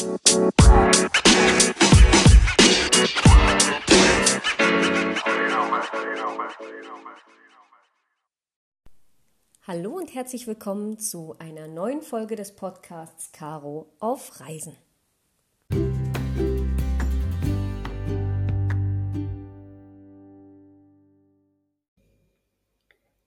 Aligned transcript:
Hallo 0.00 0.08
und 9.98 10.14
herzlich 10.14 10.46
willkommen 10.46 10.98
zu 10.98 11.36
einer 11.38 11.68
neuen 11.68 12.00
Folge 12.00 12.34
des 12.34 12.56
Podcasts 12.56 13.30
Caro 13.32 13.92
auf 13.98 14.40
Reisen. 14.40 14.74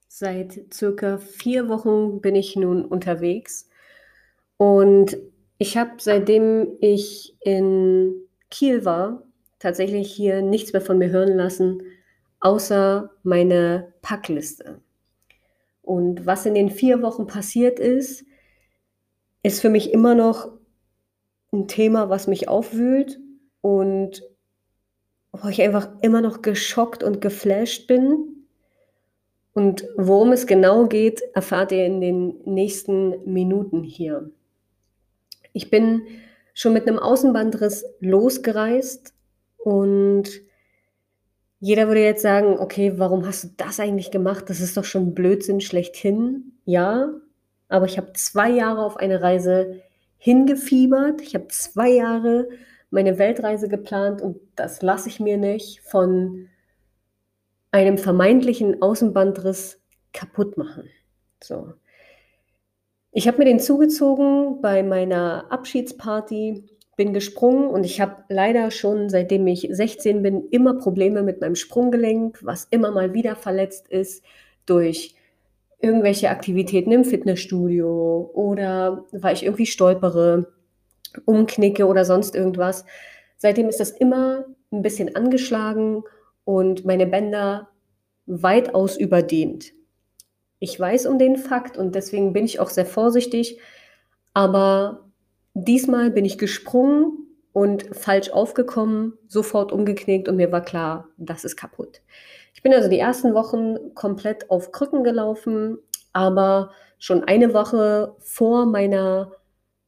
Seit 0.08 0.74
circa 0.74 1.18
vier 1.18 1.68
Wochen 1.68 2.20
bin 2.20 2.34
ich 2.34 2.56
nun 2.56 2.84
unterwegs 2.84 3.68
und 4.56 5.16
ich 5.58 5.76
habe 5.76 5.92
seitdem 5.98 6.76
ich 6.80 7.36
in 7.40 8.14
Kiel 8.50 8.84
war 8.84 9.22
tatsächlich 9.58 10.12
hier 10.12 10.42
nichts 10.42 10.72
mehr 10.72 10.82
von 10.82 10.98
mir 10.98 11.08
hören 11.08 11.36
lassen, 11.36 11.82
außer 12.40 13.10
meine 13.22 13.94
Packliste. 14.02 14.82
Und 15.80 16.26
was 16.26 16.44
in 16.44 16.54
den 16.54 16.70
vier 16.70 17.00
Wochen 17.00 17.26
passiert 17.26 17.78
ist, 17.78 18.26
ist 19.42 19.60
für 19.60 19.70
mich 19.70 19.92
immer 19.92 20.14
noch 20.14 20.50
ein 21.52 21.66
Thema, 21.66 22.10
was 22.10 22.26
mich 22.26 22.48
aufwühlt 22.48 23.20
und 23.62 24.22
wo 25.32 25.48
ich 25.48 25.62
einfach 25.62 25.88
immer 26.02 26.20
noch 26.20 26.42
geschockt 26.42 27.02
und 27.02 27.20
geflasht 27.20 27.86
bin. 27.86 28.46
Und 29.54 29.86
worum 29.96 30.32
es 30.32 30.46
genau 30.46 30.86
geht, 30.86 31.22
erfahrt 31.34 31.72
ihr 31.72 31.86
in 31.86 32.00
den 32.00 32.40
nächsten 32.44 33.32
Minuten 33.32 33.82
hier. 33.82 34.30
Ich 35.54 35.70
bin 35.70 36.02
schon 36.52 36.74
mit 36.74 36.86
einem 36.86 36.98
Außenbandriss 36.98 37.86
losgereist 38.00 39.14
und 39.56 40.24
jeder 41.60 41.88
würde 41.88 42.02
jetzt 42.02 42.20
sagen, 42.20 42.58
okay, 42.58 42.94
warum 42.96 43.26
hast 43.26 43.44
du 43.44 43.48
das 43.56 43.80
eigentlich 43.80 44.10
gemacht? 44.10 44.50
Das 44.50 44.60
ist 44.60 44.76
doch 44.76 44.84
schon 44.84 45.14
Blödsinn 45.14 45.62
schlechthin. 45.62 46.52
Ja, 46.66 47.08
aber 47.68 47.86
ich 47.86 47.96
habe 47.96 48.12
zwei 48.12 48.50
Jahre 48.50 48.84
auf 48.84 48.98
eine 48.98 49.22
Reise 49.22 49.80
hingefiebert. 50.18 51.22
Ich 51.22 51.34
habe 51.34 51.48
zwei 51.48 51.88
Jahre 51.88 52.48
meine 52.90 53.18
Weltreise 53.18 53.68
geplant 53.68 54.20
und 54.20 54.38
das 54.56 54.82
lasse 54.82 55.08
ich 55.08 55.20
mir 55.20 55.38
nicht 55.38 55.80
von 55.80 56.48
einem 57.70 57.96
vermeintlichen 57.96 58.82
Außenbandriss 58.82 59.80
kaputt 60.12 60.58
machen. 60.58 60.90
So. 61.42 61.74
Ich 63.16 63.28
habe 63.28 63.38
mir 63.38 63.44
den 63.44 63.60
zugezogen 63.60 64.60
bei 64.60 64.82
meiner 64.82 65.44
Abschiedsparty 65.48 66.64
bin 66.96 67.12
gesprungen 67.12 67.68
und 67.68 67.86
ich 67.86 68.00
habe 68.00 68.24
leider 68.28 68.72
schon 68.72 69.08
seitdem 69.08 69.46
ich 69.46 69.68
16 69.70 70.20
bin 70.20 70.48
immer 70.50 70.74
Probleme 70.74 71.22
mit 71.22 71.40
meinem 71.40 71.54
Sprunggelenk, 71.54 72.40
was 72.42 72.66
immer 72.72 72.90
mal 72.90 73.14
wieder 73.14 73.36
verletzt 73.36 73.86
ist 73.86 74.24
durch 74.66 75.14
irgendwelche 75.78 76.28
Aktivitäten 76.28 76.90
im 76.90 77.04
Fitnessstudio 77.04 78.32
oder 78.34 79.04
weil 79.12 79.34
ich 79.34 79.44
irgendwie 79.44 79.66
stolpere, 79.66 80.52
umknicke 81.24 81.86
oder 81.86 82.04
sonst 82.04 82.34
irgendwas. 82.34 82.84
Seitdem 83.36 83.68
ist 83.68 83.78
das 83.78 83.92
immer 83.92 84.44
ein 84.72 84.82
bisschen 84.82 85.14
angeschlagen 85.14 86.02
und 86.44 86.84
meine 86.84 87.06
Bänder 87.06 87.68
weitaus 88.26 88.96
überdehnt. 88.96 89.72
Ich 90.64 90.80
weiß 90.80 91.06
um 91.06 91.18
den 91.18 91.36
Fakt 91.36 91.76
und 91.76 91.94
deswegen 91.94 92.32
bin 92.32 92.44
ich 92.44 92.58
auch 92.58 92.70
sehr 92.70 92.86
vorsichtig, 92.86 93.58
aber 94.32 95.04
Diesmal 95.54 96.10
bin 96.10 96.24
ich 96.24 96.36
gesprungen 96.36 97.28
und 97.52 97.94
falsch 97.94 98.30
aufgekommen, 98.30 99.16
sofort 99.28 99.70
umgeknickt 99.70 100.28
und 100.28 100.34
mir 100.34 100.50
war 100.50 100.62
klar, 100.62 101.08
das 101.16 101.44
ist 101.44 101.56
kaputt. 101.56 102.02
Ich 102.54 102.62
bin 102.62 102.74
also 102.74 102.88
die 102.90 102.98
ersten 102.98 103.34
Wochen 103.34 103.94
komplett 103.94 104.50
auf 104.50 104.72
Krücken 104.72 105.04
gelaufen, 105.04 105.78
aber 106.12 106.72
schon 106.98 107.22
eine 107.22 107.54
Woche 107.54 108.16
vor 108.18 108.66
meiner 108.66 109.30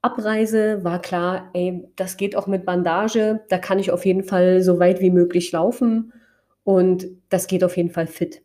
Abreise 0.02 0.84
war 0.84 1.00
klar, 1.02 1.50
ey, 1.52 1.88
das 1.96 2.16
geht 2.16 2.36
auch 2.36 2.46
mit 2.46 2.64
Bandage, 2.64 3.40
da 3.48 3.58
kann 3.58 3.80
ich 3.80 3.90
auf 3.90 4.06
jeden 4.06 4.22
Fall 4.22 4.62
so 4.62 4.78
weit 4.78 5.00
wie 5.00 5.10
möglich 5.10 5.50
laufen 5.50 6.12
und 6.62 7.08
das 7.28 7.48
geht 7.48 7.64
auf 7.64 7.76
jeden 7.76 7.90
Fall 7.90 8.06
fit. 8.06 8.42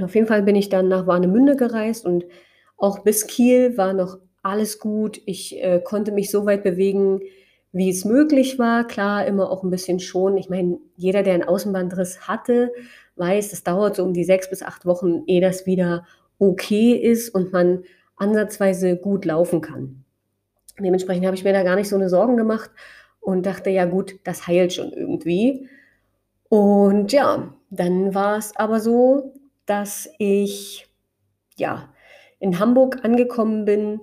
Auf 0.00 0.14
jeden 0.14 0.26
Fall 0.26 0.42
bin 0.42 0.56
ich 0.56 0.68
dann 0.68 0.88
nach 0.88 1.06
Warnemünde 1.06 1.56
gereist 1.56 2.06
und 2.06 2.24
auch 2.76 3.00
bis 3.00 3.26
Kiel 3.26 3.76
war 3.76 3.92
noch 3.92 4.18
alles 4.42 4.78
gut. 4.78 5.20
Ich 5.26 5.62
äh, 5.62 5.80
konnte 5.84 6.12
mich 6.12 6.30
so 6.30 6.46
weit 6.46 6.62
bewegen, 6.62 7.20
wie 7.72 7.90
es 7.90 8.04
möglich 8.04 8.58
war. 8.58 8.86
Klar, 8.86 9.26
immer 9.26 9.50
auch 9.50 9.62
ein 9.62 9.70
bisschen 9.70 10.00
schon. 10.00 10.36
Ich 10.36 10.48
meine, 10.48 10.78
jeder, 10.96 11.22
der 11.22 11.34
einen 11.34 11.44
Außenbandriss 11.44 12.26
hatte, 12.26 12.72
weiß, 13.16 13.52
es 13.52 13.64
dauert 13.64 13.96
so 13.96 14.04
um 14.04 14.14
die 14.14 14.24
sechs 14.24 14.48
bis 14.48 14.62
acht 14.62 14.86
Wochen, 14.86 15.22
ehe 15.26 15.40
das 15.40 15.66
wieder 15.66 16.06
okay 16.38 16.92
ist 16.94 17.30
und 17.34 17.52
man 17.52 17.84
ansatzweise 18.16 18.96
gut 18.96 19.24
laufen 19.24 19.60
kann. 19.60 20.04
Dementsprechend 20.78 21.26
habe 21.26 21.36
ich 21.36 21.44
mir 21.44 21.52
da 21.52 21.62
gar 21.62 21.76
nicht 21.76 21.88
so 21.88 21.96
eine 21.96 22.08
Sorgen 22.08 22.36
gemacht 22.36 22.70
und 23.20 23.46
dachte, 23.46 23.70
ja 23.70 23.84
gut, 23.84 24.18
das 24.24 24.46
heilt 24.46 24.72
schon 24.72 24.92
irgendwie. 24.92 25.68
Und 26.48 27.12
ja, 27.12 27.54
dann 27.70 28.14
war 28.14 28.38
es 28.38 28.56
aber 28.56 28.80
so, 28.80 29.34
dass 29.72 30.10
ich 30.18 30.86
ja 31.56 31.88
in 32.40 32.58
Hamburg 32.58 33.06
angekommen 33.06 33.64
bin 33.64 34.00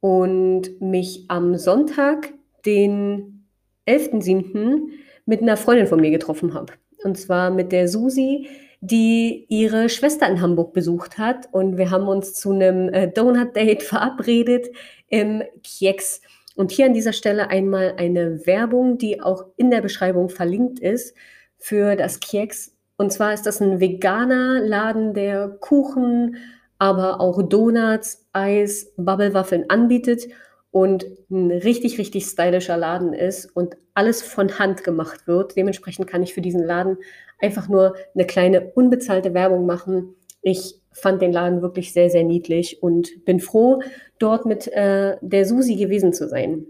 und 0.00 0.82
mich 0.82 1.24
am 1.28 1.56
Sonntag, 1.56 2.34
den 2.66 3.46
11.07., 3.86 4.90
mit 5.24 5.40
einer 5.40 5.56
Freundin 5.56 5.86
von 5.86 5.98
mir 5.98 6.10
getroffen 6.10 6.52
habe. 6.52 6.74
Und 7.04 7.16
zwar 7.16 7.50
mit 7.50 7.72
der 7.72 7.88
Susi, 7.88 8.48
die 8.82 9.46
ihre 9.48 9.88
Schwester 9.88 10.28
in 10.28 10.42
Hamburg 10.42 10.74
besucht 10.74 11.16
hat. 11.16 11.48
Und 11.52 11.78
wir 11.78 11.90
haben 11.90 12.06
uns 12.06 12.34
zu 12.34 12.52
einem 12.52 12.90
äh, 12.90 13.08
Donut-Date 13.08 13.82
verabredet 13.94 14.66
im 15.08 15.42
Keks. 15.62 16.20
Und 16.54 16.70
hier 16.70 16.84
an 16.84 16.92
dieser 16.92 17.14
Stelle 17.14 17.48
einmal 17.48 17.94
eine 17.96 18.46
Werbung, 18.46 18.98
die 18.98 19.22
auch 19.22 19.46
in 19.56 19.70
der 19.70 19.80
Beschreibung 19.80 20.28
verlinkt 20.28 20.80
ist 20.80 21.16
für 21.56 21.96
das 21.96 22.20
Keks. 22.20 22.77
Und 22.98 23.12
zwar 23.12 23.32
ist 23.32 23.46
das 23.46 23.60
ein 23.60 23.78
veganer 23.78 24.60
Laden, 24.60 25.14
der 25.14 25.48
Kuchen, 25.48 26.36
aber 26.78 27.20
auch 27.20 27.40
Donuts, 27.42 28.26
Eis, 28.32 28.92
Bubblewaffeln 28.96 29.70
anbietet 29.70 30.26
und 30.72 31.06
ein 31.30 31.50
richtig, 31.52 31.98
richtig 31.98 32.24
stylischer 32.26 32.76
Laden 32.76 33.12
ist 33.12 33.46
und 33.54 33.76
alles 33.94 34.22
von 34.22 34.58
Hand 34.58 34.82
gemacht 34.82 35.28
wird. 35.28 35.56
Dementsprechend 35.56 36.08
kann 36.08 36.24
ich 36.24 36.34
für 36.34 36.40
diesen 36.40 36.64
Laden 36.64 36.98
einfach 37.40 37.68
nur 37.68 37.94
eine 38.14 38.26
kleine 38.26 38.72
unbezahlte 38.74 39.32
Werbung 39.32 39.64
machen. 39.64 40.16
Ich 40.42 40.74
fand 40.90 41.22
den 41.22 41.32
Laden 41.32 41.62
wirklich 41.62 41.92
sehr, 41.92 42.10
sehr 42.10 42.24
niedlich 42.24 42.82
und 42.82 43.24
bin 43.24 43.38
froh, 43.38 43.80
dort 44.18 44.44
mit 44.44 44.66
äh, 44.72 45.16
der 45.20 45.46
Susi 45.46 45.76
gewesen 45.76 46.12
zu 46.12 46.28
sein. 46.28 46.66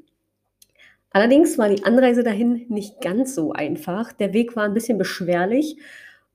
Allerdings 1.10 1.56
war 1.56 1.71
die 1.71 1.84
Anreise 1.84 2.22
dahin 2.22 2.66
nicht 2.69 3.00
ganz 3.00 3.34
so 3.34 3.53
einfach. 3.53 4.12
Der 4.12 4.34
Weg 4.34 4.56
war 4.56 4.65
ein 4.65 4.75
bisschen 4.75 4.99
beschwerlich 4.99 5.78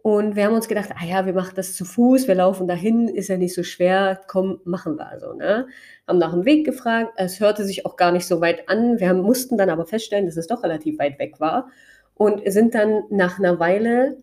und 0.03 0.35
wir 0.35 0.43
haben 0.43 0.53
uns 0.53 0.67
gedacht, 0.67 0.89
ah 0.99 1.05
ja, 1.05 1.25
wir 1.25 1.31
machen 1.31 1.53
das 1.55 1.75
zu 1.75 1.85
Fuß, 1.85 2.27
wir 2.27 2.35
laufen 2.35 2.67
dahin, 2.67 3.07
ist 3.07 3.29
ja 3.29 3.37
nicht 3.37 3.55
so 3.55 3.63
schwer, 3.63 4.19
komm, 4.27 4.59
machen 4.65 4.97
wir 4.97 5.07
also. 5.07 5.33
Ne? 5.33 5.67
Haben 6.05 6.17
nach 6.17 6.33
dem 6.33 6.43
Weg 6.43 6.65
gefragt, 6.65 7.13
es 7.15 7.39
hörte 7.39 7.63
sich 7.63 7.85
auch 7.85 7.95
gar 7.95 8.11
nicht 8.11 8.27
so 8.27 8.41
weit 8.41 8.67
an. 8.67 8.99
Wir 8.99 9.07
haben, 9.07 9.21
mussten 9.21 9.57
dann 9.57 9.69
aber 9.69 9.85
feststellen, 9.85 10.25
dass 10.25 10.35
es 10.35 10.47
doch 10.47 10.61
relativ 10.61 10.99
weit 10.99 11.19
weg 11.19 11.39
war 11.39 11.69
und 12.15 12.41
sind 12.51 12.75
dann 12.75 13.03
nach 13.11 13.39
einer 13.39 13.61
Weile, 13.61 14.17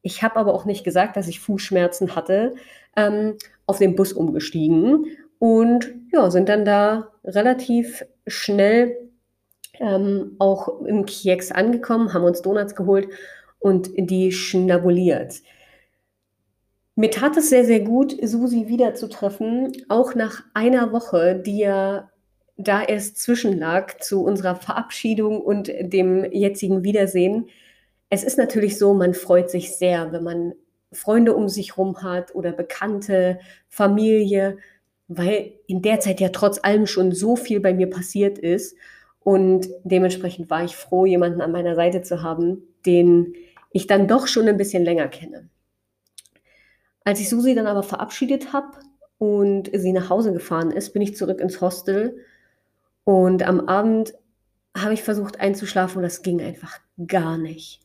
ich 0.00 0.22
habe 0.22 0.36
aber 0.36 0.54
auch 0.54 0.64
nicht 0.64 0.84
gesagt, 0.84 1.18
dass 1.18 1.28
ich 1.28 1.38
Fußschmerzen 1.38 2.16
hatte, 2.16 2.54
ähm, 2.96 3.36
auf 3.66 3.76
den 3.76 3.96
Bus 3.96 4.14
umgestiegen 4.14 5.04
und 5.38 5.92
ja, 6.14 6.30
sind 6.30 6.48
dann 6.48 6.64
da 6.64 7.12
relativ 7.24 8.06
schnell 8.26 8.96
ähm, 9.80 10.36
auch 10.38 10.80
im 10.80 11.04
Kiex 11.04 11.52
angekommen, 11.52 12.14
haben 12.14 12.24
uns 12.24 12.40
Donuts 12.40 12.74
geholt 12.74 13.08
und 13.64 13.92
die 13.96 14.30
schnabuliert. 14.30 15.40
Mir 16.96 17.10
tat 17.10 17.38
es 17.38 17.48
sehr, 17.48 17.64
sehr 17.64 17.80
gut, 17.80 18.14
Susi 18.22 18.68
wiederzutreffen, 18.68 19.72
auch 19.88 20.14
nach 20.14 20.44
einer 20.52 20.92
Woche, 20.92 21.34
die 21.34 21.60
ja 21.60 22.10
da 22.58 22.82
erst 22.84 23.16
zwischenlag 23.16 24.02
zu 24.02 24.22
unserer 24.22 24.54
Verabschiedung 24.54 25.40
und 25.40 25.72
dem 25.80 26.30
jetzigen 26.30 26.84
Wiedersehen. 26.84 27.48
Es 28.10 28.22
ist 28.22 28.36
natürlich 28.36 28.78
so, 28.78 28.92
man 28.92 29.14
freut 29.14 29.50
sich 29.50 29.74
sehr, 29.74 30.12
wenn 30.12 30.22
man 30.22 30.52
Freunde 30.92 31.34
um 31.34 31.48
sich 31.48 31.78
herum 31.78 32.02
hat 32.02 32.34
oder 32.34 32.52
Bekannte, 32.52 33.40
Familie, 33.70 34.58
weil 35.08 35.54
in 35.66 35.80
der 35.80 36.00
Zeit 36.00 36.20
ja 36.20 36.28
trotz 36.28 36.60
allem 36.62 36.86
schon 36.86 37.12
so 37.12 37.34
viel 37.34 37.60
bei 37.60 37.72
mir 37.72 37.88
passiert 37.88 38.38
ist. 38.38 38.76
Und 39.20 39.68
dementsprechend 39.84 40.50
war 40.50 40.64
ich 40.64 40.76
froh, 40.76 41.06
jemanden 41.06 41.40
an 41.40 41.50
meiner 41.50 41.74
Seite 41.74 42.02
zu 42.02 42.22
haben, 42.22 42.62
den 42.84 43.34
ich 43.74 43.88
dann 43.88 44.06
doch 44.06 44.28
schon 44.28 44.48
ein 44.48 44.56
bisschen 44.56 44.84
länger 44.84 45.08
kenne. 45.08 45.48
Als 47.04 47.20
ich 47.20 47.28
Susi 47.28 47.54
dann 47.54 47.66
aber 47.66 47.82
verabschiedet 47.82 48.52
habe 48.52 48.78
und 49.18 49.68
sie 49.74 49.92
nach 49.92 50.08
Hause 50.08 50.32
gefahren 50.32 50.70
ist, 50.70 50.92
bin 50.92 51.02
ich 51.02 51.16
zurück 51.16 51.40
ins 51.40 51.60
Hostel 51.60 52.16
und 53.02 53.42
am 53.42 53.60
Abend 53.68 54.14
habe 54.76 54.94
ich 54.94 55.02
versucht 55.02 55.40
einzuschlafen 55.40 55.98
und 55.98 56.02
das 56.04 56.22
ging 56.22 56.40
einfach 56.40 56.78
gar 57.06 57.36
nicht. 57.36 57.80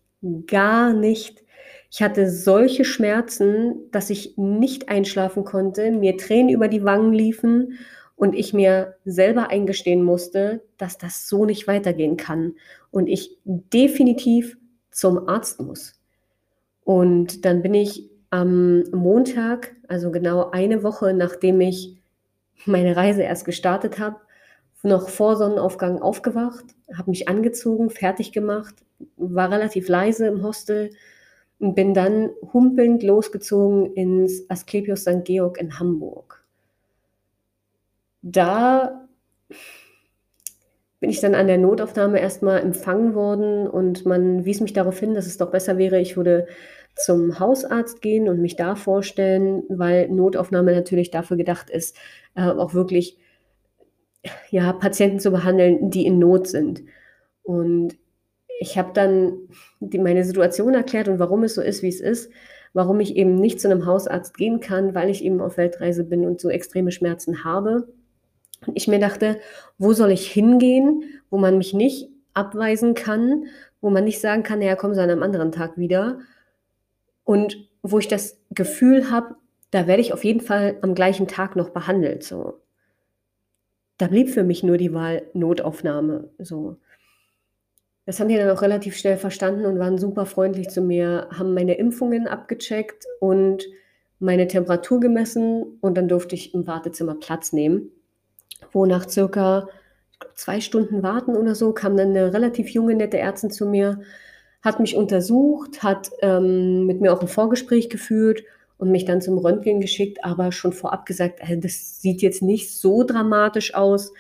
Gar 0.46 0.94
nicht. 0.94 1.44
Ich 1.90 2.04
hatte 2.04 2.30
solche 2.30 2.86
Schmerzen, 2.86 3.90
dass 3.92 4.12
ich 4.12 4.38
nicht 4.38 4.90
einschlafen 4.90 5.44
konnte, 5.44 5.92
mir 5.92 6.18
Tränen 6.18 6.50
über 6.50 6.68
die 6.68 6.84
Wangen 6.84 7.14
liefen 7.14 7.80
und 8.16 8.36
ich 8.36 8.54
mir 8.54 8.96
selber 9.06 9.50
eingestehen 9.50 10.04
musste, 10.04 10.62
dass 10.78 11.00
das 11.00 11.28
so 11.28 11.46
nicht 11.46 11.68
weitergehen 11.68 12.16
kann 12.16 12.54
und 12.92 13.08
ich 13.08 13.38
definitiv 13.44 14.56
zum 15.00 15.30
Arzt 15.30 15.62
muss. 15.62 16.00
Und 16.84 17.46
dann 17.46 17.62
bin 17.62 17.74
ich 17.74 18.10
am 18.30 18.84
Montag, 18.92 19.76
also 19.88 20.12
genau 20.12 20.52
eine 20.52 20.84
Woche 20.84 21.14
nachdem 21.14 21.62
ich 21.62 21.98
meine 22.66 22.96
Reise 22.96 23.24
erst 23.24 23.46
gestartet 23.46 24.00
habe, 24.00 24.18
noch 24.84 25.10
vor 25.10 25.36
Sonnenaufgang 25.36 26.02
aufgewacht, 26.02 26.66
habe 26.96 27.12
mich 27.12 27.28
angezogen, 27.28 27.90
fertig 27.90 28.32
gemacht, 28.32 28.76
war 29.18 29.52
relativ 29.52 29.88
leise 29.88 30.28
im 30.28 30.44
Hostel 30.44 30.92
und 31.60 31.76
bin 31.76 31.94
dann 31.94 32.30
humpelnd 32.54 33.04
losgezogen 33.04 33.94
ins 33.94 34.50
Asklepios 34.50 35.02
St. 35.02 35.24
Georg 35.24 35.60
in 35.60 35.80
Hamburg. 35.80 36.44
Da 38.22 39.08
bin 41.00 41.10
ich 41.10 41.22
dann 41.22 41.36
an 41.36 41.48
der 41.48 41.58
Notaufnahme 41.58 42.20
erstmal 42.20 42.62
empfangen 42.62 43.16
worden 43.16 43.68
und 43.68 44.06
man 44.06 44.46
wies 44.46 44.60
mich 44.60 44.74
darauf 44.74 45.00
hin, 45.00 45.14
dass 45.14 45.28
es 45.28 45.38
doch 45.38 45.52
besser 45.52 45.78
wäre, 45.78 46.00
ich 46.00 46.18
würde 46.18 46.48
zum 46.96 47.40
Hausarzt 47.40 48.02
gehen 48.02 48.28
und 48.28 48.42
mich 48.42 48.58
da 48.58 48.76
vorstellen, 48.76 49.64
weil 49.70 50.10
Notaufnahme 50.10 50.74
natürlich 50.74 51.12
dafür 51.12 51.38
gedacht 51.38 51.70
ist, 51.70 51.96
äh, 52.36 52.44
auch 52.44 52.74
wirklich 52.74 53.18
ja, 54.50 54.74
Patienten 54.74 55.20
zu 55.20 55.32
behandeln, 55.32 55.90
die 55.90 56.06
in 56.06 56.20
Not 56.20 56.48
sind. 56.48 56.84
Und 57.44 57.98
ich 58.60 58.78
habe 58.78 58.92
dann 58.94 59.34
die, 59.80 60.00
meine 60.00 60.26
Situation 60.26 60.74
erklärt 60.74 61.08
und 61.08 61.20
warum 61.20 61.44
es 61.44 61.56
so 61.56 61.62
ist, 61.62 61.82
wie 61.82 61.88
es 61.88 62.02
ist, 62.02 62.30
warum 62.74 63.00
ich 63.00 63.16
eben 63.16 63.36
nicht 63.36 63.62
zu 63.62 63.70
einem 63.70 63.86
Hausarzt 63.86 64.38
gehen 64.38 64.60
kann, 64.60 64.94
weil 64.94 65.10
ich 65.10 65.24
eben 65.24 65.40
auf 65.40 65.58
Weltreise 65.58 66.04
bin 66.04 66.26
und 66.26 66.42
so 66.42 66.50
extreme 66.50 66.92
Schmerzen 66.92 67.46
habe. 67.46 67.88
Und 68.66 68.76
ich 68.76 68.88
mir 68.88 69.00
dachte, 69.00 69.40
wo 69.78 69.94
soll 69.94 70.12
ich 70.12 70.32
hingehen, 70.32 71.04
wo 71.30 71.38
man 71.38 71.58
mich 71.58 71.74
nicht 71.74 72.10
abweisen 72.34 72.94
kann, 72.94 73.46
wo 73.82 73.90
man 73.90 74.04
nicht 74.04 74.20
sagen 74.20 74.44
kann, 74.44 74.60
naja, 74.60 74.76
kommen 74.76 74.94
Sie 74.94 75.02
an 75.02 75.10
einem 75.10 75.24
anderen 75.24 75.52
Tag 75.52 75.78
wieder. 75.78 76.20
Und 77.24 77.70
wo 77.82 78.00
ich 78.00 78.08
das 78.08 78.38
Gefühl 78.50 79.12
habe, 79.12 79.36
da 79.72 79.88
werde 79.88 80.02
ich 80.02 80.14
auf 80.14 80.24
jeden 80.24 80.42
Fall 80.42 80.78
am 80.82 80.96
gleichen 80.96 81.28
Tag 81.28 81.56
noch 81.56 81.70
behandelt. 81.70 82.24
So. 82.24 82.60
Da 83.98 84.08
blieb 84.08 84.30
für 84.30 84.44
mich 84.44 84.64
nur 84.64 84.78
die 84.78 84.94
Wahl 84.94 85.24
Notaufnahme. 85.34 86.30
So. 86.40 86.78
Das 88.06 88.20
haben 88.20 88.30
die 88.30 88.36
dann 88.36 88.50
auch 88.50 88.64
relativ 88.64 88.98
schnell 88.98 89.18
verstanden 89.18 89.66
und 89.66 89.78
waren 89.78 90.00
super 90.00 90.26
freundlich 90.26 90.70
zu 90.70 90.82
mir, 90.82 91.28
haben 91.32 91.54
meine 91.54 91.76
Impfungen 91.76 92.28
abgecheckt 92.28 93.06
und 93.20 93.66
meine 94.20 94.48
Temperatur 94.48 95.00
gemessen 95.00 95.78
und 95.80 95.96
dann 95.96 96.08
durfte 96.08 96.36
ich 96.36 96.54
im 96.54 96.66
Wartezimmer 96.66 97.16
Platz 97.16 97.54
nehmen 97.54 97.92
wo 98.72 98.86
nach 98.86 99.10
circa 99.10 99.68
zwei 100.36 100.62
Stunden 100.62 101.04
Warten 101.04 101.36
oder 101.36 101.56
so 101.56 101.74
kam 101.74 101.98
dann 101.98 102.10
eine 102.10 102.34
relativ 102.34 102.70
junge, 102.70 102.96
nette 102.96 103.18
Ärztin 103.18 103.52
zu 103.52 103.66
mir, 103.66 104.02
hat 104.62 104.80
mich 104.80 104.96
untersucht, 104.96 105.84
hat 105.84 106.12
ähm, 106.22 106.86
mit 106.86 107.02
mir 107.02 107.14
auch 107.14 107.22
ein 107.22 107.28
Vorgespräch 107.28 107.90
geführt 107.90 108.44
und 108.78 108.92
mich 108.92 109.06
dann 109.06 109.22
zum 109.22 109.38
Röntgen 109.38 109.80
geschickt, 109.80 110.24
aber 110.24 110.52
schon 110.52 110.74
vorab 110.74 111.06
gesagt, 111.06 111.40
äh, 111.42 111.58
das 111.58 112.02
sieht 112.02 112.22
jetzt 112.22 112.42
nicht 112.42 112.76
so 112.76 113.04
dramatisch 113.04 113.74
aus. 113.74 114.12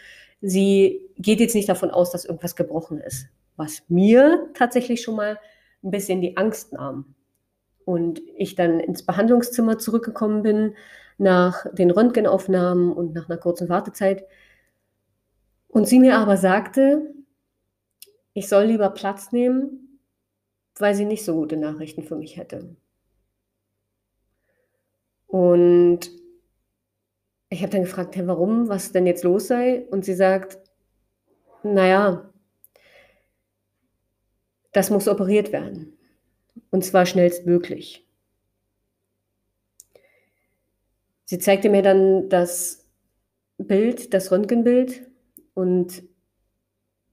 Sie 0.41 1.01
geht 1.18 1.39
jetzt 1.39 1.56
nicht 1.56 1.68
davon 1.68 1.91
aus, 1.91 2.12
dass 2.12 2.25
irgendwas 2.25 2.56
gebrochen 2.56 3.00
ist, 3.00 3.27
was 3.57 3.83
mir 3.89 4.50
tatsächlich 4.53 5.01
schon 5.01 5.15
mal 5.15 5.39
ein 5.83 5.91
bisschen 5.91 6.21
die 6.21 6.38
Angst 6.38 6.74
nahm. 6.74 7.15
Und 7.86 8.21
ich 8.38 8.56
dann 8.56 8.80
ins 8.80 9.03
Behandlungszimmer 9.03 9.80
zurückgekommen 9.80 10.44
bin, 10.44 10.75
nach 11.19 11.66
den 11.74 11.92
Röntgenaufnahmen 11.92 12.92
und 12.92 13.13
nach 13.13 13.30
einer 13.30 13.38
kurzen 13.38 13.69
Wartezeit. 13.69 14.25
Und 15.68 15.88
sie 15.88 16.00
mir 16.00 16.18
aber 16.18 16.38
sagte, 16.38 17.13
ich 18.33 18.48
soll 18.48 18.66
lieber 18.66 18.89
Platz 18.89 19.31
nehmen, 19.31 20.00
weil 20.77 20.95
sie 20.95 21.06
nicht 21.06 21.25
so 21.25 21.36
gute 21.36 21.57
Nachrichten 21.57 22.04
für 22.04 22.16
mich 22.16 22.38
hätte. 22.38 22.75
Und 25.27 26.10
ich 27.50 27.62
habe 27.62 27.72
dann 27.72 27.83
gefragt, 27.83 28.15
hey, 28.15 28.25
warum, 28.25 28.69
was 28.69 28.92
denn 28.92 29.06
jetzt 29.06 29.24
los 29.24 29.48
sei? 29.48 29.86
Und 29.92 30.06
sie 30.06 30.13
sagt, 30.13 30.57
naja, 31.63 32.31
das 34.72 34.89
muss 34.89 35.07
operiert 35.07 35.51
werden. 35.51 35.98
Und 36.72 36.86
zwar 36.86 37.06
schnellstmöglich. 37.06 38.08
Sie 41.29 41.37
zeigte 41.37 41.69
mir 41.69 41.83
dann 41.83 42.27
das 42.27 42.87
Bild, 43.59 44.15
das 44.15 44.31
Röntgenbild 44.31 45.07
und 45.53 46.01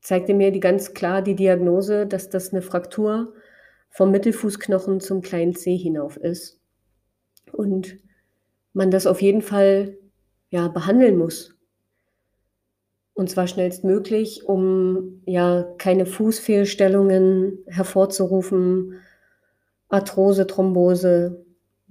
zeigte 0.00 0.32
mir 0.32 0.52
die 0.52 0.60
ganz 0.60 0.94
klar 0.94 1.20
die 1.20 1.34
Diagnose, 1.34 2.06
dass 2.06 2.30
das 2.30 2.50
eine 2.50 2.62
Fraktur 2.62 3.34
vom 3.90 4.10
Mittelfußknochen 4.12 5.00
zum 5.00 5.20
kleinen 5.20 5.54
Zeh 5.54 5.76
hinauf 5.76 6.16
ist 6.16 6.58
und 7.52 7.98
man 8.72 8.90
das 8.90 9.06
auf 9.06 9.20
jeden 9.20 9.42
Fall 9.42 9.98
ja 10.48 10.68
behandeln 10.68 11.18
muss. 11.18 11.54
Und 13.12 13.28
zwar 13.28 13.46
schnellstmöglich, 13.46 14.46
um 14.46 15.20
ja 15.26 15.74
keine 15.76 16.06
Fußfehlstellungen 16.06 17.58
hervorzurufen, 17.66 18.94
Arthrose, 19.90 20.46
Thrombose, 20.46 21.44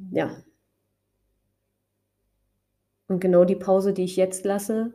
ja, 0.09 0.35
und 3.07 3.19
genau 3.19 3.45
die 3.45 3.55
Pause, 3.55 3.93
die 3.93 4.03
ich 4.03 4.15
jetzt 4.15 4.45
lasse, 4.45 4.93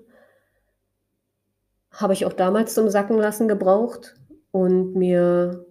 habe 1.92 2.12
ich 2.12 2.24
auch 2.24 2.32
damals 2.32 2.74
zum 2.74 2.88
Sacken 2.88 3.16
lassen 3.16 3.48
gebraucht 3.48 4.16
und 4.52 4.94
mir, 4.94 5.66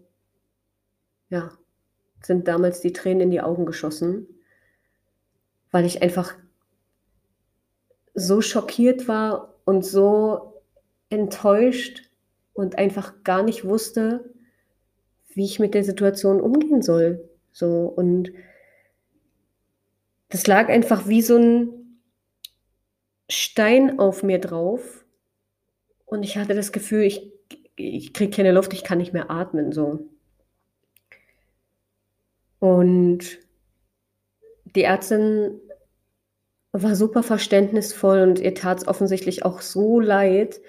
ja, 1.30 1.52
sind 2.22 2.48
damals 2.48 2.82
die 2.82 2.94
Tränen 2.94 3.22
in 3.22 3.32
die 3.32 3.42
Augen 3.42 3.66
geschossen, 3.66 4.28
weil 5.72 5.86
ich 5.86 6.02
einfach 6.02 6.36
so 8.14 8.42
schockiert 8.42 9.08
war 9.08 9.56
und 9.66 9.86
so 9.86 10.62
enttäuscht 11.10 12.10
und 12.54 12.78
einfach 12.78 13.24
gar 13.24 13.44
nicht 13.44 13.66
wusste, 13.66 14.34
wie 15.34 15.46
ich 15.46 15.60
mit 15.60 15.74
der 15.74 15.84
Situation 15.84 16.42
umgehen 16.42 16.82
soll. 16.82 17.30
So 17.52 17.86
und 17.86 18.32
das 20.30 20.46
lag 20.48 20.70
einfach 20.70 21.08
wie 21.08 21.22
so 21.22 21.38
ein 21.38 21.79
Stein 23.30 24.00
auf 24.00 24.24
mir 24.24 24.40
drauf 24.40 25.06
und 26.06 26.24
ich 26.24 26.38
hatte 26.38 26.56
das 26.56 26.72
Gefühl, 26.72 27.04
ich, 27.04 27.32
ich 27.76 28.14
kriege 28.14 28.36
keine 28.36 28.52
Luft, 28.52 28.74
ich 28.74 28.84
kann 28.84 28.98
nicht 28.98 29.14
mehr 29.14 29.30
atmen 29.30 29.72
so. 29.72 30.10
Und 32.60 33.40
die 34.76 34.84
Ärztin 34.84 35.60
war 36.72 36.96
super 36.96 37.24
verständnisvoll 37.24 38.22
und 38.22 38.40
ihr 38.40 38.54
tat 38.54 38.80
es 38.80 38.88
offensichtlich 38.88 39.46
auch 39.46 39.62
so 39.62 40.00
leid. 40.00 40.62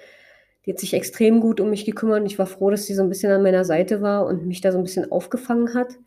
Die 0.65 0.71
hat 0.71 0.79
sich 0.79 0.93
extrem 0.93 1.41
gut 1.41 1.59
um 1.59 1.69
mich 1.69 1.85
gekümmert 1.85 2.21
und 2.21 2.25
ich 2.27 2.39
war 2.39 2.45
froh, 2.45 2.69
dass 2.69 2.85
sie 2.85 2.93
so 2.93 3.03
ein 3.03 3.09
bisschen 3.09 3.31
an 3.31 3.43
meiner 3.43 3.65
Seite 3.65 4.01
war 4.01 4.25
und 4.25 4.45
mich 4.45 4.61
da 4.61 4.71
so 4.71 4.77
ein 4.77 4.83
bisschen 4.83 5.11
aufgefangen 5.11 5.73
hat. 5.73 5.97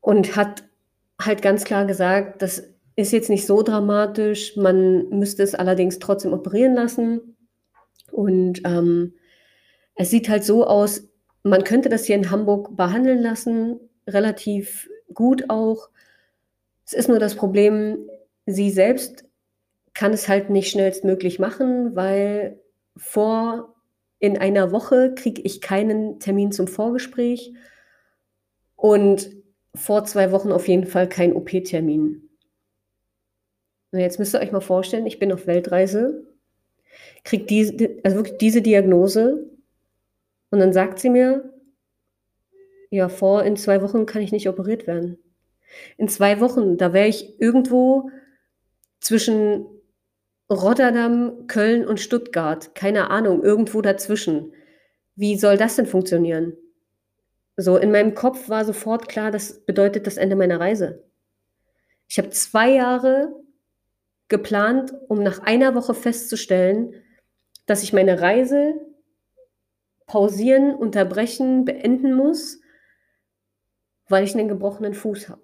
Und 0.00 0.36
hat 0.36 0.64
halt 1.20 1.42
ganz 1.42 1.64
klar 1.64 1.86
gesagt, 1.86 2.42
dass 2.42 2.75
ist 2.96 3.12
jetzt 3.12 3.30
nicht 3.30 3.46
so 3.46 3.62
dramatisch. 3.62 4.56
Man 4.56 5.10
müsste 5.10 5.42
es 5.42 5.54
allerdings 5.54 5.98
trotzdem 5.98 6.32
operieren 6.32 6.74
lassen. 6.74 7.36
Und 8.10 8.62
ähm, 8.64 9.14
es 9.94 10.10
sieht 10.10 10.28
halt 10.28 10.44
so 10.44 10.66
aus, 10.66 11.08
man 11.42 11.62
könnte 11.62 11.88
das 11.88 12.06
hier 12.06 12.16
in 12.16 12.30
Hamburg 12.30 12.76
behandeln 12.76 13.20
lassen, 13.20 13.78
relativ 14.06 14.88
gut 15.12 15.44
auch. 15.48 15.90
Es 16.84 16.92
ist 16.92 17.08
nur 17.08 17.18
das 17.18 17.34
Problem, 17.34 17.98
sie 18.46 18.70
selbst 18.70 19.24
kann 19.94 20.12
es 20.12 20.28
halt 20.28 20.50
nicht 20.50 20.70
schnellstmöglich 20.70 21.38
machen, 21.38 21.94
weil 21.94 22.60
vor 22.96 23.74
in 24.18 24.38
einer 24.38 24.72
Woche 24.72 25.14
kriege 25.14 25.42
ich 25.42 25.60
keinen 25.60 26.18
Termin 26.20 26.52
zum 26.52 26.66
Vorgespräch 26.66 27.52
und 28.76 29.30
vor 29.74 30.04
zwei 30.04 30.32
Wochen 30.32 30.52
auf 30.52 30.68
jeden 30.68 30.86
Fall 30.86 31.08
keinen 31.08 31.34
OP-Termin. 31.34 32.25
Und 33.92 34.00
jetzt 34.00 34.18
müsst 34.18 34.34
ihr 34.34 34.40
euch 34.40 34.52
mal 34.52 34.60
vorstellen, 34.60 35.06
ich 35.06 35.18
bin 35.18 35.32
auf 35.32 35.46
Weltreise, 35.46 36.26
kriege 37.24 37.44
diese, 37.44 37.74
also 38.02 38.16
wirklich 38.16 38.38
diese 38.38 38.62
Diagnose 38.62 39.50
und 40.50 40.58
dann 40.58 40.72
sagt 40.72 40.98
sie 40.98 41.10
mir, 41.10 41.52
ja, 42.90 43.08
vor 43.08 43.42
in 43.44 43.56
zwei 43.56 43.82
Wochen 43.82 44.06
kann 44.06 44.22
ich 44.22 44.32
nicht 44.32 44.48
operiert 44.48 44.86
werden. 44.86 45.18
In 45.96 46.08
zwei 46.08 46.40
Wochen, 46.40 46.76
da 46.76 46.92
wäre 46.92 47.08
ich 47.08 47.40
irgendwo 47.40 48.10
zwischen 49.00 49.66
Rotterdam, 50.50 51.46
Köln 51.48 51.86
und 51.86 52.00
Stuttgart. 52.00 52.74
Keine 52.74 53.10
Ahnung, 53.10 53.42
irgendwo 53.42 53.82
dazwischen. 53.82 54.52
Wie 55.16 55.36
soll 55.36 55.56
das 55.56 55.76
denn 55.76 55.86
funktionieren? 55.86 56.56
So, 57.56 57.76
in 57.76 57.90
meinem 57.90 58.14
Kopf 58.14 58.48
war 58.48 58.64
sofort 58.64 59.08
klar, 59.08 59.30
das 59.30 59.64
bedeutet 59.64 60.06
das 60.06 60.18
Ende 60.18 60.36
meiner 60.36 60.60
Reise. 60.60 61.04
Ich 62.08 62.18
habe 62.18 62.30
zwei 62.30 62.70
Jahre 62.70 63.34
geplant, 64.28 64.94
um 65.08 65.22
nach 65.22 65.40
einer 65.40 65.74
Woche 65.74 65.94
festzustellen, 65.94 66.94
dass 67.66 67.82
ich 67.82 67.92
meine 67.92 68.20
Reise 68.20 68.74
pausieren, 70.06 70.74
unterbrechen, 70.74 71.64
beenden 71.64 72.14
muss, 72.14 72.60
weil 74.08 74.24
ich 74.24 74.34
einen 74.34 74.48
gebrochenen 74.48 74.94
Fuß 74.94 75.28
habe. 75.28 75.42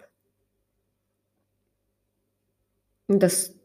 Und 3.09 3.23
das, 3.23 3.59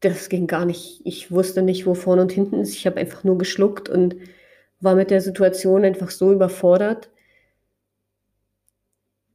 das 0.00 0.28
ging 0.28 0.46
gar 0.46 0.64
nicht. 0.64 1.00
Ich 1.04 1.30
wusste 1.30 1.62
nicht, 1.62 1.86
wo 1.86 1.94
vorne 1.94 2.22
und 2.22 2.32
hinten 2.32 2.60
ist. 2.60 2.74
Ich 2.74 2.86
habe 2.86 3.00
einfach 3.00 3.24
nur 3.24 3.38
geschluckt 3.38 3.88
und 3.88 4.16
war 4.80 4.96
mit 4.96 5.10
der 5.10 5.20
Situation 5.20 5.84
einfach 5.84 6.10
so 6.10 6.32
überfordert, 6.32 7.10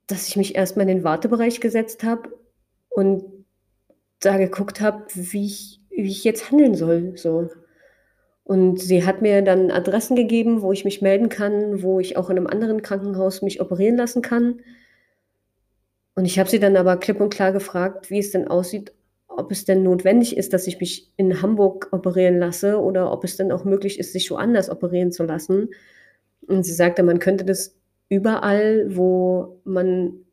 dass 0.07 0.27
ich 0.27 0.35
mich 0.35 0.55
erstmal 0.55 0.87
in 0.87 0.97
den 0.97 1.03
Wartebereich 1.03 1.61
gesetzt 1.61 2.03
habe 2.03 2.37
und 2.89 3.38
da 4.19 4.37
geguckt 4.37 4.81
habe, 4.81 5.05
wie 5.13 5.45
ich, 5.45 5.81
wie 5.89 6.09
ich 6.09 6.23
jetzt 6.23 6.51
handeln 6.51 6.75
soll. 6.75 7.13
So. 7.15 7.49
Und 8.43 8.81
sie 8.81 9.05
hat 9.05 9.21
mir 9.21 9.41
dann 9.41 9.71
Adressen 9.71 10.15
gegeben, 10.15 10.61
wo 10.61 10.71
ich 10.71 10.85
mich 10.85 11.01
melden 11.01 11.29
kann, 11.29 11.83
wo 11.83 11.99
ich 11.99 12.17
auch 12.17 12.29
in 12.29 12.37
einem 12.37 12.47
anderen 12.47 12.81
Krankenhaus 12.81 13.41
mich 13.41 13.61
operieren 13.61 13.97
lassen 13.97 14.21
kann. 14.21 14.61
Und 16.15 16.25
ich 16.25 16.39
habe 16.39 16.49
sie 16.49 16.59
dann 16.59 16.75
aber 16.75 16.97
klipp 16.97 17.21
und 17.21 17.33
klar 17.33 17.51
gefragt, 17.51 18.09
wie 18.09 18.19
es 18.19 18.31
denn 18.31 18.47
aussieht, 18.47 18.91
ob 19.27 19.51
es 19.51 19.65
denn 19.65 19.83
notwendig 19.83 20.35
ist, 20.35 20.51
dass 20.51 20.67
ich 20.67 20.79
mich 20.79 21.11
in 21.15 21.41
Hamburg 21.41 21.89
operieren 21.91 22.39
lasse 22.39 22.79
oder 22.79 23.11
ob 23.11 23.23
es 23.23 23.37
denn 23.37 23.51
auch 23.51 23.63
möglich 23.63 23.99
ist, 23.99 24.11
sich 24.11 24.29
woanders 24.31 24.69
operieren 24.69 25.11
zu 25.11 25.23
lassen. 25.23 25.69
Und 26.47 26.63
sie 26.63 26.73
sagte, 26.73 27.03
man 27.03 27.19
könnte 27.19 27.45
das 27.45 27.77
überall, 28.09 28.87
wo 28.89 29.61
man, 29.63 30.25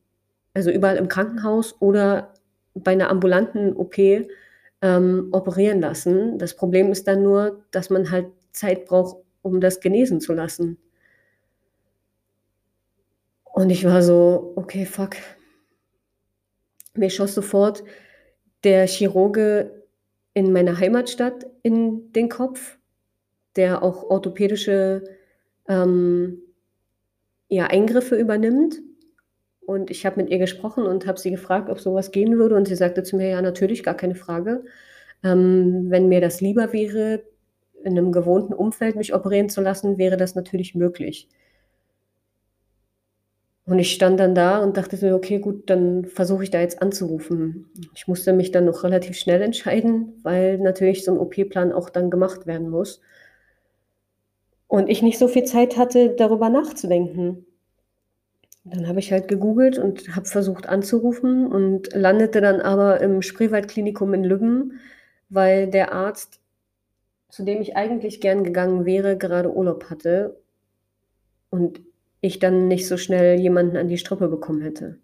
also 0.55 0.71
überall 0.71 0.97
im 0.97 1.09
Krankenhaus 1.09 1.77
oder 1.81 2.33
bei 2.77 2.93
einer 2.93 3.11
ambulanten 3.11 3.75
OP 3.75 3.99
ähm, 3.99 5.29
operieren 5.33 5.81
lassen. 5.81 6.39
Das 6.39 6.55
Problem 6.55 6.93
ist 6.93 7.09
dann 7.09 7.23
nur, 7.23 7.65
dass 7.71 7.91
man 7.91 8.11
halt 8.11 8.27
Zeit 8.53 8.87
braucht, 8.87 9.17
um 9.43 9.61
das 9.61 9.81
genesen 9.81 10.21
zu 10.21 10.33
lassen. 10.33 10.79
Und 13.45 13.71
ich 13.71 13.85
war 13.85 14.03
so, 14.03 14.53
okay, 14.57 14.85
fuck. 14.85 15.17
Mir 16.95 17.11
schoss 17.11 17.35
sofort 17.35 17.85
der 18.65 18.87
Chirurge 18.87 19.85
in 20.35 20.53
meiner 20.53 20.79
Heimatstadt 20.79 21.47
in 21.63 22.13
den 22.13 22.29
Kopf, 22.29 22.79
der 23.57 23.83
auch 23.83 24.03
orthopädische 24.03 25.05
ähm, 25.69 26.43
ja, 27.49 27.67
Eingriffe 27.67 28.17
übernimmt. 28.17 28.81
Und 29.67 29.91
ich 29.91 30.07
habe 30.07 30.23
mit 30.23 30.31
ihr 30.31 30.39
gesprochen 30.39 30.85
und 30.87 31.07
habe 31.07 31.19
sie 31.19 31.31
gefragt, 31.31 31.69
ob 31.71 31.81
sowas 31.81 32.13
gehen 32.13 32.39
würde. 32.39 32.55
Und 32.55 32.69
sie 32.69 32.77
sagte 32.77 33.03
zu 33.03 33.17
mir, 33.17 33.29
ja, 33.31 33.43
natürlich, 33.43 33.83
gar 33.83 33.95
keine 33.95 34.15
Frage. 34.15 34.65
Ähm, 35.25 35.87
wenn 35.91 36.09
mir 36.09 36.21
das 36.21 36.41
lieber 36.41 36.73
wäre, 36.73 37.25
in 37.83 37.99
einem 37.99 38.13
gewohnten 38.13 38.53
Umfeld 38.53 38.97
mich 38.97 39.15
operieren 39.15 39.49
zu 39.49 39.61
lassen, 39.61 39.99
wäre 39.99 40.17
das 40.17 40.35
natürlich 40.35 40.75
möglich. 40.75 41.29
Und 43.67 43.81
ich 43.81 43.93
stand 43.93 44.21
dann 44.21 44.37
da 44.37 44.63
und 44.63 44.77
dachte 44.77 44.97
so, 44.97 45.09
okay, 45.09 45.41
gut, 45.41 45.69
dann 45.69 46.05
versuche 46.05 46.45
ich 46.45 46.51
da 46.51 46.61
jetzt 46.61 46.81
anzurufen. 46.81 47.67
Ich 47.97 48.07
musste 48.07 48.33
mich 48.33 48.53
dann 48.53 48.65
noch 48.65 48.85
relativ 48.85 49.19
schnell 49.19 49.43
entscheiden, 49.43 50.21
weil 50.23 50.59
natürlich 50.59 51.05
so 51.05 51.11
ein 51.13 51.19
OP-Plan 51.19 51.73
auch 51.73 51.91
dann 51.91 52.11
gemacht 52.11 52.47
werden 52.47 52.71
muss. 52.71 53.01
Und 54.69 54.89
ich 54.89 55.03
nicht 55.03 55.19
so 55.19 55.27
viel 55.27 55.45
Zeit 55.45 55.77
hatte, 55.77 56.11
darüber 56.11 56.49
nachzudenken. 56.49 57.45
Dann 58.69 58.89
habe 58.89 58.99
ich 58.99 59.13
halt 59.13 59.29
gegoogelt 59.29 59.79
und 59.79 60.17
habe 60.17 60.27
versucht 60.27 60.69
anzurufen 60.69 61.47
und 61.47 61.95
landete 61.95 62.41
dann 62.41 62.61
aber 62.61 63.01
im 63.01 63.23
Spreewaldklinikum 63.23 64.13
in 64.13 64.25
Lübben, 64.25 64.81
weil 65.29 65.71
der 65.71 65.93
Arzt, 65.93 66.41
zu 67.29 67.45
dem 67.45 67.61
ich 67.61 67.77
eigentlich 67.77 68.21
gern 68.21 68.43
gegangen 68.43 68.85
wäre, 68.85 69.17
gerade 69.17 69.55
Urlaub 69.55 69.89
hatte 69.89 70.41
und 71.49 71.81
ich 72.21 72.41
dann 72.41 72.67
nicht 72.67 72.89
so 72.89 72.97
schnell 72.97 73.39
jemanden 73.39 73.77
an 73.77 73.89
die 73.89 73.99
Strippe 73.99 74.27
bekommen 74.27 74.63
hätte. 74.63 74.99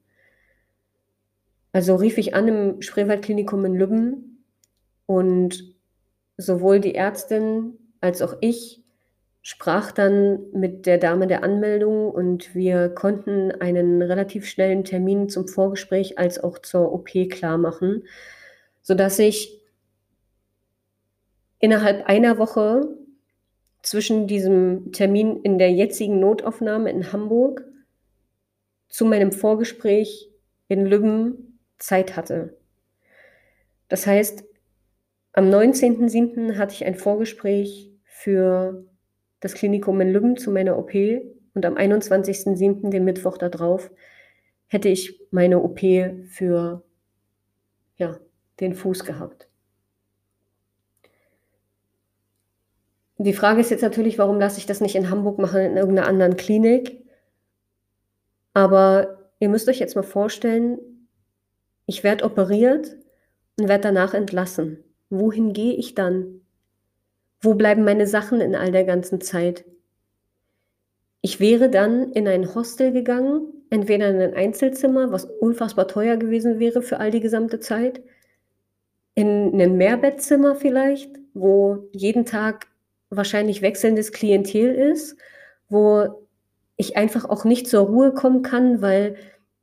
Also 1.71 1.95
rief 1.95 2.19
ich 2.19 2.35
an 2.35 2.49
im 2.49 2.83
Spreewaldklinikum 2.83 3.65
in 3.65 3.75
Lübben 3.77 4.45
und 5.07 5.73
sowohl 6.37 6.81
die 6.81 6.97
Ärztin 6.97 7.79
als 8.01 8.23
auch 8.23 8.37
ich 8.41 8.82
sprach 9.43 9.91
dann 9.91 10.51
mit 10.53 10.87
der 10.87 10.99
Dame 10.99 11.27
der 11.27 11.43
Anmeldung 11.43 12.11
und 12.11 12.55
wir 12.55 12.89
konnten 12.89 13.51
einen 13.51 14.01
relativ 14.01 14.47
schnellen 14.47 14.85
Termin 14.85 15.29
zum 15.29 15.49
Vorgespräch 15.49 16.17
als 16.17 16.43
auch 16.43 16.61
zur 16.61 16.93
OP 16.93 17.11
klar 17.29 17.59
machen, 17.59 18.05
sodass 18.83 19.19
ich 19.19 19.61
innerhalb 21.59 22.07
einer 22.07 22.39
Woche 22.39 22.97
zwischen 23.83 24.29
diesem 24.29 24.93
Termin 24.93 25.43
in 25.43 25.59
der 25.59 25.73
jetzigen 25.73 26.21
Notaufnahme 26.21 26.91
in 26.91 27.13
Hamburg 27.13 27.65
zu 28.89 29.05
meinem 29.05 29.33
Vorgespräch 29.33 30.31
in 30.69 30.87
Lübben 30.87 31.59
Zeit 31.79 32.15
hatte. 32.17 32.57
Das 33.89 34.07
heißt, 34.07 34.45
am 35.33 35.47
19.07. 35.47 36.59
hatte 36.59 36.75
ich 36.75 36.85
ein 36.85 36.95
Vorgespräch 36.95 37.91
für 38.05 38.87
das 39.43 39.55
Klinikum 39.55 40.01
in 40.01 40.13
Lübben 40.13 40.37
zu 40.37 40.51
meiner 40.51 40.79
OP 40.79 40.95
und 40.95 41.67
am 41.67 41.75
21.07., 41.75 42.89
den 42.91 43.05
Mittwoch 43.05 43.37
darauf, 43.37 43.91
hätte 44.69 44.89
ich 44.89 45.21
meine 45.31 45.61
OP 45.61 45.81
für 46.29 46.83
ja, 47.97 48.19
den 48.61 48.75
Fuß 48.75 49.05
gehabt. 49.05 49.49
Die 53.19 53.33
Frage 53.33 53.61
ist 53.61 53.71
jetzt 53.71 53.83
natürlich, 53.83 54.17
warum 54.19 54.39
lasse 54.39 54.59
ich 54.59 54.67
das 54.67 54.81
nicht 54.81 54.95
in 54.95 55.11
Hamburg 55.11 55.39
machen, 55.39 55.61
in 55.61 55.77
irgendeiner 55.77 56.09
anderen 56.09 56.37
Klinik? 56.37 57.05
Aber 58.55 59.31
ihr 59.41 59.49
müsst 59.49 59.69
euch 59.69 59.81
jetzt 59.81 59.97
mal 59.97 60.03
vorstellen, 60.03 60.79
ich 61.87 62.05
werde 62.05 62.25
operiert 62.25 62.97
und 63.59 63.69
werde 63.69 63.83
danach 63.83 64.15
entlassen. 64.15 64.85
Wohin 65.11 65.53
gehe 65.53 65.75
ich 65.75 65.95
dann? 65.97 66.42
Wo 67.43 67.55
bleiben 67.55 67.83
meine 67.83 68.07
Sachen 68.07 68.41
in 68.41 68.55
all 68.55 68.71
der 68.71 68.85
ganzen 68.85 69.21
Zeit? 69.21 69.65
Ich 71.23 71.41
wäre 71.41 71.69
dann 71.69 72.13
in 72.13 72.29
ein 72.29 72.55
Hostel 72.55 72.93
gegangen, 72.93 73.49
entweder 73.69 74.09
in 74.11 74.21
ein 74.21 74.35
Einzelzimmer, 74.35 75.11
was 75.11 75.25
unfassbar 75.25 75.89
teuer 75.89 76.17
gewesen 76.17 76.61
wäre 76.61 76.83
für 76.83 76.99
all 76.99 77.11
die 77.11 77.21
gesamte 77.21 77.59
Zeit, 77.59 78.01
in 79.15 79.61
ein 79.61 79.77
Mehrbettzimmer 79.77 80.55
vielleicht, 80.55 81.11
wo 81.35 81.89
jeden 81.93 82.27
Tag 82.27 82.69
wahrscheinlich 83.11 83.61
wechselndes 83.61 84.13
Klientel 84.13 84.75
ist, 84.75 85.17
wo 85.69 86.25
ich 86.77 86.97
einfach 86.97 87.29
auch 87.29 87.45
nicht 87.45 87.69
zur 87.69 87.87
Ruhe 87.87 88.15
kommen 88.15 88.43
kann, 88.43 88.81
weil 88.83 89.17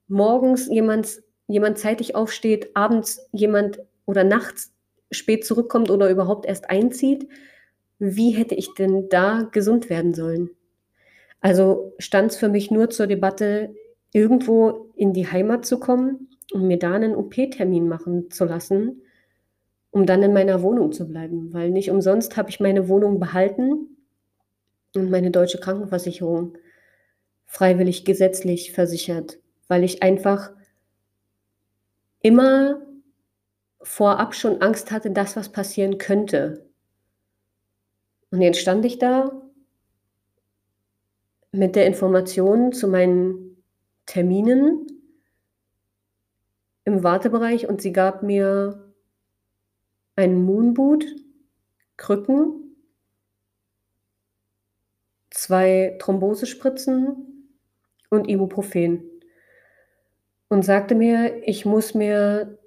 morgens 0.08 0.68
jemand, 0.68 1.22
jemand 1.48 1.78
zeitig 1.78 2.16
aufsteht, 2.16 2.76
abends 2.76 3.28
jemand 3.32 3.80
oder 4.06 4.24
nachts 4.24 4.74
spät 5.12 5.46
zurückkommt 5.46 5.90
oder 5.90 6.10
überhaupt 6.10 6.46
erst 6.46 6.70
einzieht 6.70 7.28
wie 8.00 8.32
hätte 8.32 8.56
ich 8.56 8.74
denn 8.74 9.10
da 9.10 9.48
gesund 9.52 9.90
werden 9.90 10.14
sollen? 10.14 10.50
Also 11.42 11.94
stand 12.00 12.32
es 12.32 12.38
für 12.38 12.50
mich 12.50 12.72
nur 12.72 12.90
zur 12.90 13.08
Debatte, 13.08 13.74
irgendwo 14.12 14.92
in 14.96 15.14
die 15.14 15.28
Heimat 15.28 15.66
zu 15.66 15.80
kommen 15.80 16.30
und 16.52 16.68
mir 16.68 16.80
da 16.80 16.94
einen 16.94 17.16
OP-Termin 17.16 17.88
machen 17.88 18.32
zu 18.32 18.46
lassen, 18.46 19.02
um 19.92 20.06
dann 20.06 20.24
in 20.24 20.34
meiner 20.34 20.62
Wohnung 20.62 20.92
zu 20.92 21.08
bleiben. 21.08 21.54
Weil 21.54 21.70
nicht 21.72 21.92
umsonst 21.92 22.38
habe 22.38 22.50
ich 22.50 22.60
meine 22.60 22.88
Wohnung 22.90 23.20
behalten 23.20 23.98
und 24.96 25.12
meine 25.12 25.32
deutsche 25.32 25.60
Krankenversicherung 25.60 26.58
freiwillig 27.46 28.06
gesetzlich 28.06 28.72
versichert, 28.72 29.40
weil 29.68 29.84
ich 29.84 30.04
einfach 30.04 30.52
immer 32.22 32.82
vorab 33.82 34.36
schon 34.36 34.62
Angst 34.62 34.92
hatte, 34.92 35.12
dass 35.12 35.36
was 35.36 35.50
passieren 35.50 35.98
könnte. 35.98 36.69
Und 38.32 38.42
jetzt 38.42 38.60
stand 38.60 38.86
ich 38.86 39.00
da 39.00 39.32
mit 41.52 41.76
der 41.76 41.88
Information 41.88 42.72
zu 42.74 42.88
meinen 42.88 43.64
Terminen 44.06 44.86
im 46.86 47.04
Wartebereich 47.04 47.68
und 47.68 47.82
sie 47.82 47.92
gab 47.92 48.24
mir 48.24 48.94
einen 50.16 50.44
Moonboot, 50.44 51.06
Krücken, 51.98 52.76
zwei 55.32 55.98
Thrombosespritzen 56.00 57.50
und 58.10 58.30
Ibuprofen 58.30 59.04
und 60.50 60.64
sagte 60.64 60.96
mir, 60.96 61.48
ich 61.48 61.66
muss 61.66 61.94
mir 61.94 62.58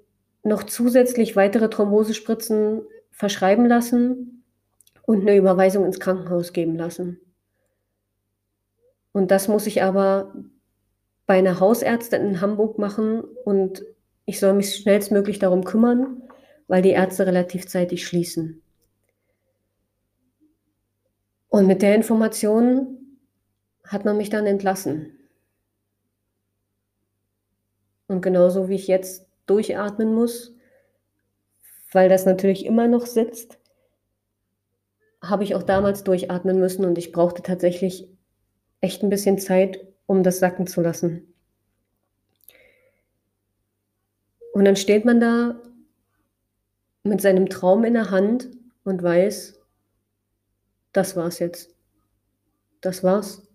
noch 0.43 0.63
zusätzlich 0.63 1.35
weitere 1.35 1.69
Thrombosespritzen 1.69 2.81
verschreiben 3.11 3.65
lassen 3.65 4.42
und 5.03 5.21
eine 5.21 5.35
Überweisung 5.35 5.85
ins 5.85 5.99
Krankenhaus 5.99 6.53
geben 6.53 6.75
lassen. 6.75 7.19
Und 9.11 9.31
das 9.31 9.47
muss 9.47 9.67
ich 9.67 9.83
aber 9.83 10.33
bei 11.25 11.37
einer 11.37 11.59
Hausärztin 11.59 12.21
in 12.21 12.41
Hamburg 12.41 12.79
machen 12.79 13.21
und 13.45 13.85
ich 14.25 14.39
soll 14.39 14.53
mich 14.53 14.75
schnellstmöglich 14.75 15.39
darum 15.39 15.63
kümmern, 15.63 16.21
weil 16.67 16.81
die 16.81 16.91
Ärzte 16.91 17.27
relativ 17.27 17.67
zeitig 17.67 18.07
schließen. 18.07 18.61
Und 21.49 21.67
mit 21.67 21.81
der 21.81 21.95
Information 21.95 23.19
hat 23.83 24.05
man 24.05 24.17
mich 24.17 24.29
dann 24.29 24.47
entlassen. 24.47 25.19
Und 28.07 28.21
genauso 28.21 28.69
wie 28.69 28.75
ich 28.75 28.87
jetzt 28.87 29.27
durchatmen 29.45 30.13
muss, 30.13 30.55
weil 31.91 32.09
das 32.09 32.25
natürlich 32.25 32.65
immer 32.65 32.87
noch 32.87 33.05
sitzt, 33.05 33.59
habe 35.23 35.43
ich 35.43 35.55
auch 35.55 35.63
damals 35.63 36.03
durchatmen 36.03 36.59
müssen 36.59 36.85
und 36.85 36.97
ich 36.97 37.11
brauchte 37.11 37.41
tatsächlich 37.41 38.09
echt 38.81 39.01
ein 39.03 39.09
bisschen 39.09 39.39
Zeit, 39.39 39.79
um 40.05 40.21
das 40.21 40.39
sacken 40.39 40.67
zu 40.67 40.81
lassen. 40.81 41.33
Und 44.53 44.65
dann 44.65 44.75
steht 44.75 45.05
man 45.05 45.19
da 45.19 45.59
mit 47.03 47.21
seinem 47.21 47.49
Traum 47.49 47.85
in 47.85 47.93
der 47.93 48.11
Hand 48.11 48.49
und 48.83 49.01
weiß, 49.01 49.59
das 50.91 51.15
war's 51.15 51.39
jetzt. 51.39 51.73
Das 52.81 53.03
war's. 53.03 53.47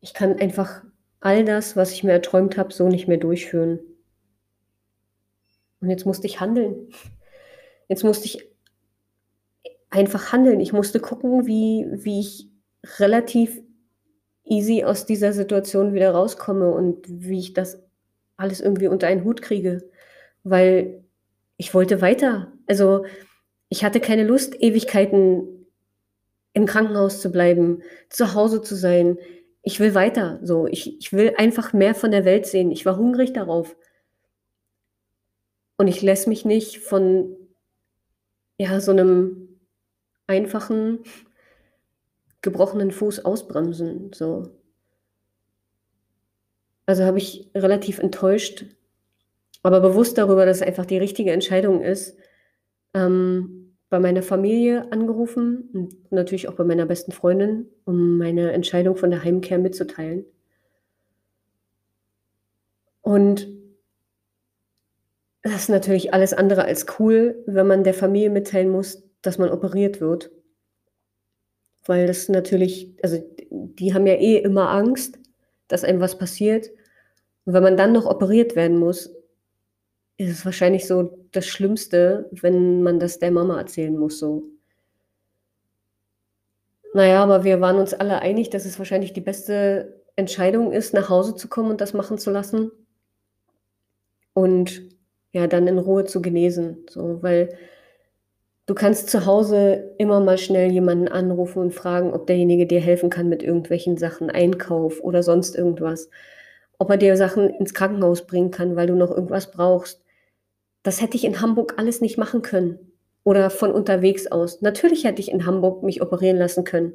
Ich 0.00 0.14
kann 0.14 0.38
einfach 0.38 0.82
all 1.20 1.44
das, 1.44 1.76
was 1.76 1.92
ich 1.92 2.02
mir 2.02 2.12
erträumt 2.12 2.56
habe, 2.56 2.72
so 2.72 2.88
nicht 2.88 3.08
mehr 3.08 3.18
durchführen. 3.18 3.78
Und 5.80 5.90
jetzt 5.90 6.06
musste 6.06 6.26
ich 6.26 6.40
handeln. 6.40 6.88
Jetzt 7.88 8.04
musste 8.04 8.24
ich 8.24 8.53
einfach 9.94 10.32
handeln. 10.32 10.58
Ich 10.60 10.72
musste 10.72 10.98
gucken, 10.98 11.46
wie, 11.46 11.86
wie 11.90 12.20
ich 12.20 12.50
relativ 12.98 13.62
easy 14.44 14.84
aus 14.84 15.06
dieser 15.06 15.32
Situation 15.32 15.94
wieder 15.94 16.10
rauskomme 16.10 16.70
und 16.70 17.06
wie 17.08 17.38
ich 17.38 17.54
das 17.54 17.80
alles 18.36 18.60
irgendwie 18.60 18.88
unter 18.88 19.06
einen 19.06 19.24
Hut 19.24 19.40
kriege. 19.40 19.88
Weil 20.42 21.04
ich 21.56 21.72
wollte 21.74 22.00
weiter. 22.00 22.52
Also 22.66 23.06
ich 23.68 23.84
hatte 23.84 24.00
keine 24.00 24.24
Lust, 24.24 24.60
Ewigkeiten 24.60 25.66
im 26.52 26.66
Krankenhaus 26.66 27.20
zu 27.20 27.30
bleiben, 27.30 27.82
zu 28.08 28.34
Hause 28.34 28.62
zu 28.62 28.74
sein. 28.74 29.18
Ich 29.62 29.78
will 29.78 29.94
weiter. 29.94 30.40
So, 30.42 30.66
ich, 30.66 30.98
ich 30.98 31.12
will 31.12 31.34
einfach 31.38 31.72
mehr 31.72 31.94
von 31.94 32.10
der 32.10 32.24
Welt 32.24 32.46
sehen. 32.46 32.72
Ich 32.72 32.84
war 32.84 32.96
hungrig 32.96 33.32
darauf. 33.32 33.76
Und 35.76 35.86
ich 35.86 36.02
lasse 36.02 36.28
mich 36.28 36.44
nicht 36.44 36.78
von 36.78 37.36
ja, 38.58 38.80
so 38.80 38.90
einem 38.90 39.43
einfachen, 40.26 41.00
gebrochenen 42.42 42.90
Fuß 42.90 43.24
ausbremsen. 43.24 44.12
So. 44.12 44.50
Also 46.86 47.04
habe 47.04 47.18
ich 47.18 47.50
relativ 47.54 47.98
enttäuscht, 47.98 48.66
aber 49.62 49.80
bewusst 49.80 50.18
darüber, 50.18 50.44
dass 50.44 50.58
es 50.58 50.66
einfach 50.66 50.86
die 50.86 50.98
richtige 50.98 51.32
Entscheidung 51.32 51.82
ist, 51.82 52.18
ähm, 52.92 53.76
bei 53.88 53.98
meiner 54.00 54.22
Familie 54.22 54.90
angerufen 54.92 55.70
und 55.72 56.12
natürlich 56.12 56.48
auch 56.48 56.54
bei 56.54 56.64
meiner 56.64 56.86
besten 56.86 57.12
Freundin, 57.12 57.66
um 57.84 58.18
meine 58.18 58.52
Entscheidung 58.52 58.96
von 58.96 59.10
der 59.10 59.22
Heimkehr 59.22 59.58
mitzuteilen. 59.58 60.24
Und 63.02 63.48
das 65.42 65.54
ist 65.54 65.68
natürlich 65.68 66.12
alles 66.14 66.32
andere 66.32 66.64
als 66.64 66.86
cool, 66.98 67.42
wenn 67.46 67.66
man 67.66 67.84
der 67.84 67.94
Familie 67.94 68.30
mitteilen 68.30 68.70
muss, 68.70 69.02
dass 69.26 69.38
man 69.38 69.50
operiert 69.50 70.00
wird. 70.00 70.30
Weil 71.86 72.06
das 72.06 72.28
natürlich, 72.28 72.94
also 73.02 73.22
die 73.50 73.92
haben 73.94 74.06
ja 74.06 74.14
eh 74.14 74.38
immer 74.38 74.70
Angst, 74.70 75.18
dass 75.68 75.84
einem 75.84 76.00
was 76.00 76.18
passiert. 76.18 76.70
Und 77.44 77.52
wenn 77.54 77.62
man 77.62 77.76
dann 77.76 77.92
noch 77.92 78.06
operiert 78.06 78.56
werden 78.56 78.78
muss, 78.78 79.10
ist 80.16 80.30
es 80.30 80.44
wahrscheinlich 80.44 80.86
so 80.86 81.18
das 81.32 81.46
Schlimmste, 81.46 82.30
wenn 82.30 82.82
man 82.82 83.00
das 83.00 83.18
der 83.18 83.30
Mama 83.30 83.58
erzählen 83.58 83.96
muss, 83.96 84.18
so. 84.18 84.44
Naja, 86.94 87.24
aber 87.24 87.42
wir 87.42 87.60
waren 87.60 87.78
uns 87.78 87.92
alle 87.92 88.20
einig, 88.20 88.50
dass 88.50 88.64
es 88.64 88.78
wahrscheinlich 88.78 89.12
die 89.12 89.20
beste 89.20 90.00
Entscheidung 90.14 90.70
ist, 90.70 90.94
nach 90.94 91.08
Hause 91.08 91.34
zu 91.34 91.48
kommen 91.48 91.70
und 91.70 91.80
das 91.80 91.92
machen 91.92 92.18
zu 92.18 92.30
lassen. 92.30 92.70
Und 94.32 94.82
ja, 95.32 95.48
dann 95.48 95.66
in 95.66 95.78
Ruhe 95.78 96.04
zu 96.04 96.22
genesen. 96.22 96.86
So, 96.88 97.20
weil 97.20 97.48
du 98.66 98.74
kannst 98.74 99.10
zu 99.10 99.26
Hause 99.26 99.94
immer 99.98 100.20
mal 100.20 100.38
schnell 100.38 100.70
jemanden 100.72 101.08
anrufen 101.08 101.60
und 101.60 101.74
fragen, 101.74 102.12
ob 102.12 102.26
derjenige 102.26 102.66
dir 102.66 102.80
helfen 102.80 103.10
kann 103.10 103.28
mit 103.28 103.42
irgendwelchen 103.42 103.96
Sachen, 103.96 104.30
Einkauf 104.30 105.00
oder 105.00 105.22
sonst 105.22 105.56
irgendwas. 105.56 106.08
Ob 106.78 106.90
er 106.90 106.96
dir 106.96 107.16
Sachen 107.16 107.50
ins 107.50 107.74
Krankenhaus 107.74 108.26
bringen 108.26 108.50
kann, 108.50 108.76
weil 108.76 108.86
du 108.86 108.94
noch 108.94 109.10
irgendwas 109.10 109.50
brauchst. 109.50 110.02
Das 110.82 111.00
hätte 111.00 111.16
ich 111.16 111.24
in 111.24 111.40
Hamburg 111.40 111.74
alles 111.76 112.00
nicht 112.00 112.18
machen 112.18 112.42
können. 112.42 112.78
Oder 113.22 113.48
von 113.48 113.72
unterwegs 113.72 114.26
aus. 114.26 114.60
Natürlich 114.60 115.04
hätte 115.04 115.20
ich 115.20 115.30
in 115.30 115.46
Hamburg 115.46 115.82
mich 115.82 116.02
operieren 116.02 116.36
lassen 116.36 116.64
können. 116.64 116.94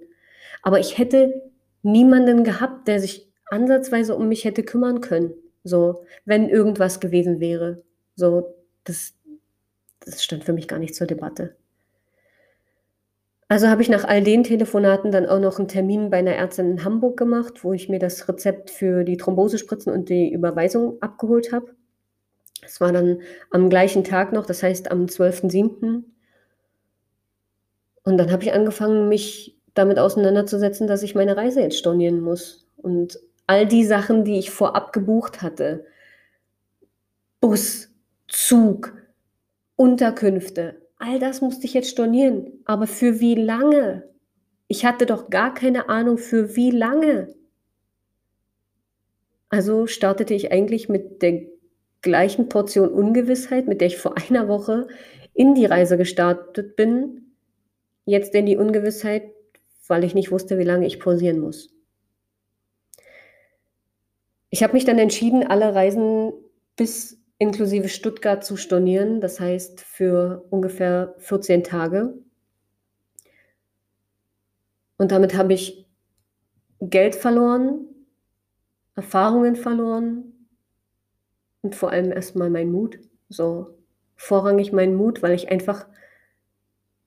Aber 0.62 0.79
ich 0.79 0.97
hätte 0.97 1.41
niemanden 1.82 2.43
gehabt, 2.43 2.88
der 2.88 2.99
sich 2.99 3.32
ansatzweise 3.49 4.15
um 4.15 4.27
mich 4.27 4.45
hätte 4.45 4.63
kümmern 4.63 5.01
können. 5.01 5.34
So, 5.63 6.03
wenn 6.25 6.49
irgendwas 6.49 6.99
gewesen 6.99 7.39
wäre. 7.39 7.82
So, 8.15 8.55
das, 8.84 9.15
das 10.01 10.23
stand 10.23 10.43
für 10.43 10.53
mich 10.53 10.67
gar 10.67 10.77
nicht 10.77 10.93
zur 10.93 11.08
Debatte. 11.08 11.55
Also 13.51 13.67
habe 13.67 13.81
ich 13.81 13.89
nach 13.89 14.05
all 14.05 14.23
den 14.23 14.43
Telefonaten 14.43 15.12
dann 15.12 15.25
auch 15.25 15.39
noch 15.39 15.57
einen 15.57 15.67
Termin 15.67 16.12
bei 16.12 16.19
einer 16.19 16.35
Ärztin 16.35 16.69
in 16.69 16.83
Hamburg 16.85 17.17
gemacht, 17.17 17.63
wo 17.63 17.73
ich 17.73 17.89
mir 17.89 17.97
das 17.97 18.29
Rezept 18.29 18.69
für 18.69 19.03
die 19.03 19.17
Thrombosespritzen 19.17 19.91
und 19.91 20.09
die 20.09 20.31
Überweisung 20.31 21.01
abgeholt 21.01 21.51
habe. 21.51 21.73
Es 22.62 22.79
war 22.79 22.91
dann 22.91 23.21
am 23.49 23.71
gleichen 23.71 24.03
Tag 24.03 24.33
noch, 24.33 24.45
das 24.45 24.62
heißt 24.62 24.91
am 24.91 25.05
12.07. 25.05 26.03
Und 28.03 28.17
dann 28.17 28.31
habe 28.31 28.43
ich 28.43 28.53
angefangen, 28.53 29.09
mich 29.09 29.57
damit 29.73 29.97
auseinanderzusetzen, 29.97 30.85
dass 30.85 31.01
ich 31.01 31.15
meine 31.15 31.35
Reise 31.35 31.62
jetzt 31.62 31.79
stornieren 31.79 32.21
muss. 32.21 32.67
Und 32.77 33.19
all 33.47 33.65
die 33.65 33.83
Sachen, 33.83 34.25
die 34.25 34.38
ich 34.38 34.51
vorab 34.51 34.93
gebucht 34.93 35.41
hatte, 35.41 35.88
Bus, 37.39 37.89
Zug, 38.27 38.93
Unterkünfte, 39.75 40.75
all 40.99 41.17
das 41.17 41.41
musste 41.41 41.65
ich 41.65 41.73
jetzt 41.73 41.89
stornieren. 41.89 42.62
Aber 42.65 42.85
für 42.85 43.19
wie 43.19 43.35
lange? 43.35 44.07
Ich 44.67 44.85
hatte 44.85 45.05
doch 45.05 45.29
gar 45.29 45.53
keine 45.53 45.89
Ahnung, 45.89 46.17
für 46.17 46.55
wie 46.55 46.69
lange. 46.69 47.33
Also 49.49 49.88
startete 49.88 50.35
ich 50.35 50.51
eigentlich 50.51 50.89
mit 50.89 51.23
der 51.23 51.41
gleichen 52.01 52.49
Portion 52.49 52.89
Ungewissheit, 52.89 53.67
mit 53.67 53.81
der 53.81 53.88
ich 53.88 53.97
vor 53.97 54.15
einer 54.17 54.47
Woche 54.47 54.88
in 55.33 55.55
die 55.55 55.65
Reise 55.65 55.97
gestartet 55.97 56.75
bin, 56.75 57.33
jetzt 58.05 58.35
in 58.35 58.45
die 58.45 58.57
Ungewissheit, 58.57 59.23
weil 59.88 60.03
ich 60.03 60.13
nicht 60.13 60.31
wusste, 60.31 60.59
wie 60.59 60.63
lange 60.63 60.85
ich 60.85 60.99
pausieren 60.99 61.39
muss. 61.39 61.73
Ich 64.51 64.63
habe 64.63 64.73
mich 64.73 64.85
dann 64.85 64.99
entschieden, 64.99 65.43
alle 65.45 65.73
Reisen 65.73 66.33
bis 66.75 67.18
inklusive 67.39 67.89
Stuttgart 67.89 68.43
zu 68.43 68.58
stornieren, 68.58 69.21
das 69.21 69.39
heißt 69.39 69.82
für 69.82 70.45
ungefähr 70.49 71.15
14 71.19 71.63
Tage. 71.63 72.13
Und 74.97 75.12
damit 75.12 75.36
habe 75.36 75.54
ich 75.54 75.88
Geld 76.82 77.15
verloren, 77.15 77.86
Erfahrungen 78.95 79.56
verloren 79.56 80.47
und 81.62 81.75
vor 81.75 81.91
allem 81.91 82.12
erstmal 82.12 82.49
meinen 82.49 82.71
Mut. 82.71 82.99
So 83.30 83.78
vorrangig 84.17 84.73
meinen 84.73 84.95
Mut, 84.95 85.23
weil 85.23 85.34
ich 85.34 85.49
einfach, 85.49 85.88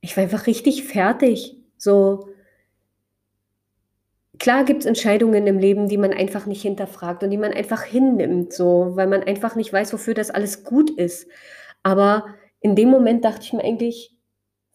ich 0.01 0.17
war 0.17 0.25
einfach 0.25 0.47
richtig 0.47 0.85
fertig. 0.85 1.59
So, 1.77 2.31
klar 4.43 4.65
gibt 4.65 4.81
es 4.81 4.87
Entscheidungen 4.87 5.47
im 5.47 5.61
Leben, 5.61 5.87
die 5.87 5.97
man 5.97 6.13
einfach 6.13 6.47
nicht 6.47 6.63
hinterfragt 6.63 7.23
und 7.23 7.31
die 7.31 7.39
man 7.39 7.53
einfach 7.53 7.85
hinnimmt, 7.85 8.53
so, 8.53 8.91
weil 8.97 9.07
man 9.07 9.23
einfach 9.23 9.55
nicht 9.55 9.73
weiß, 9.73 9.93
wofür 9.93 10.15
das 10.15 10.31
alles 10.31 10.65
gut 10.65 10.91
ist. 10.91 11.29
Aber 11.85 12.27
in 12.59 12.75
dem 12.75 12.89
Moment 12.89 13.25
dachte 13.25 13.43
ich 13.43 13.53
mir 13.53 13.63
eigentlich, 13.63 14.17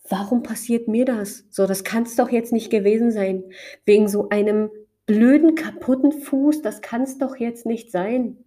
warum 0.07 0.41
passiert 0.41 0.87
mir 0.87 1.03
das? 1.03 1.43
So, 1.49 1.67
das 1.67 1.83
kann 1.83 2.03
es 2.03 2.15
doch 2.15 2.29
jetzt 2.29 2.53
nicht 2.53 2.69
gewesen 2.69 3.11
sein. 3.11 3.43
Wegen 3.83 4.07
so 4.07 4.29
einem 4.29 4.69
blöden, 5.05 5.55
kaputten 5.55 6.13
Fuß, 6.13 6.61
das 6.61 6.81
kann 6.81 7.01
es 7.01 7.17
doch 7.17 7.35
jetzt 7.35 7.65
nicht 7.65 7.91
sein. 7.91 8.37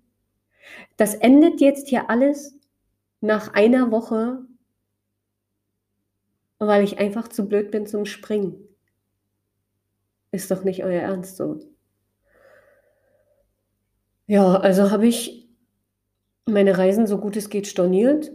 Das 0.97 1.15
endet 1.15 1.61
jetzt 1.61 1.89
hier 1.89 2.09
alles 2.09 2.59
nach 3.21 3.53
einer 3.53 3.91
Woche, 3.91 4.47
weil 6.59 6.83
ich 6.83 6.99
einfach 6.99 7.29
zu 7.29 7.47
blöd 7.47 7.71
bin 7.71 7.87
zum 7.87 8.07
Springen. 8.07 8.70
Ist 10.33 10.51
doch 10.51 10.65
nicht 10.65 10.85
euer 10.85 11.03
Ernst 11.03 11.37
so. 11.37 11.61
Ja, 14.27 14.57
also 14.61 14.91
habe 14.91 15.09
ich 15.09 15.49
meine 16.47 16.79
Reisen 16.79 17.07
so 17.07 17.19
gut 17.19 17.37
es 17.37 17.51
geht 17.51 17.67
storniert. 17.67 18.31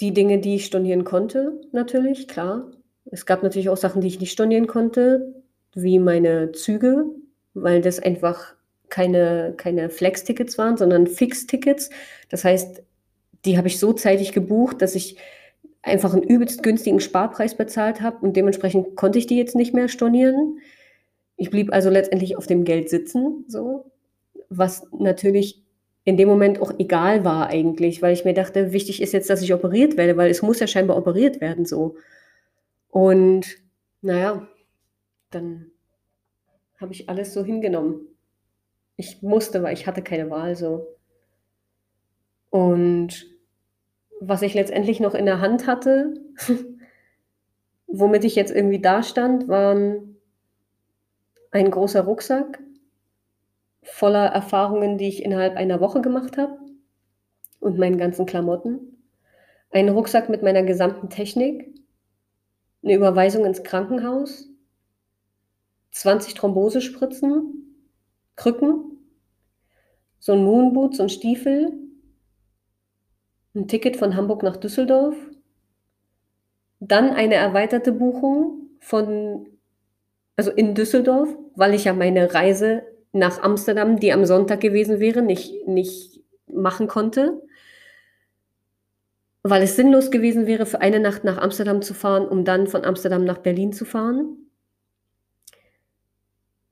Die 0.00 0.12
Dinge, 0.12 0.40
die 0.40 0.56
ich 0.56 0.66
stornieren 0.66 1.04
konnte, 1.04 1.60
natürlich, 1.72 2.26
klar. 2.26 2.70
Es 3.04 3.26
gab 3.26 3.42
natürlich 3.42 3.68
auch 3.68 3.76
Sachen, 3.76 4.00
die 4.00 4.08
ich 4.08 4.18
nicht 4.18 4.32
stornieren 4.32 4.66
konnte, 4.66 5.34
wie 5.74 5.98
meine 5.98 6.52
Züge, 6.52 7.04
weil 7.54 7.80
das 7.80 8.00
einfach 8.00 8.54
keine, 8.88 9.54
keine 9.56 9.90
Flex-Tickets 9.90 10.58
waren, 10.58 10.76
sondern 10.76 11.06
Fix-Tickets. 11.06 11.90
Das 12.28 12.44
heißt, 12.44 12.82
die 13.44 13.56
habe 13.56 13.68
ich 13.68 13.78
so 13.78 13.92
zeitig 13.92 14.32
gebucht, 14.32 14.82
dass 14.82 14.94
ich 14.94 15.16
einfach 15.84 16.14
einen 16.14 16.22
übelst 16.22 16.62
günstigen 16.62 17.00
Sparpreis 17.00 17.56
bezahlt 17.56 18.00
habe 18.00 18.18
und 18.24 18.36
dementsprechend 18.36 18.96
konnte 18.96 19.18
ich 19.18 19.26
die 19.26 19.36
jetzt 19.36 19.54
nicht 19.54 19.74
mehr 19.74 19.88
stornieren. 19.88 20.58
Ich 21.36 21.50
blieb 21.50 21.72
also 21.72 21.90
letztendlich 21.90 22.36
auf 22.36 22.46
dem 22.46 22.64
Geld 22.64 22.88
sitzen, 22.88 23.44
so, 23.48 23.90
was 24.48 24.86
natürlich 24.92 25.62
in 26.04 26.16
dem 26.16 26.28
Moment 26.28 26.60
auch 26.60 26.72
egal 26.78 27.24
war 27.24 27.48
eigentlich, 27.48 28.02
weil 28.02 28.12
ich 28.12 28.24
mir 28.24 28.34
dachte, 28.34 28.72
wichtig 28.72 29.02
ist 29.02 29.12
jetzt, 29.12 29.30
dass 29.30 29.42
ich 29.42 29.54
operiert 29.54 29.96
werde, 29.96 30.16
weil 30.16 30.30
es 30.30 30.42
muss 30.42 30.60
ja 30.60 30.66
scheinbar 30.66 30.96
operiert 30.96 31.40
werden 31.40 31.64
so. 31.64 31.96
Und 32.88 33.46
naja, 34.02 34.46
dann 35.30 35.70
habe 36.78 36.92
ich 36.92 37.08
alles 37.08 37.32
so 37.32 37.44
hingenommen. 37.44 38.06
Ich 38.96 39.22
musste, 39.22 39.62
weil 39.62 39.74
ich 39.74 39.86
hatte 39.86 40.02
keine 40.02 40.30
Wahl 40.30 40.56
so. 40.56 40.86
Und 42.50 43.33
was 44.28 44.42
ich 44.42 44.54
letztendlich 44.54 45.00
noch 45.00 45.14
in 45.14 45.26
der 45.26 45.40
Hand 45.40 45.66
hatte, 45.66 46.14
womit 47.86 48.24
ich 48.24 48.34
jetzt 48.34 48.54
irgendwie 48.54 48.80
dastand, 48.80 49.48
waren 49.48 50.16
ein 51.50 51.70
großer 51.70 52.02
Rucksack 52.02 52.60
voller 53.82 54.26
Erfahrungen, 54.26 54.98
die 54.98 55.08
ich 55.08 55.22
innerhalb 55.22 55.56
einer 55.56 55.80
Woche 55.80 56.00
gemacht 56.00 56.38
habe 56.38 56.58
und 57.60 57.78
meinen 57.78 57.98
ganzen 57.98 58.26
Klamotten. 58.26 58.98
Ein 59.70 59.88
Rucksack 59.88 60.28
mit 60.28 60.42
meiner 60.42 60.62
gesamten 60.62 61.10
Technik, 61.10 61.74
eine 62.82 62.94
Überweisung 62.94 63.44
ins 63.44 63.62
Krankenhaus, 63.62 64.48
20 65.92 66.34
Thrombosespritzen, 66.34 67.86
Krücken, 68.36 68.98
so 70.18 70.32
ein 70.32 70.44
Moonboot, 70.44 70.96
so 70.96 71.04
ein 71.04 71.08
Stiefel, 71.08 71.72
ein 73.54 73.68
Ticket 73.68 73.96
von 73.96 74.16
Hamburg 74.16 74.42
nach 74.42 74.56
Düsseldorf, 74.56 75.16
dann 76.80 77.10
eine 77.10 77.36
erweiterte 77.36 77.92
Buchung 77.92 78.70
von, 78.80 79.46
also 80.36 80.50
in 80.50 80.74
Düsseldorf, 80.74 81.28
weil 81.54 81.74
ich 81.74 81.84
ja 81.84 81.94
meine 81.94 82.34
Reise 82.34 82.82
nach 83.12 83.42
Amsterdam, 83.42 84.00
die 84.00 84.12
am 84.12 84.26
Sonntag 84.26 84.60
gewesen 84.60 84.98
wäre, 84.98 85.22
nicht, 85.22 85.66
nicht 85.68 86.20
machen 86.46 86.88
konnte, 86.88 87.40
weil 89.42 89.62
es 89.62 89.76
sinnlos 89.76 90.10
gewesen 90.10 90.46
wäre, 90.46 90.66
für 90.66 90.80
eine 90.80 91.00
Nacht 91.00 91.22
nach 91.22 91.38
Amsterdam 91.38 91.80
zu 91.80 91.94
fahren, 91.94 92.26
um 92.26 92.44
dann 92.44 92.66
von 92.66 92.84
Amsterdam 92.84 93.24
nach 93.24 93.38
Berlin 93.38 93.72
zu 93.72 93.84
fahren. 93.84 94.50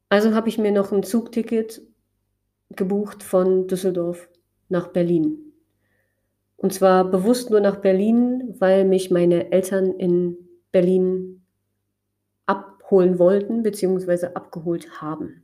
Also 0.09 0.35
habe 0.35 0.49
ich 0.49 0.59
mir 0.59 0.73
noch 0.73 0.92
ein 0.92 1.03
Zugticket 1.03 1.81
gebucht 2.71 3.23
von 3.23 3.68
Düsseldorf 3.68 4.29
nach 4.68 4.88
Berlin. 4.88 5.52
Und 6.62 6.72
zwar 6.72 7.05
bewusst 7.05 7.51
nur 7.51 7.61
nach 7.61 7.79
Berlin, 7.79 8.55
weil 8.61 8.85
mich 8.85 9.11
meine 9.11 9.51
Eltern 9.51 9.92
in 9.98 10.38
Berlin 10.70 11.44
abholen 12.46 13.18
wollten 13.18 13.64
bzw. 13.64 14.29
abgeholt 14.35 15.01
haben. 15.01 15.42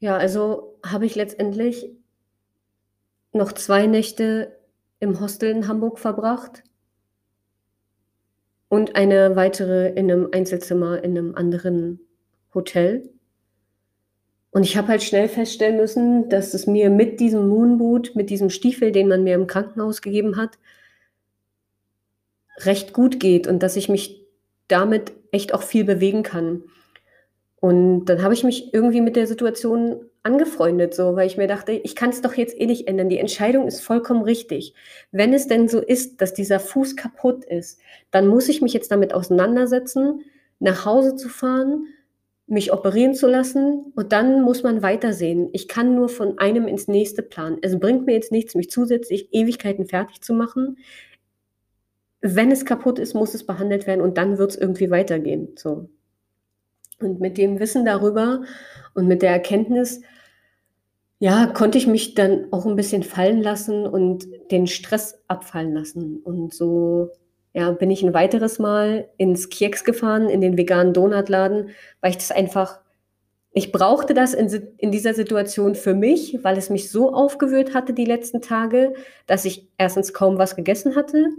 Ja, 0.00 0.16
also 0.16 0.78
habe 0.82 1.04
ich 1.04 1.14
letztendlich 1.14 1.90
noch 3.34 3.52
zwei 3.52 3.86
Nächte 3.86 4.58
im 5.00 5.20
Hostel 5.20 5.50
in 5.50 5.68
Hamburg 5.68 5.98
verbracht 5.98 6.64
und 8.70 8.96
eine 8.96 9.36
weitere 9.36 9.90
in 9.90 10.10
einem 10.10 10.30
Einzelzimmer 10.32 11.04
in 11.04 11.18
einem 11.18 11.34
anderen 11.34 12.00
Hotel. 12.54 13.10
Und 14.50 14.62
ich 14.62 14.76
habe 14.76 14.88
halt 14.88 15.02
schnell 15.02 15.28
feststellen 15.28 15.76
müssen, 15.76 16.28
dass 16.28 16.54
es 16.54 16.66
mir 16.66 16.90
mit 16.90 17.20
diesem 17.20 17.48
Moonboot, 17.48 18.16
mit 18.16 18.30
diesem 18.30 18.50
Stiefel, 18.50 18.92
den 18.92 19.08
man 19.08 19.24
mir 19.24 19.34
im 19.34 19.46
Krankenhaus 19.46 20.00
gegeben 20.00 20.36
hat, 20.36 20.58
recht 22.60 22.92
gut 22.92 23.20
geht 23.20 23.46
und 23.46 23.62
dass 23.62 23.76
ich 23.76 23.88
mich 23.88 24.26
damit 24.66 25.12
echt 25.32 25.54
auch 25.54 25.62
viel 25.62 25.84
bewegen 25.84 26.22
kann. 26.22 26.64
Und 27.60 28.06
dann 28.06 28.22
habe 28.22 28.34
ich 28.34 28.44
mich 28.44 28.72
irgendwie 28.72 29.00
mit 29.00 29.16
der 29.16 29.26
Situation 29.26 30.04
angefreundet, 30.22 30.94
so, 30.94 31.16
weil 31.16 31.26
ich 31.26 31.36
mir 31.36 31.48
dachte, 31.48 31.72
ich 31.72 31.96
kann 31.96 32.10
es 32.10 32.20
doch 32.20 32.34
jetzt 32.34 32.58
eh 32.58 32.66
nicht 32.66 32.86
ändern. 32.86 33.08
Die 33.08 33.18
Entscheidung 33.18 33.66
ist 33.66 33.80
vollkommen 33.80 34.22
richtig. 34.22 34.74
Wenn 35.10 35.32
es 35.32 35.48
denn 35.48 35.68
so 35.68 35.80
ist, 35.80 36.20
dass 36.20 36.34
dieser 36.34 36.60
Fuß 36.60 36.96
kaputt 36.96 37.44
ist, 37.44 37.80
dann 38.10 38.28
muss 38.28 38.48
ich 38.48 38.62
mich 38.62 38.72
jetzt 38.72 38.90
damit 38.92 39.12
auseinandersetzen, 39.12 40.22
nach 40.60 40.84
Hause 40.84 41.16
zu 41.16 41.28
fahren, 41.28 41.86
mich 42.48 42.72
operieren 42.72 43.14
zu 43.14 43.28
lassen 43.28 43.92
und 43.94 44.12
dann 44.12 44.42
muss 44.42 44.62
man 44.62 44.82
weitersehen. 44.82 45.50
Ich 45.52 45.68
kann 45.68 45.94
nur 45.94 46.08
von 46.08 46.38
einem 46.38 46.66
ins 46.66 46.88
nächste 46.88 47.22
planen. 47.22 47.58
Es 47.60 47.78
bringt 47.78 48.06
mir 48.06 48.14
jetzt 48.14 48.32
nichts, 48.32 48.54
mich 48.54 48.70
zusätzlich 48.70 49.28
Ewigkeiten 49.32 49.86
fertig 49.86 50.22
zu 50.22 50.32
machen. 50.32 50.78
Wenn 52.20 52.50
es 52.50 52.64
kaputt 52.64 52.98
ist, 52.98 53.14
muss 53.14 53.34
es 53.34 53.44
behandelt 53.44 53.86
werden 53.86 54.00
und 54.00 54.16
dann 54.16 54.38
wird 54.38 54.52
es 54.52 54.56
irgendwie 54.56 54.90
weitergehen. 54.90 55.50
So. 55.56 55.90
Und 57.00 57.20
mit 57.20 57.36
dem 57.36 57.60
Wissen 57.60 57.84
darüber 57.84 58.42
und 58.94 59.06
mit 59.06 59.22
der 59.22 59.30
Erkenntnis, 59.30 60.00
ja, 61.20 61.46
konnte 61.46 61.78
ich 61.78 61.86
mich 61.86 62.14
dann 62.14 62.46
auch 62.50 62.64
ein 62.64 62.76
bisschen 62.76 63.02
fallen 63.02 63.42
lassen 63.42 63.86
und 63.86 64.26
den 64.50 64.66
Stress 64.66 65.22
abfallen 65.28 65.74
lassen. 65.74 66.16
Und 66.16 66.54
so, 66.54 67.10
ja, 67.52 67.70
bin 67.72 67.90
ich 67.90 68.02
ein 68.02 68.14
weiteres 68.14 68.58
Mal 68.58 69.08
ins 69.16 69.48
Keks 69.48 69.84
gefahren, 69.84 70.28
in 70.28 70.40
den 70.40 70.56
veganen 70.56 70.92
Donutladen, 70.92 71.70
weil 72.00 72.10
ich 72.10 72.16
das 72.16 72.30
einfach, 72.30 72.80
ich 73.52 73.72
brauchte 73.72 74.14
das 74.14 74.34
in, 74.34 74.48
in 74.76 74.92
dieser 74.92 75.14
Situation 75.14 75.74
für 75.74 75.94
mich, 75.94 76.38
weil 76.42 76.58
es 76.58 76.70
mich 76.70 76.90
so 76.90 77.12
aufgewühlt 77.12 77.74
hatte 77.74 77.94
die 77.94 78.04
letzten 78.04 78.42
Tage, 78.42 78.94
dass 79.26 79.44
ich 79.44 79.68
erstens 79.78 80.12
kaum 80.12 80.38
was 80.38 80.56
gegessen 80.56 80.94
hatte 80.94 81.30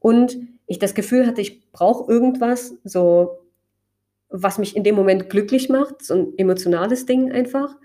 und 0.00 0.36
ich 0.66 0.78
das 0.78 0.94
Gefühl 0.94 1.26
hatte, 1.26 1.40
ich 1.40 1.70
brauche 1.70 2.10
irgendwas, 2.10 2.74
so 2.84 3.38
was 4.28 4.58
mich 4.58 4.74
in 4.74 4.82
dem 4.82 4.94
Moment 4.94 5.30
glücklich 5.30 5.68
macht, 5.68 6.04
so 6.04 6.14
ein 6.14 6.38
emotionales 6.38 7.06
Ding 7.06 7.30
einfach. 7.30 7.76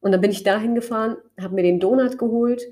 Und 0.00 0.12
dann 0.12 0.20
bin 0.20 0.30
ich 0.30 0.42
dahin 0.42 0.74
gefahren, 0.74 1.16
habe 1.40 1.54
mir 1.54 1.62
den 1.62 1.80
Donut 1.80 2.18
geholt 2.18 2.62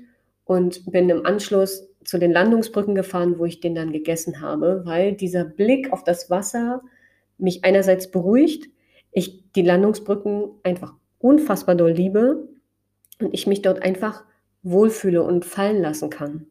und 0.45 0.91
bin 0.91 1.09
im 1.09 1.25
Anschluss 1.25 1.88
zu 2.09 2.17
den 2.17 2.31
Landungsbrücken 2.31 2.95
gefahren, 2.95 3.39
wo 3.39 3.45
ich 3.45 3.61
den 3.61 3.75
dann 3.75 3.91
gegessen 3.91 4.41
habe, 4.41 4.81
weil 4.85 5.13
dieser 5.13 5.45
Blick 5.45 5.93
auf 5.93 6.03
das 6.03 6.29
Wasser 6.29 6.81
mich 7.37 7.63
einerseits 7.63 8.11
beruhigt, 8.11 8.69
ich 9.11 9.51
die 9.53 9.61
Landungsbrücken 9.61 10.49
einfach 10.63 10.93
unfassbar 11.19 11.75
doll 11.75 11.91
liebe 11.91 12.47
und 13.19 13.33
ich 13.33 13.47
mich 13.47 13.61
dort 13.61 13.81
einfach 13.83 14.23
wohlfühle 14.63 15.23
und 15.23 15.45
fallen 15.45 15.81
lassen 15.81 16.09
kann. 16.09 16.47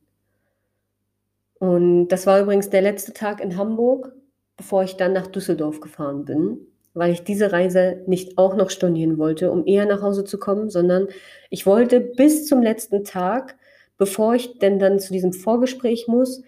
Und 1.59 2.09
das 2.09 2.27
war 2.27 2.41
übrigens 2.41 2.71
der 2.71 2.83
letzte 2.83 3.13
Tag 3.13 3.41
in 3.43 3.57
Hamburg 3.57 4.13
bevor 4.59 4.83
ich 4.83 4.97
dann 4.97 5.15
nach 5.15 5.29
Düsseldorf 5.29 5.81
gefahren 5.81 6.27
bin, 6.27 6.59
weil 6.93 7.13
ich 7.13 7.23
diese 7.23 7.53
Reise 7.53 8.03
nicht 8.07 8.37
auch 8.37 8.55
noch 8.55 8.69
stornieren 8.69 9.17
wollte, 9.17 9.51
um 9.51 9.67
eher 9.67 9.87
nach 9.87 10.03
Hause 10.03 10.25
zu 10.25 10.39
kommen, 10.39 10.69
sondern 10.69 11.09
ich 11.49 11.65
wollte 11.65 12.01
bis 12.01 12.47
zum 12.47 12.61
letzten 12.61 13.05
Tag, 13.05 13.57
bevor 13.99 14.35
ich 14.35 14.59
denn 14.59 14.79
dann 14.79 14.99
zu 14.99 15.13
diesem 15.13 15.33
Vorgespräch 15.33 16.07
muss, 16.09 16.43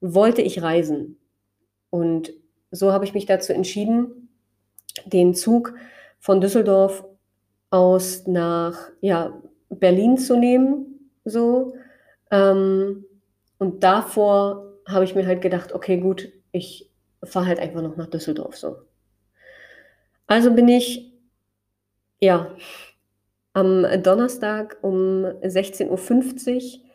wollte 0.00 0.42
ich 0.42 0.62
reisen. 0.62 1.18
Und 1.90 2.32
so 2.70 2.92
habe 2.92 3.04
ich 3.04 3.14
mich 3.14 3.26
dazu 3.26 3.52
entschieden, 3.52 4.28
den 5.06 5.34
Zug 5.34 5.74
von 6.18 6.40
Düsseldorf 6.40 7.04
aus 7.70 8.26
nach 8.26 8.90
ja, 9.00 9.40
Berlin 9.68 10.18
zu 10.18 10.36
nehmen. 10.36 11.10
So. 11.24 11.74
Ähm, 12.30 13.04
und 13.58 13.82
davor 13.82 14.74
habe 14.86 15.04
ich 15.04 15.14
mir 15.14 15.26
halt 15.26 15.42
gedacht, 15.42 15.72
okay, 15.72 15.98
gut, 15.98 16.30
ich 16.52 16.90
fahre 17.22 17.46
halt 17.46 17.58
einfach 17.58 17.82
noch 17.82 17.96
nach 17.96 18.08
Düsseldorf 18.08 18.56
so. 18.56 18.76
Also 20.26 20.52
bin 20.52 20.68
ich, 20.68 21.12
ja, 22.20 22.54
am 23.52 23.84
Donnerstag 24.02 24.78
um 24.82 25.24
16.50 25.24 25.88
Uhr 25.88 26.89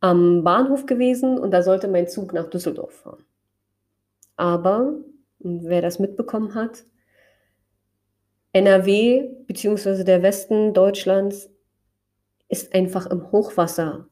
am 0.00 0.44
Bahnhof 0.44 0.86
gewesen 0.86 1.38
und 1.38 1.50
da 1.50 1.62
sollte 1.62 1.88
mein 1.88 2.08
Zug 2.08 2.32
nach 2.32 2.48
Düsseldorf 2.48 2.94
fahren. 2.94 3.24
Aber, 4.36 4.94
wer 5.40 5.82
das 5.82 5.98
mitbekommen 5.98 6.54
hat, 6.54 6.84
NRW 8.52 9.28
bzw. 9.46 10.04
der 10.04 10.22
Westen 10.22 10.74
Deutschlands 10.74 11.50
ist 12.48 12.74
einfach 12.74 13.06
im 13.06 13.30
Hochwasser 13.30 14.08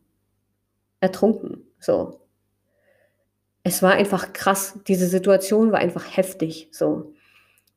ertrunken. 1.01 1.67
So 1.79 2.27
es 3.67 3.83
war 3.83 3.95
einfach 3.95 4.33
krass. 4.33 4.79
Diese 4.87 5.09
Situation 5.09 5.73
war 5.73 5.81
einfach 5.81 6.17
heftig. 6.17 6.69
So. 6.71 7.15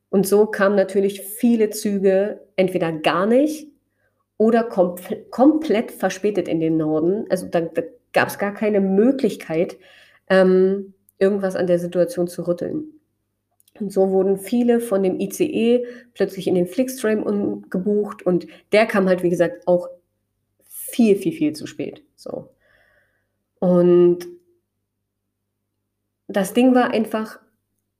Und 0.08 0.24
so 0.24 0.46
kamen 0.46 0.76
natürlich 0.76 1.20
viele 1.20 1.70
Züge 1.70 2.46
entweder 2.54 2.92
gar 2.92 3.26
nicht 3.26 3.66
oder 4.36 4.62
kom 4.62 4.94
komplett 5.32 5.90
verspätet 5.90 6.46
in 6.46 6.60
den 6.60 6.76
Norden. 6.76 7.26
Also 7.28 7.48
da, 7.48 7.62
da 7.62 7.82
gab 8.12 8.28
es 8.28 8.38
gar 8.38 8.54
keine 8.54 8.80
Möglichkeit, 8.80 9.78
ähm, 10.28 10.94
irgendwas 11.18 11.56
an 11.56 11.66
der 11.66 11.78
Situation 11.78 12.28
zu 12.28 12.46
rütteln. 12.46 13.00
Und 13.78 13.92
so 13.92 14.10
wurden 14.10 14.36
viele 14.36 14.80
von 14.80 15.02
dem 15.02 15.18
ICE 15.20 15.84
plötzlich 16.14 16.46
in 16.46 16.54
den 16.54 16.66
Flixtrain 16.66 17.22
umgebucht 17.22 18.22
und 18.22 18.46
der 18.72 18.86
kam 18.86 19.08
halt, 19.08 19.22
wie 19.22 19.30
gesagt, 19.30 19.66
auch 19.66 19.88
viel, 20.62 21.16
viel, 21.16 21.32
viel 21.32 21.52
zu 21.52 21.66
spät. 21.66 22.02
So. 22.16 22.50
Und 23.58 24.26
das 26.26 26.52
Ding 26.52 26.74
war 26.74 26.90
einfach 26.90 27.38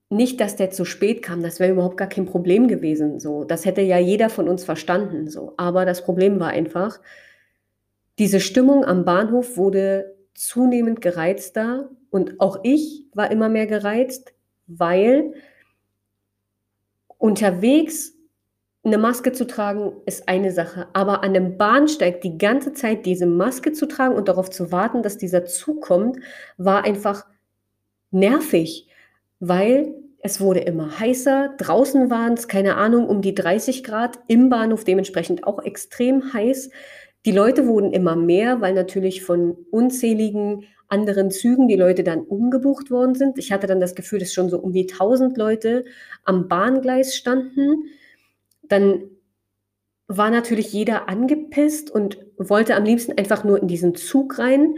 nicht, 0.09 0.41
dass 0.41 0.57
der 0.57 0.71
zu 0.71 0.85
spät 0.85 1.23
kam, 1.23 1.43
das 1.43 1.61
wäre 1.61 1.73
überhaupt 1.73 1.97
gar 1.97 2.09
kein 2.09 2.27
Problem 2.27 2.67
gewesen. 2.67 3.21
So, 3.21 3.45
das 3.45 3.65
hätte 3.65 3.81
ja 3.81 3.99
jeder 3.99 4.29
von 4.29 4.49
uns 4.49 4.65
verstanden. 4.65 5.29
So, 5.29 5.55
aber 5.57 5.85
das 5.85 6.05
Problem 6.05 6.41
war 6.41 6.49
einfach, 6.49 7.01
diese 8.21 8.39
Stimmung 8.39 8.85
am 8.85 9.07
Bahnhof 9.07 9.57
wurde 9.57 10.15
zunehmend 10.35 11.01
gereizter 11.01 11.89
und 12.11 12.39
auch 12.39 12.61
ich 12.63 13.07
war 13.15 13.31
immer 13.31 13.49
mehr 13.49 13.67
gereizt, 13.67 14.35
weil 14.67 15.33
unterwegs 17.17 18.13
eine 18.85 18.99
Maske 18.99 19.33
zu 19.33 19.47
tragen 19.47 19.93
ist 20.05 20.29
eine 20.29 20.53
Sache, 20.53 20.89
aber 20.93 21.23
an 21.23 21.31
einem 21.31 21.57
Bahnsteig 21.57 22.21
die 22.21 22.37
ganze 22.37 22.75
Zeit 22.75 23.07
diese 23.07 23.25
Maske 23.25 23.73
zu 23.73 23.87
tragen 23.87 24.15
und 24.15 24.29
darauf 24.29 24.51
zu 24.51 24.71
warten, 24.71 25.03
dass 25.03 25.17
dieser 25.17 25.47
Zug 25.47 25.81
kommt, 25.81 26.19
war 26.59 26.85
einfach 26.85 27.25
nervig, 28.11 28.87
weil 29.39 29.95
es 30.23 30.41
wurde 30.41 30.61
immer 30.61 31.01
heißer. 31.01 31.55
Draußen 31.57 32.11
waren 32.11 32.35
es, 32.35 32.47
keine 32.49 32.77
Ahnung, 32.77 33.09
um 33.09 33.23
die 33.23 33.35
30 33.35 33.83
Grad, 33.83 34.19
im 34.29 34.51
Bahnhof 34.51 34.85
dementsprechend 34.85 35.45
auch 35.45 35.63
extrem 35.63 36.35
heiß. 36.35 36.71
Die 37.27 37.33
Leute 37.33 37.67
wurden 37.67 37.93
immer 37.93 38.17
mehr, 38.17 38.61
weil 38.61 38.75
natürlich 38.75 39.23
von 39.23 39.57
unzähligen 39.71 40.65
anderen 40.89 41.31
Zügen 41.31 41.69
die 41.69 41.77
Leute 41.77 42.03
dann 42.03 42.23
umgebucht 42.23 42.91
worden 42.91 43.15
sind. 43.15 43.39
Ich 43.39 43.53
hatte 43.53 43.67
dann 43.67 43.81
das 43.81 43.95
Gefühl, 43.95 44.19
dass 44.19 44.33
schon 44.33 44.51
so 44.51 44.59
um 44.59 44.73
die 44.73 44.89
1000 44.91 45.37
Leute 45.37 45.85
am 46.25 46.49
Bahngleis 46.49 47.15
standen. 47.15 47.85
Dann 48.63 49.05
war 50.09 50.31
natürlich 50.31 50.73
jeder 50.73 51.09
angepisst 51.09 51.91
und 51.91 52.19
wollte 52.37 52.75
am 52.75 52.85
liebsten 52.85 53.17
einfach 53.17 53.45
nur 53.45 53.63
in 53.63 53.69
diesen 53.69 53.95
Zug 53.95 54.39
rein. 54.39 54.75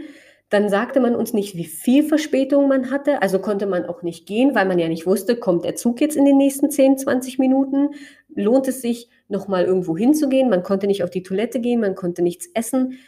Dann 0.49 0.69
sagte 0.69 0.99
man 0.99 1.15
uns 1.15 1.33
nicht, 1.33 1.55
wie 1.55 1.65
viel 1.65 2.03
Verspätung 2.03 2.67
man 2.67 2.91
hatte. 2.91 3.23
Also 3.23 3.39
konnte 3.39 3.65
man 3.65 3.85
auch 3.85 4.03
nicht 4.03 4.27
gehen, 4.27 4.53
weil 4.53 4.67
man 4.67 4.77
ja 4.77 4.87
nicht 4.87 5.07
wusste, 5.07 5.35
kommt 5.35 5.65
der 5.65 5.75
Zug 5.75 5.99
jetzt 5.99 6.15
in 6.15 6.25
den 6.25 6.37
nächsten 6.37 6.69
10, 6.69 6.99
20 6.99 7.39
Minuten? 7.39 7.89
Lohnt 8.35 8.67
es 8.67 8.81
sich, 8.81 9.09
nochmal 9.27 9.65
irgendwo 9.65 9.97
hinzugehen? 9.97 10.49
Man 10.49 10.63
konnte 10.63 10.87
nicht 10.87 11.03
auf 11.03 11.09
die 11.09 11.23
Toilette 11.23 11.59
gehen, 11.59 11.79
man 11.79 11.95
konnte 11.95 12.21
nichts 12.21 12.47
essen. 12.53 12.99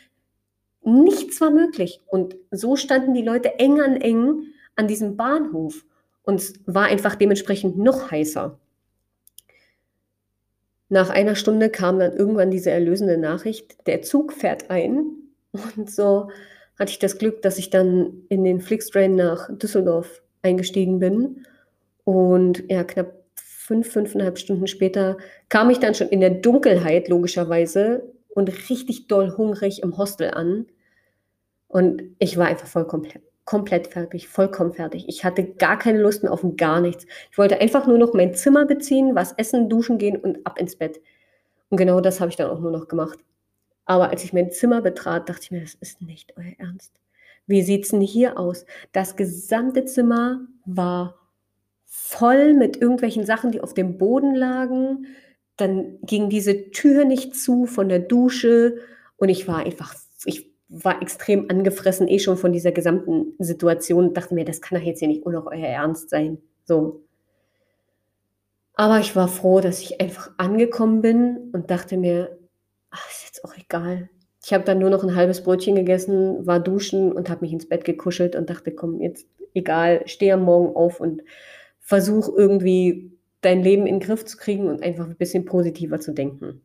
Nichts 0.82 1.42
war 1.42 1.52
möglich. 1.52 2.02
Und 2.08 2.36
so 2.52 2.76
standen 2.76 3.14
die 3.14 3.24
Leute 3.24 3.60
eng 3.60 3.82
an 3.82 3.96
eng 3.98 4.44
an 4.76 4.88
diesem 4.88 5.18
Bahnhof. 5.18 5.86
Und 6.24 6.36
es 6.36 6.54
war 6.66 6.86
einfach 6.86 7.16
dementsprechend 7.16 7.78
noch 7.78 8.12
heißer. 8.12 8.60
Nach 10.90 11.10
einer 11.10 11.36
Stunde 11.36 11.70
kam 11.70 12.00
dann 12.00 12.14
irgendwann 12.14 12.52
diese 12.52 12.70
erlösende 12.70 13.18
Nachricht, 13.18 13.88
der 13.88 14.02
Zug 14.02 14.34
fährt 14.34 14.70
ein. 14.70 15.08
Und 15.52 15.90
so 15.90 16.30
hatte 16.78 16.92
ich 16.92 17.00
das 17.00 17.18
Glück, 17.18 17.42
dass 17.42 17.58
ich 17.58 17.70
dann 17.70 18.24
in 18.30 18.44
den 18.44 18.62
Flixtrain 18.62 19.16
nach 19.16 19.50
Düsseldorf 19.58 20.22
eingestiegen 20.42 21.00
bin. 21.00 21.46
Und 22.04 22.64
ja, 22.70 22.84
knapp 22.84 23.15
fünf, 23.66 23.92
fünfeinhalb 23.92 24.38
Stunden 24.38 24.68
später 24.68 25.18
kam 25.50 25.70
ich 25.70 25.80
dann 25.80 25.96
schon 25.96 26.10
in 26.10 26.22
der 26.22 26.30
Dunkelheit, 26.30 27.08
logischerweise, 27.08 28.14
und 28.30 28.50
richtig 28.70 29.08
doll 29.08 29.36
hungrig 29.38 29.82
im 29.82 29.98
Hostel 29.98 30.32
an. 30.32 30.68
Und 31.68 32.04
ich 32.20 32.38
war 32.38 32.48
einfach 32.48 32.68
voll 32.68 32.86
komplett, 32.86 33.24
komplett 33.46 33.88
fertig, 33.88 34.28
vollkommen 34.28 34.74
fertig. 34.74 35.06
Ich 35.08 35.24
hatte 35.24 35.46
gar 35.46 35.80
keine 35.80 36.02
Lust 36.02 36.22
mehr 36.22 36.32
auf 36.32 36.46
gar 36.58 36.80
nichts. 36.80 37.06
Ich 37.32 37.38
wollte 37.38 37.60
einfach 37.60 37.88
nur 37.88 37.98
noch 37.98 38.14
mein 38.14 38.36
Zimmer 38.36 38.66
beziehen, 38.66 39.16
was 39.16 39.34
essen, 39.34 39.70
duschen 39.70 39.98
gehen 39.98 40.18
und 40.18 40.46
ab 40.46 40.60
ins 40.60 40.76
Bett. 40.76 41.02
Und 41.70 41.78
genau 41.78 42.02
das 42.02 42.20
habe 42.20 42.30
ich 42.30 42.36
dann 42.36 42.52
auch 42.52 42.60
nur 42.60 42.72
noch 42.72 42.88
gemacht. 42.88 43.20
Aber 43.86 44.10
als 44.10 44.24
ich 44.24 44.34
mein 44.34 44.52
Zimmer 44.52 44.82
betrat, 44.82 45.28
dachte 45.30 45.42
ich 45.44 45.52
mir, 45.52 45.62
das 45.62 45.76
ist 45.76 46.02
nicht 46.02 46.34
euer 46.38 46.54
Ernst. 46.60 46.94
Wie 47.48 47.62
sieht's 47.62 47.90
denn 47.90 48.02
hier 48.02 48.38
aus? 48.38 48.66
Das 48.92 49.16
gesamte 49.16 49.86
Zimmer 49.86 50.42
war 50.66 51.25
voll 51.98 52.54
mit 52.54 52.76
irgendwelchen 52.76 53.26
Sachen, 53.26 53.52
die 53.52 53.62
auf 53.62 53.74
dem 53.74 53.98
Boden 53.98 54.36
lagen. 54.36 55.08
Dann 55.56 55.98
ging 56.02 56.30
diese 56.30 56.70
Tür 56.72 57.06
nicht 57.06 57.36
zu 57.36 57.66
von 57.66 57.88
der 57.88 58.00
Dusche 58.00 58.78
und 59.16 59.30
ich 59.30 59.48
war 59.48 59.60
einfach, 59.60 59.96
ich 60.26 60.52
war 60.68 61.02
extrem 61.02 61.50
angefressen 61.50 62.10
eh 62.10 62.20
schon 62.20 62.36
von 62.36 62.52
dieser 62.52 62.74
gesamten 62.74 63.34
Situation. 63.40 64.14
Dachte 64.14 64.36
mir, 64.36 64.44
das 64.44 64.62
kann 64.62 64.78
doch 64.78 64.86
jetzt 64.86 65.00
hier 65.00 65.08
nicht 65.08 65.26
noch 65.26 65.48
euer 65.48 65.68
Ernst 65.68 66.10
sein. 66.10 66.40
So. 66.66 67.02
Aber 68.74 69.00
ich 69.00 69.16
war 69.16 69.30
froh, 69.30 69.62
dass 69.62 69.80
ich 69.80 70.02
einfach 70.02 70.32
angekommen 70.38 71.02
bin 71.02 71.50
und 71.54 71.72
dachte 71.72 71.96
mir, 71.96 72.38
ach, 72.92 73.10
ist 73.10 73.26
jetzt 73.26 73.46
auch 73.46 73.56
egal. 73.56 74.10
Ich 74.44 74.54
habe 74.54 74.66
dann 74.66 74.80
nur 74.80 74.90
noch 74.90 75.04
ein 75.04 75.16
halbes 75.16 75.44
Brötchen 75.44 75.76
gegessen, 75.76 76.46
war 76.46 76.60
duschen 76.60 77.14
und 77.14 77.30
habe 77.30 77.42
mich 77.42 77.54
ins 77.54 77.70
Bett 77.70 77.86
gekuschelt 77.86 78.36
und 78.36 78.50
dachte, 78.50 78.72
komm, 78.72 79.02
jetzt 79.02 79.28
egal, 79.54 80.04
steh 80.08 80.34
am 80.34 80.44
Morgen 80.44 80.76
auf 80.76 81.00
und 81.00 81.22
versuch 81.86 82.36
irgendwie 82.36 83.12
dein 83.42 83.62
Leben 83.62 83.86
in 83.86 84.00
den 84.00 84.06
Griff 84.06 84.26
zu 84.26 84.38
kriegen 84.38 84.68
und 84.68 84.82
einfach 84.82 85.06
ein 85.06 85.16
bisschen 85.16 85.46
positiver 85.46 86.00
zu 86.00 86.14
denken. 86.14 86.62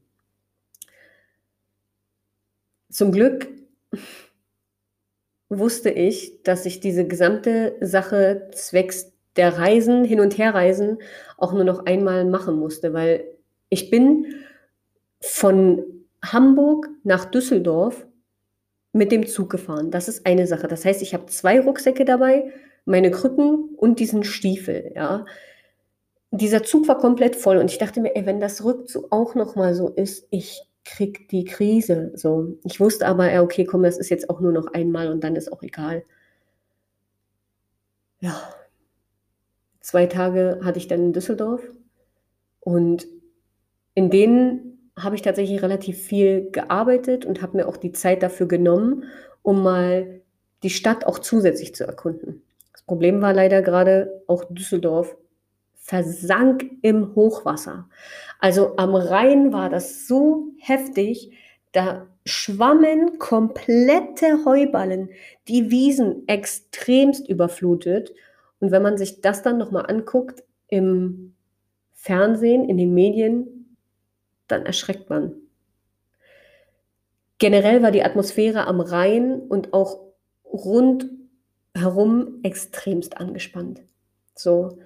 Zum 2.89 3.13
Glück 3.13 3.49
wusste 5.51 5.91
ich, 5.91 6.43
dass 6.43 6.65
ich 6.65 6.81
diese 6.81 7.07
gesamte 7.07 7.77
Sache 7.83 8.49
zwecks 8.53 9.13
der 9.37 9.59
Reisen, 9.59 10.05
hin 10.05 10.21
und 10.21 10.39
her 10.39 10.55
Reisen, 10.55 10.99
auch 11.37 11.53
nur 11.53 11.65
noch 11.65 11.85
einmal 11.85 12.25
machen 12.25 12.57
musste, 12.57 12.95
weil 12.95 13.25
ich 13.69 13.91
bin 13.91 14.27
von 15.21 15.85
Hamburg 16.25 16.89
nach 17.05 17.27
Düsseldorf 17.27 18.07
mit 18.93 19.13
dem 19.13 19.27
Zug 19.27 19.51
gefahren. 19.51 19.91
Das 19.91 20.09
ist 20.09 20.27
eine 20.27 20.47
Sache. 20.47 20.67
Das 20.67 20.85
heißt, 20.85 21.03
ich 21.03 21.13
habe 21.13 21.27
zwei 21.27 21.61
Rucksäcke 21.61 22.05
dabei, 22.05 22.53
meine 22.91 23.11
Krücken 23.11 23.75
und 23.77 24.01
diesen 24.01 24.25
Stiefel, 24.25 24.93
ja. 24.95 25.25
Dieser 26.33 26.63
Zug 26.63 26.87
war 26.89 26.99
komplett 26.99 27.37
voll 27.37 27.57
und 27.59 27.71
ich 27.71 27.79
dachte 27.79 28.01
mir, 28.01 28.15
ey, 28.15 28.27
wenn 28.27 28.41
das 28.41 28.65
Rückzug 28.65 29.11
auch 29.11 29.35
noch 29.35 29.57
mal 29.57 29.75
so 29.75 29.89
ist, 29.89 30.27
ich 30.31 30.63
krieg 30.85 31.29
die 31.29 31.45
Krise, 31.45 32.13
so. 32.15 32.59
Ich 32.65 32.81
wusste 32.81 33.07
aber, 33.07 33.31
ja, 33.33 33.43
okay, 33.43 33.65
komm, 33.65 33.83
das 33.83 33.99
ist 33.99 34.11
jetzt 34.11 34.31
auch 34.31 34.41
nur 34.41 34.53
noch 34.53 34.73
einmal 34.75 35.11
und 35.11 35.25
dann 35.25 35.37
ist 35.37 35.53
auch 35.53 35.63
egal. 35.63 36.05
Ja. 38.21 38.37
Zwei 39.81 40.07
Tage 40.07 40.61
hatte 40.63 40.79
ich 40.79 40.89
dann 40.89 41.01
in 41.01 41.13
Düsseldorf 41.13 41.63
und 42.61 43.07
in 43.95 44.11
denen 44.11 44.91
habe 44.97 45.17
ich 45.17 45.23
tatsächlich 45.23 45.63
relativ 45.63 45.99
viel 45.99 46.51
gearbeitet 46.51 47.25
und 47.25 47.43
habe 47.43 47.57
mir 47.57 47.69
auch 47.69 47.77
die 47.77 47.93
Zeit 47.93 48.23
dafür 48.23 48.47
genommen, 48.47 49.05
um 49.43 49.63
mal 49.63 50.21
die 50.63 50.71
Stadt 50.71 51.07
auch 51.07 51.19
zusätzlich 51.19 51.75
zu 51.75 51.85
erkunden. 51.85 52.43
Problem 52.91 53.23
war 53.23 53.33
leider 53.33 53.63
gerade 53.63 54.25
auch 54.27 54.47
Düsseldorf 54.51 55.17
versank 55.77 56.69
im 56.83 57.15
Hochwasser. 57.15 57.89
Also 58.41 58.77
am 58.79 58.97
Rhein 58.97 59.53
war 59.53 59.71
das 59.71 60.09
so 60.09 60.49
heftig, 60.59 61.31
da 61.71 62.09
schwammen 62.25 63.21
komplette 63.21 64.45
Heuballen, 64.45 65.11
die 65.47 65.71
Wiesen 65.71 66.27
extremst 66.27 67.29
überflutet. 67.29 68.13
Und 68.59 68.73
wenn 68.73 68.83
man 68.83 68.99
sich 68.99 69.21
das 69.21 69.45
dann 69.45 69.59
nochmal 69.59 69.87
anguckt 69.87 70.43
im 70.67 71.37
Fernsehen, 71.93 72.69
in 72.69 72.77
den 72.77 72.93
Medien, 72.93 73.77
dann 74.49 74.67
erschreckt 74.67 75.09
man. 75.09 75.37
Generell 77.39 77.85
war 77.85 77.93
die 77.93 78.03
Atmosphäre 78.03 78.67
am 78.67 78.81
Rhein 78.81 79.43
und 79.43 79.75
auch 79.75 80.01
rundherum 81.77 82.41
extremst 82.43 83.19
angespannt. 83.19 83.83
So, 84.35 84.79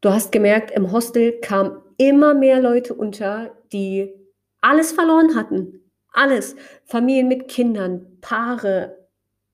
du 0.00 0.10
hast 0.10 0.32
gemerkt, 0.32 0.70
im 0.70 0.92
Hostel 0.92 1.40
kamen 1.40 1.80
immer 1.96 2.34
mehr 2.34 2.60
Leute 2.60 2.94
unter, 2.94 3.56
die 3.72 4.12
alles 4.60 4.92
verloren 4.92 5.36
hatten. 5.36 5.80
Alles. 6.12 6.56
Familien 6.84 7.28
mit 7.28 7.48
Kindern, 7.48 8.18
Paare, 8.20 9.08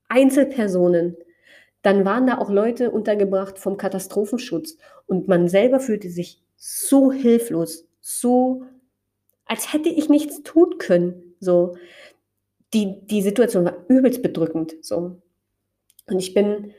Einzelpersonen. 0.09 1.17
Dann 1.81 2.05
waren 2.05 2.27
da 2.27 2.37
auch 2.37 2.49
Leute 2.49 2.91
untergebracht 2.91 3.57
vom 3.57 3.77
Katastrophenschutz 3.77 4.77
und 5.07 5.27
man 5.27 5.47
selber 5.47 5.79
fühlte 5.79 6.09
sich 6.09 6.43
so 6.55 7.11
hilflos, 7.11 7.87
so 8.01 8.63
als 9.45 9.73
hätte 9.73 9.89
ich 9.89 10.07
nichts 10.07 10.43
tun 10.43 10.77
können. 10.77 11.35
So, 11.39 11.75
die, 12.73 13.01
die 13.07 13.21
Situation 13.21 13.65
war 13.65 13.83
übelst 13.87 14.21
bedrückend. 14.21 14.75
So. 14.81 15.21
Und 16.11 16.19
ich 16.19 16.33
bin 16.33 16.73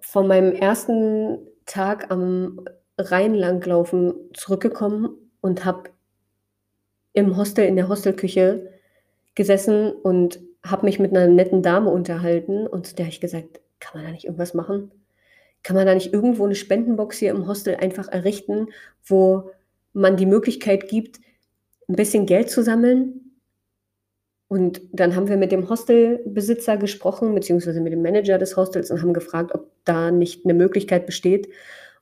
von 0.00 0.26
meinem 0.26 0.52
ersten 0.52 1.38
Tag 1.64 2.10
am 2.10 2.60
Rhein 2.98 3.34
langlaufen 3.34 4.14
zurückgekommen 4.34 5.10
und 5.40 5.64
habe 5.64 5.90
im 7.12 7.36
Hostel 7.36 7.66
in 7.66 7.76
der 7.76 7.88
Hostelküche 7.88 8.68
gesessen 9.36 9.92
und 9.92 10.40
habe 10.64 10.86
mich 10.86 10.98
mit 10.98 11.12
einer 11.12 11.28
netten 11.28 11.62
Dame 11.62 11.90
unterhalten 11.90 12.66
und 12.66 12.88
zu 12.88 12.96
der 12.96 13.06
ich 13.06 13.20
gesagt: 13.20 13.60
„Kann 13.78 14.00
man 14.00 14.06
da 14.06 14.12
nicht 14.12 14.24
irgendwas 14.24 14.54
machen? 14.54 14.90
Kann 15.62 15.76
man 15.76 15.86
da 15.86 15.94
nicht 15.94 16.12
irgendwo 16.12 16.44
eine 16.44 16.56
Spendenbox 16.56 17.18
hier 17.18 17.30
im 17.30 17.46
Hostel 17.46 17.76
einfach 17.76 18.08
errichten, 18.08 18.68
wo 19.04 19.50
man 19.92 20.16
die 20.16 20.26
Möglichkeit 20.26 20.88
gibt, 20.88 21.20
ein 21.88 21.94
bisschen 21.94 22.26
Geld 22.26 22.50
zu 22.50 22.64
sammeln?“ 22.64 23.23
Und 24.54 24.82
dann 24.92 25.16
haben 25.16 25.28
wir 25.28 25.36
mit 25.36 25.50
dem 25.50 25.68
Hostelbesitzer 25.68 26.76
gesprochen, 26.76 27.34
beziehungsweise 27.34 27.80
mit 27.80 27.92
dem 27.92 28.02
Manager 28.02 28.38
des 28.38 28.56
Hostels 28.56 28.88
und 28.92 29.02
haben 29.02 29.12
gefragt, 29.12 29.52
ob 29.52 29.66
da 29.84 30.12
nicht 30.12 30.44
eine 30.44 30.54
Möglichkeit 30.54 31.06
besteht. 31.06 31.48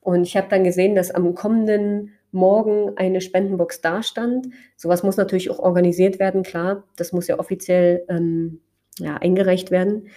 Und 0.02 0.24
ich 0.24 0.36
habe 0.36 0.48
dann 0.50 0.62
gesehen, 0.62 0.94
dass 0.94 1.10
am 1.10 1.34
kommenden 1.34 2.12
Morgen 2.30 2.92
eine 2.96 3.22
Spendenbox 3.22 3.80
dastand. 3.80 4.48
Sowas 4.76 5.02
muss 5.02 5.16
natürlich 5.16 5.48
auch 5.48 5.60
organisiert 5.60 6.18
werden, 6.18 6.42
klar. 6.42 6.84
Das 6.96 7.14
muss 7.14 7.26
ja 7.26 7.38
offiziell 7.38 8.04
ähm, 8.10 8.60
ja, 8.98 9.16
eingereicht 9.16 9.70
werden. 9.70 10.08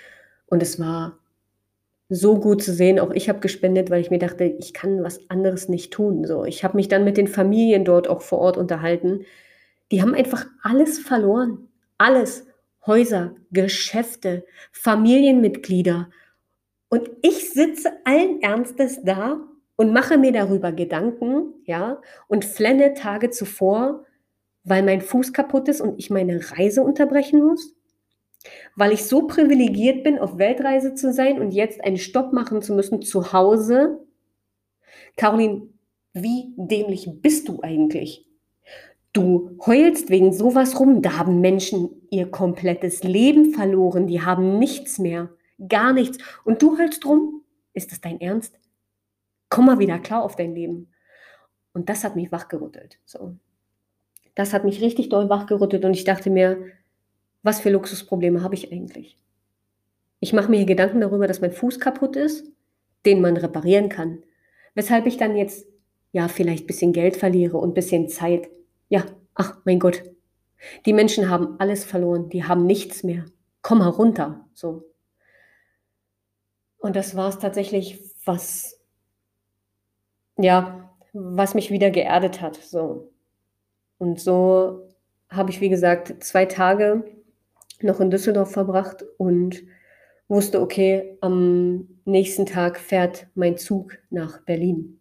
Und 0.47 0.61
es 0.61 0.77
war 0.77 1.17
so 2.09 2.37
gut 2.37 2.61
zu 2.61 2.73
sehen. 2.73 2.99
Auch 2.99 3.11
ich 3.11 3.29
habe 3.29 3.39
gespendet, 3.39 3.89
weil 3.89 4.01
ich 4.01 4.11
mir 4.11 4.19
dachte, 4.19 4.43
ich 4.43 4.73
kann 4.73 5.05
was 5.05 5.29
anderes 5.29 5.69
nicht 5.69 5.93
tun. 5.93 6.25
So, 6.25 6.43
ich 6.43 6.65
habe 6.65 6.75
mich 6.75 6.89
dann 6.89 7.05
mit 7.05 7.15
den 7.15 7.29
Familien 7.29 7.85
dort 7.85 8.09
auch 8.09 8.21
vor 8.21 8.39
Ort 8.39 8.57
unterhalten. 8.57 9.21
Die 9.89 10.01
haben 10.01 10.13
einfach 10.13 10.47
alles 10.61 10.99
verloren. 10.99 11.69
Alles. 11.97 12.45
Häuser, 12.85 13.35
Geschäfte, 13.51 14.45
Familienmitglieder. 14.71 16.09
Und 16.89 17.09
ich 17.23 17.51
sitze 17.51 17.91
allen 18.03 18.41
Ernstes 18.41 19.01
da 19.03 19.39
und 19.75 19.91
mache 19.91 20.17
mir 20.17 20.31
darüber 20.31 20.71
Gedanken, 20.71 21.53
ja, 21.65 22.01
und 22.27 22.45
flenne 22.45 22.93
Tage 22.93 23.31
zuvor, 23.31 24.05
weil 24.63 24.83
mein 24.83 25.01
Fuß 25.01 25.33
kaputt 25.33 25.67
ist 25.67 25.81
und 25.81 25.97
ich 25.99 26.09
meine 26.09 26.39
Reise 26.51 26.83
unterbrechen 26.83 27.43
muss, 27.43 27.73
weil 28.75 28.91
ich 28.91 29.05
so 29.05 29.27
privilegiert 29.27 30.03
bin, 30.03 30.19
auf 30.19 30.37
Weltreise 30.37 30.93
zu 30.93 31.11
sein 31.11 31.39
und 31.39 31.51
jetzt 31.51 31.83
einen 31.83 31.97
Stopp 31.97 32.33
machen 32.33 32.61
zu 32.61 32.73
müssen 32.73 33.01
zu 33.01 33.33
Hause. 33.33 33.99
Caroline, 35.17 35.69
wie 36.13 36.53
dämlich 36.55 37.09
bist 37.21 37.47
du 37.47 37.61
eigentlich? 37.61 38.25
Du 39.15 39.57
heulst 39.65 40.09
wegen 40.09 40.33
sowas 40.33 40.79
rum, 40.79 41.01
da 41.01 41.17
haben 41.17 41.39
Menschen 41.39 41.89
ihr 42.11 42.29
komplettes 42.29 43.01
Leben 43.03 43.53
verloren, 43.53 44.07
die 44.07 44.21
haben 44.21 44.59
nichts 44.59 44.99
mehr, 44.99 45.29
gar 45.69 45.93
nichts. 45.93 46.17
Und 46.43 46.61
du 46.61 46.77
heulst 46.77 47.05
rum? 47.05 47.41
Ist 47.73 47.91
das 47.91 48.01
dein 48.01 48.19
Ernst? 48.19 48.59
komm 49.55 49.67
mal 49.67 49.79
wieder 49.79 49.99
klar 49.99 50.21
auf 50.21 50.35
dein 50.35 50.53
Leben. 50.53 50.91
Und 51.73 51.87
das 51.87 52.03
hat 52.03 52.17
mich 52.17 52.31
wachgerüttelt. 52.31 52.99
So. 53.05 53.37
Das 54.35 54.53
hat 54.53 54.65
mich 54.65 54.81
richtig 54.81 55.07
doll 55.07 55.29
wachgerüttelt 55.29 55.85
und 55.85 55.93
ich 55.93 56.03
dachte 56.03 56.29
mir, 56.29 56.57
was 57.41 57.61
für 57.61 57.69
Luxusprobleme 57.69 58.43
habe 58.43 58.55
ich 58.55 58.73
eigentlich? 58.73 59.17
Ich 60.19 60.33
mache 60.33 60.49
mir 60.49 60.65
Gedanken 60.65 60.99
darüber, 60.99 61.25
dass 61.25 61.39
mein 61.39 61.53
Fuß 61.53 61.79
kaputt 61.79 62.17
ist, 62.17 62.51
den 63.05 63.21
man 63.21 63.37
reparieren 63.37 63.87
kann. 63.87 64.23
Weshalb 64.73 65.05
ich 65.05 65.15
dann 65.15 65.37
jetzt, 65.37 65.65
ja, 66.11 66.27
vielleicht 66.27 66.65
ein 66.65 66.67
bisschen 66.67 66.91
Geld 66.91 67.15
verliere 67.15 67.57
und 67.57 67.69
ein 67.69 67.73
bisschen 67.75 68.09
Zeit. 68.09 68.49
Ja, 68.89 69.05
ach, 69.33 69.57
mein 69.65 69.79
Gott. 69.79 70.03
Die 70.85 70.93
Menschen 70.93 71.29
haben 71.29 71.59
alles 71.59 71.83
verloren, 71.83 72.29
die 72.29 72.43
haben 72.43 72.65
nichts 72.65 73.03
mehr. 73.03 73.25
Komm 73.61 73.79
mal 73.79 73.89
runter, 73.89 74.47
so. 74.53 74.83
Und 76.77 76.95
das 76.95 77.15
war 77.15 77.29
es 77.29 77.39
tatsächlich, 77.39 78.01
was 78.25 78.75
ja, 80.37 80.89
was 81.13 81.53
mich 81.53 81.71
wieder 81.71 81.91
geerdet 81.91 82.41
hat, 82.41 82.55
so. 82.55 83.11
Und 83.97 84.19
so 84.19 84.93
habe 85.29 85.49
ich, 85.49 85.61
wie 85.61 85.69
gesagt, 85.69 86.23
zwei 86.23 86.45
Tage 86.45 87.05
noch 87.81 87.99
in 87.99 88.11
Düsseldorf 88.11 88.51
verbracht 88.51 89.05
und 89.17 89.63
wusste, 90.27 90.61
okay, 90.61 91.17
am 91.21 91.87
nächsten 92.05 92.45
Tag 92.45 92.79
fährt 92.79 93.27
mein 93.35 93.57
Zug 93.57 93.97
nach 94.09 94.41
Berlin. 94.41 94.99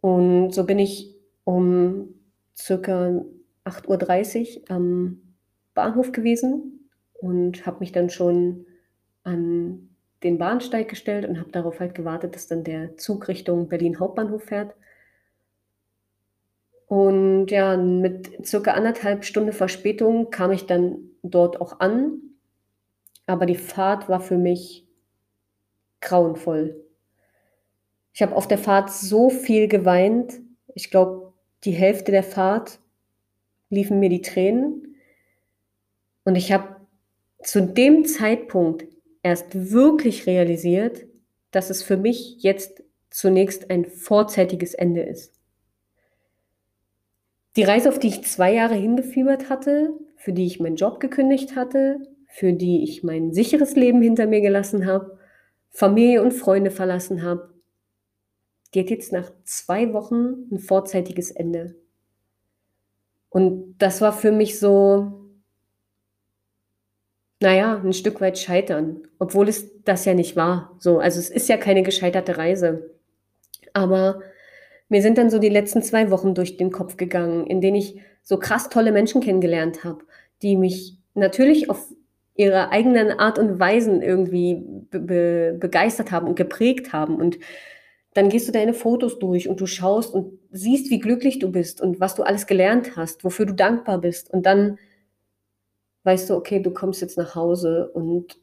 Und 0.00 0.52
so 0.52 0.64
bin 0.64 0.78
ich 0.78 1.16
um 1.48 2.14
circa 2.54 3.24
8.30 3.64 4.60
Uhr 4.60 4.70
am 4.70 5.22
Bahnhof 5.72 6.12
gewesen 6.12 6.90
und 7.14 7.64
habe 7.64 7.78
mich 7.80 7.90
dann 7.90 8.10
schon 8.10 8.66
an 9.22 9.88
den 10.22 10.36
Bahnsteig 10.36 10.90
gestellt 10.90 11.26
und 11.26 11.40
habe 11.40 11.50
darauf 11.50 11.80
halt 11.80 11.94
gewartet, 11.94 12.34
dass 12.34 12.48
dann 12.48 12.64
der 12.64 12.98
Zug 12.98 13.28
Richtung 13.28 13.66
Berlin 13.66 13.98
Hauptbahnhof 13.98 14.42
fährt. 14.42 14.74
Und 16.86 17.46
ja, 17.46 17.78
mit 17.78 18.46
circa 18.46 18.72
anderthalb 18.72 19.24
Stunden 19.24 19.52
Verspätung 19.52 20.28
kam 20.30 20.50
ich 20.50 20.66
dann 20.66 20.98
dort 21.22 21.62
auch 21.62 21.80
an. 21.80 22.20
Aber 23.24 23.46
die 23.46 23.54
Fahrt 23.54 24.10
war 24.10 24.20
für 24.20 24.36
mich 24.36 24.86
grauenvoll. 26.02 26.84
Ich 28.12 28.20
habe 28.20 28.36
auf 28.36 28.46
der 28.46 28.58
Fahrt 28.58 28.90
so 28.90 29.30
viel 29.30 29.66
geweint. 29.66 30.34
Ich 30.74 30.90
glaube, 30.90 31.27
die 31.64 31.72
Hälfte 31.72 32.12
der 32.12 32.22
Fahrt 32.22 32.78
liefen 33.70 33.98
mir 33.98 34.08
die 34.08 34.22
Tränen. 34.22 34.96
Und 36.24 36.36
ich 36.36 36.52
habe 36.52 36.76
zu 37.42 37.62
dem 37.62 38.04
Zeitpunkt 38.04 38.86
erst 39.22 39.70
wirklich 39.72 40.26
realisiert, 40.26 41.06
dass 41.50 41.70
es 41.70 41.82
für 41.82 41.96
mich 41.96 42.42
jetzt 42.42 42.82
zunächst 43.10 43.70
ein 43.70 43.84
vorzeitiges 43.86 44.74
Ende 44.74 45.02
ist. 45.02 45.34
Die 47.56 47.64
Reise, 47.64 47.88
auf 47.88 47.98
die 47.98 48.08
ich 48.08 48.24
zwei 48.24 48.52
Jahre 48.54 48.74
hingefiebert 48.74 49.48
hatte, 49.50 49.92
für 50.16 50.32
die 50.32 50.46
ich 50.46 50.60
meinen 50.60 50.76
Job 50.76 51.00
gekündigt 51.00 51.56
hatte, 51.56 52.00
für 52.28 52.52
die 52.52 52.84
ich 52.84 53.02
mein 53.02 53.32
sicheres 53.32 53.74
Leben 53.74 54.02
hinter 54.02 54.26
mir 54.26 54.40
gelassen 54.40 54.86
habe, 54.86 55.18
Familie 55.70 56.22
und 56.22 56.32
Freunde 56.32 56.70
verlassen 56.70 57.22
habe, 57.22 57.57
die 58.74 58.80
hat 58.80 58.90
jetzt 58.90 59.12
nach 59.12 59.30
zwei 59.44 59.92
Wochen 59.92 60.48
ein 60.50 60.58
vorzeitiges 60.58 61.30
Ende. 61.30 61.74
Und 63.30 63.76
das 63.78 64.00
war 64.00 64.12
für 64.12 64.32
mich 64.32 64.58
so, 64.58 65.12
naja, 67.40 67.80
ein 67.82 67.92
Stück 67.92 68.20
weit 68.20 68.38
scheitern, 68.38 69.02
obwohl 69.18 69.48
es 69.48 69.82
das 69.84 70.04
ja 70.04 70.14
nicht 70.14 70.36
war. 70.36 70.76
So, 70.78 70.98
also 70.98 71.18
es 71.18 71.30
ist 71.30 71.48
ja 71.48 71.56
keine 71.56 71.82
gescheiterte 71.82 72.36
Reise. 72.36 72.90
Aber 73.72 74.20
mir 74.88 75.02
sind 75.02 75.18
dann 75.18 75.30
so 75.30 75.38
die 75.38 75.48
letzten 75.48 75.82
zwei 75.82 76.10
Wochen 76.10 76.34
durch 76.34 76.56
den 76.56 76.72
Kopf 76.72 76.96
gegangen, 76.96 77.46
in 77.46 77.60
denen 77.60 77.76
ich 77.76 78.00
so 78.22 78.38
krass 78.38 78.68
tolle 78.68 78.92
Menschen 78.92 79.20
kennengelernt 79.20 79.84
habe, 79.84 80.04
die 80.42 80.56
mich 80.56 80.98
natürlich 81.14 81.70
auf 81.70 81.86
ihre 82.34 82.70
eigenen 82.70 83.10
Art 83.18 83.38
und 83.38 83.58
Weisen 83.58 84.00
irgendwie 84.00 84.62
be 84.90 85.00
be 85.00 85.56
begeistert 85.58 86.12
haben 86.12 86.28
und 86.28 86.36
geprägt 86.36 86.92
haben. 86.92 87.16
Und 87.16 87.38
dann 88.18 88.30
gehst 88.30 88.48
du 88.48 88.52
deine 88.52 88.74
Fotos 88.74 89.20
durch 89.20 89.48
und 89.48 89.60
du 89.60 89.66
schaust 89.66 90.12
und 90.12 90.40
siehst, 90.50 90.90
wie 90.90 90.98
glücklich 90.98 91.38
du 91.38 91.52
bist 91.52 91.80
und 91.80 92.00
was 92.00 92.16
du 92.16 92.24
alles 92.24 92.48
gelernt 92.48 92.96
hast, 92.96 93.22
wofür 93.22 93.46
du 93.46 93.54
dankbar 93.54 93.98
bist. 93.98 94.28
Und 94.28 94.44
dann 94.44 94.76
weißt 96.02 96.28
du, 96.28 96.34
okay, 96.34 96.60
du 96.60 96.72
kommst 96.72 97.00
jetzt 97.00 97.16
nach 97.16 97.36
Hause 97.36 97.88
und 97.94 98.36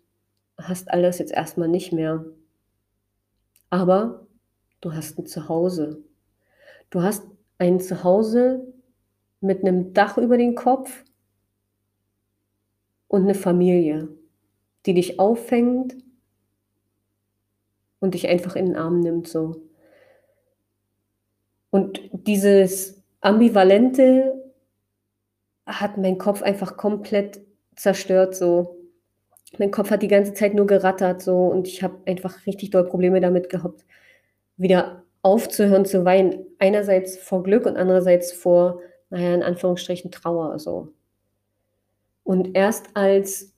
hast 0.58 0.90
alles 0.90 1.20
jetzt 1.20 1.34
erstmal 1.34 1.68
nicht 1.68 1.92
mehr. 1.92 2.24
Aber 3.70 4.26
du 4.80 4.94
hast 4.94 5.20
ein 5.20 5.26
Zuhause. 5.26 6.02
Du 6.90 7.02
hast 7.02 7.24
ein 7.58 7.82
Zuhause 7.82 8.74
mit 9.42 9.60
einem 9.60 9.94
Dach 9.94 10.18
über 10.18 10.38
den 10.38 10.56
Kopf 10.56 11.04
und 13.10 13.24
eine 13.24 13.36
Familie, 13.36 14.08
die 14.86 14.94
dich 14.94 15.20
auffängt 15.20 15.98
und 18.00 18.14
dich 18.14 18.30
einfach 18.30 18.56
in 18.56 18.68
den 18.68 18.78
Arm 18.78 19.02
nimmt 19.02 19.28
so. 19.28 19.65
Und 21.76 22.00
dieses 22.14 23.04
ambivalente 23.20 24.42
hat 25.66 25.98
mein 25.98 26.18
Kopf 26.18 26.42
einfach 26.42 26.78
komplett 26.78 27.42
zerstört 27.76 28.34
so. 28.34 28.78
Mein 29.60 29.72
Kopf 29.72 29.92
hat 29.92 30.02
die 30.02 30.08
ganze 30.08 30.34
Zeit 30.34 30.54
nur 30.54 30.68
gerattert 30.68 31.22
so 31.22 31.48
und 31.48 31.68
ich 31.68 31.84
habe 31.84 31.98
einfach 32.06 32.46
richtig 32.46 32.70
doll 32.70 32.86
Probleme 32.86 33.20
damit 33.20 33.50
gehabt, 33.50 33.84
wieder 34.56 35.04
aufzuhören 35.22 35.84
zu 35.84 36.06
weinen. 36.06 36.46
Einerseits 36.60 37.18
vor 37.18 37.44
Glück 37.44 37.66
und 37.66 37.76
andererseits 37.76 38.32
vor, 38.32 38.80
naja, 39.10 39.36
in 39.36 39.44
Anführungsstrichen 39.44 40.12
Trauer 40.12 40.58
so. 40.60 40.94
Und 42.24 42.56
erst 42.56 42.86
als 42.94 43.54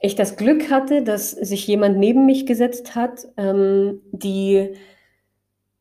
ich 0.00 0.14
das 0.14 0.38
Glück 0.38 0.70
hatte, 0.70 1.02
dass 1.02 1.32
sich 1.32 1.66
jemand 1.66 1.98
neben 1.98 2.24
mich 2.24 2.46
gesetzt 2.46 2.94
hat, 2.94 3.28
ähm, 3.36 4.00
die 4.10 4.74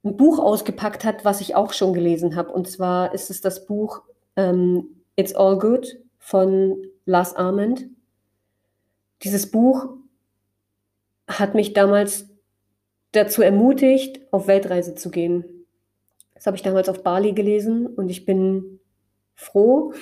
ein 0.04 0.18
Buch 0.18 0.39
ausgepackt 0.39 1.04
hat, 1.04 1.26
was 1.26 1.41
ich 1.41 1.56
auch 1.56 1.74
schon 1.74 1.93
gelesen 1.93 2.36
habe. 2.36 2.52
Und 2.52 2.70
zwar 2.70 3.14
ist 3.14 3.30
es 3.30 3.41
das 3.41 3.66
Buch 3.66 4.02
ähm, 4.36 5.04
It's 5.16 5.36
All 5.36 5.60
Good 5.60 5.99
von 6.18 6.86
Lars 7.06 7.36
Arment. 7.36 7.88
Dieses 9.24 9.52
Buch 9.52 9.89
hat 11.28 11.54
mich 11.54 11.74
damals 11.74 12.30
dazu 13.12 13.41
ermutigt, 13.41 14.22
auf 14.32 14.47
Weltreise 14.47 14.95
zu 14.95 15.12
gehen. 15.12 15.66
Das 16.34 16.47
habe 16.47 16.58
ich 16.58 16.64
damals 16.64 16.89
auf 16.89 17.04
Bali 17.04 17.34
gelesen 17.34 17.88
und 17.88 18.10
ich 18.10 18.26
bin 18.26 18.80
froh, 19.36 19.93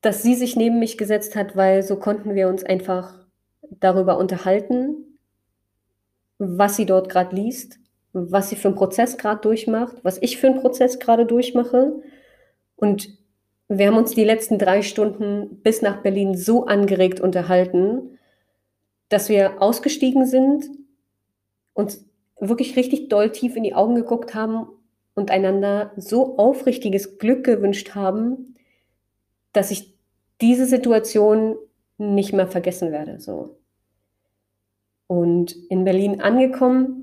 dass 0.00 0.22
sie 0.22 0.34
sich 0.34 0.56
neben 0.56 0.78
mich 0.78 0.96
gesetzt 0.96 1.36
hat, 1.36 1.56
weil 1.56 1.82
so 1.82 1.96
konnten 1.96 2.34
wir 2.34 2.48
uns 2.48 2.64
einfach 2.64 3.26
darüber 3.62 4.18
unterhalten, 4.18 5.18
was 6.38 6.76
sie 6.76 6.86
dort 6.86 7.10
gerade 7.10 7.36
liest, 7.36 7.79
was 8.12 8.50
sie 8.50 8.56
für 8.56 8.68
einen 8.68 8.76
Prozess 8.76 9.18
gerade 9.18 9.40
durchmacht, 9.40 9.96
was 10.02 10.18
ich 10.22 10.38
für 10.38 10.48
einen 10.48 10.60
Prozess 10.60 10.98
gerade 10.98 11.26
durchmache. 11.26 12.02
Und 12.76 13.08
wir 13.68 13.86
haben 13.86 13.96
uns 13.96 14.12
die 14.14 14.24
letzten 14.24 14.58
drei 14.58 14.82
Stunden 14.82 15.60
bis 15.62 15.80
nach 15.82 16.02
Berlin 16.02 16.36
so 16.36 16.66
angeregt 16.66 17.20
unterhalten, 17.20 18.18
dass 19.08 19.28
wir 19.28 19.62
ausgestiegen 19.62 20.26
sind 20.26 20.68
und 21.74 21.98
wirklich 22.40 22.76
richtig 22.76 23.08
doll 23.08 23.30
tief 23.30 23.56
in 23.56 23.62
die 23.62 23.74
Augen 23.74 23.94
geguckt 23.94 24.34
haben 24.34 24.66
und 25.14 25.30
einander 25.30 25.92
so 25.96 26.36
aufrichtiges 26.38 27.18
Glück 27.18 27.44
gewünscht 27.44 27.94
haben, 27.94 28.54
dass 29.52 29.70
ich 29.70 29.94
diese 30.40 30.66
Situation 30.66 31.56
nicht 31.98 32.32
mehr 32.32 32.46
vergessen 32.46 32.92
werde. 32.92 33.20
So. 33.20 33.58
Und 35.06 35.54
in 35.68 35.84
Berlin 35.84 36.20
angekommen, 36.20 36.99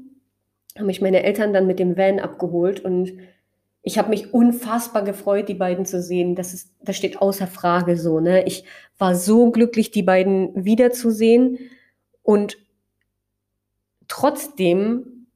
haben 0.78 0.88
mich 0.88 1.01
meine 1.01 1.23
Eltern 1.23 1.53
dann 1.53 1.67
mit 1.67 1.80
dem 1.80 1.97
Van 1.97 2.19
abgeholt 2.19 2.80
und 2.80 3.13
ich 3.88 3.97
habe 3.97 4.09
mich 4.09 4.34
unfassbar 4.34 5.03
gefreut, 5.03 5.47
die 5.47 5.53
beiden 5.53 5.86
zu 5.86 6.01
sehen. 6.01 6.36
Das, 6.36 6.53
ist, 6.53 6.73
das 6.82 6.97
steht 6.97 7.21
außer 7.21 7.47
Frage 7.47 7.95
so. 7.95 8.19
Ne? 8.19 8.45
Ich 8.45 8.65
war 8.97 9.15
so 9.15 9.49
glücklich, 9.49 9.91
die 9.91 10.03
beiden 10.03 10.65
wiederzusehen. 10.65 11.57
Und 12.21 12.57
trotzdem 14.09 15.28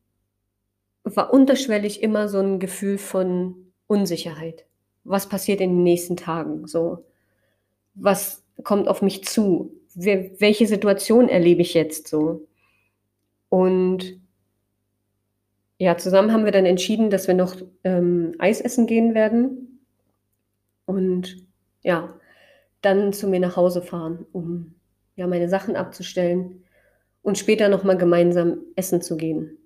war 1.06 1.34
unterschwellig 1.34 2.04
immer 2.04 2.28
so 2.28 2.40
ein 2.40 2.60
Gefühl 2.60 2.98
von 2.98 3.72
Unsicherheit. 3.88 4.66
Was 5.06 5.30
passiert 5.30 5.62
in 5.62 5.70
den 5.70 5.84
nächsten 5.84 6.18
Tagen? 6.18 6.68
So, 6.68 7.06
was 7.94 8.44
kommt 8.64 8.90
auf 8.90 9.02
mich 9.02 9.24
zu? 9.24 9.74
Welche 9.96 10.68
Situation 10.68 11.30
erlebe 11.30 11.62
ich 11.62 11.74
jetzt 11.74 12.10
so? 12.10 12.48
Und 13.48 14.21
ja, 15.82 15.98
zusammen 15.98 16.32
haben 16.32 16.46
wir 16.46 16.52
dann 16.52 16.68
entschieden, 16.68 17.10
dass 17.10 17.28
wir 17.28 17.34
noch 17.34 17.56
ähm, 17.84 18.36
Eis 18.38 18.62
essen 18.62 18.86
gehen 18.86 19.16
werden 19.16 19.84
und 20.86 21.44
ja, 21.82 22.20
dann 22.82 23.14
zu 23.14 23.28
mir 23.28 23.40
nach 23.40 23.56
Hause 23.56 23.82
fahren, 23.82 24.28
um 24.32 24.76
ja 25.16 25.26
meine 25.26 25.50
Sachen 25.50 25.76
abzustellen 25.76 26.64
und 27.24 27.40
später 27.40 27.68
noch 27.68 27.84
mal 27.84 27.98
gemeinsam 27.98 28.60
essen 28.76 29.02
zu 29.02 29.18
gehen. 29.18 29.58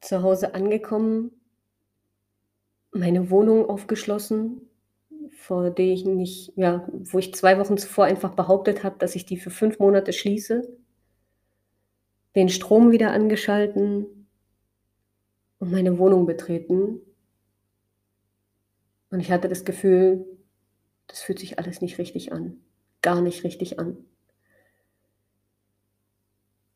Zu 0.00 0.24
Hause 0.24 0.56
angekommen, 0.56 1.30
meine 2.90 3.30
Wohnung 3.30 3.70
aufgeschlossen, 3.70 4.71
vor 5.42 5.70
der 5.70 5.86
ich 5.86 6.04
nicht, 6.04 6.52
ja, 6.54 6.86
wo 6.92 7.18
ich 7.18 7.34
zwei 7.34 7.58
Wochen 7.58 7.76
zuvor 7.76 8.04
einfach 8.04 8.34
behauptet 8.34 8.84
habe, 8.84 8.96
dass 9.00 9.16
ich 9.16 9.26
die 9.26 9.36
für 9.36 9.50
fünf 9.50 9.80
Monate 9.80 10.12
schließe, 10.12 10.68
den 12.36 12.48
Strom 12.48 12.92
wieder 12.92 13.10
angeschalten 13.10 14.06
und 15.58 15.72
meine 15.72 15.98
Wohnung 15.98 16.26
betreten. 16.26 17.00
Und 19.10 19.18
ich 19.18 19.32
hatte 19.32 19.48
das 19.48 19.64
Gefühl, 19.64 20.24
das 21.08 21.22
fühlt 21.22 21.40
sich 21.40 21.58
alles 21.58 21.80
nicht 21.80 21.98
richtig 21.98 22.32
an. 22.32 22.58
Gar 23.02 23.20
nicht 23.20 23.42
richtig 23.42 23.80
an. 23.80 23.96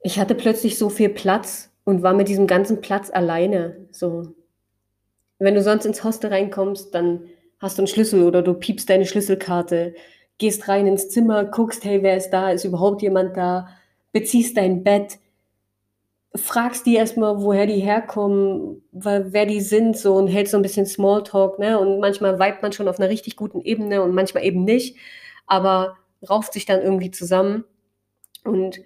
Ich 0.03 0.19
hatte 0.19 0.35
plötzlich 0.35 0.77
so 0.77 0.89
viel 0.89 1.09
Platz 1.09 1.71
und 1.85 2.03
war 2.03 2.14
mit 2.14 2.27
diesem 2.27 2.49
ganzen 2.49 2.81
Platz 2.81 3.11
alleine. 3.11 3.87
So. 3.93 4.35
Wenn 5.39 5.55
du 5.55 5.62
sonst 5.62 5.87
ins 5.87 6.03
Hostel 6.03 6.31
reinkommst, 6.31 6.93
dann 6.93 7.29
hast 7.59 7.79
du 7.79 7.83
einen 7.83 7.89
Schlüssel 7.89 8.23
oder 8.23 8.43
du 8.43 8.55
piepst 8.55 8.89
deine 8.89 9.07
Schlüsselkarte, 9.07 9.95
gehst 10.39 10.69
rein 10.69 10.87
ins 10.87 11.09
Zimmer, 11.09 11.45
guckst, 11.45 11.85
hey, 11.85 12.03
wer 12.03 12.17
ist 12.17 12.31
da? 12.31 12.51
Ist 12.51 12.65
überhaupt 12.65 13.03
jemand 13.03 13.37
da? 13.37 13.69
Beziehst 14.13 14.57
dein 14.57 14.83
Bett, 14.85 15.19
fragst 16.35 16.87
die 16.87 16.97
erstmal, 16.97 17.41
woher 17.43 17.67
die 17.67 17.81
herkommen, 17.81 18.83
wer 18.93 19.47
die 19.47 19.61
sind, 19.61 19.97
so 19.97 20.15
und 20.15 20.29
hältst 20.29 20.53
so 20.53 20.59
ein 20.59 20.63
bisschen 20.63 20.87
Smalltalk, 20.87 21.59
ne? 21.59 21.79
Und 21.79 22.01
manchmal 22.01 22.39
weibt 22.39 22.63
man 22.63 22.73
schon 22.73 22.89
auf 22.89 22.99
einer 22.99 23.09
richtig 23.09 23.37
guten 23.37 23.61
Ebene 23.63 24.03
und 24.03 24.15
manchmal 24.15 24.45
eben 24.45 24.65
nicht, 24.65 24.97
aber 25.47 25.97
rauft 26.29 26.53
sich 26.53 26.67
dann 26.67 26.83
irgendwie 26.83 27.11
zusammen 27.11 27.65
und 28.45 28.81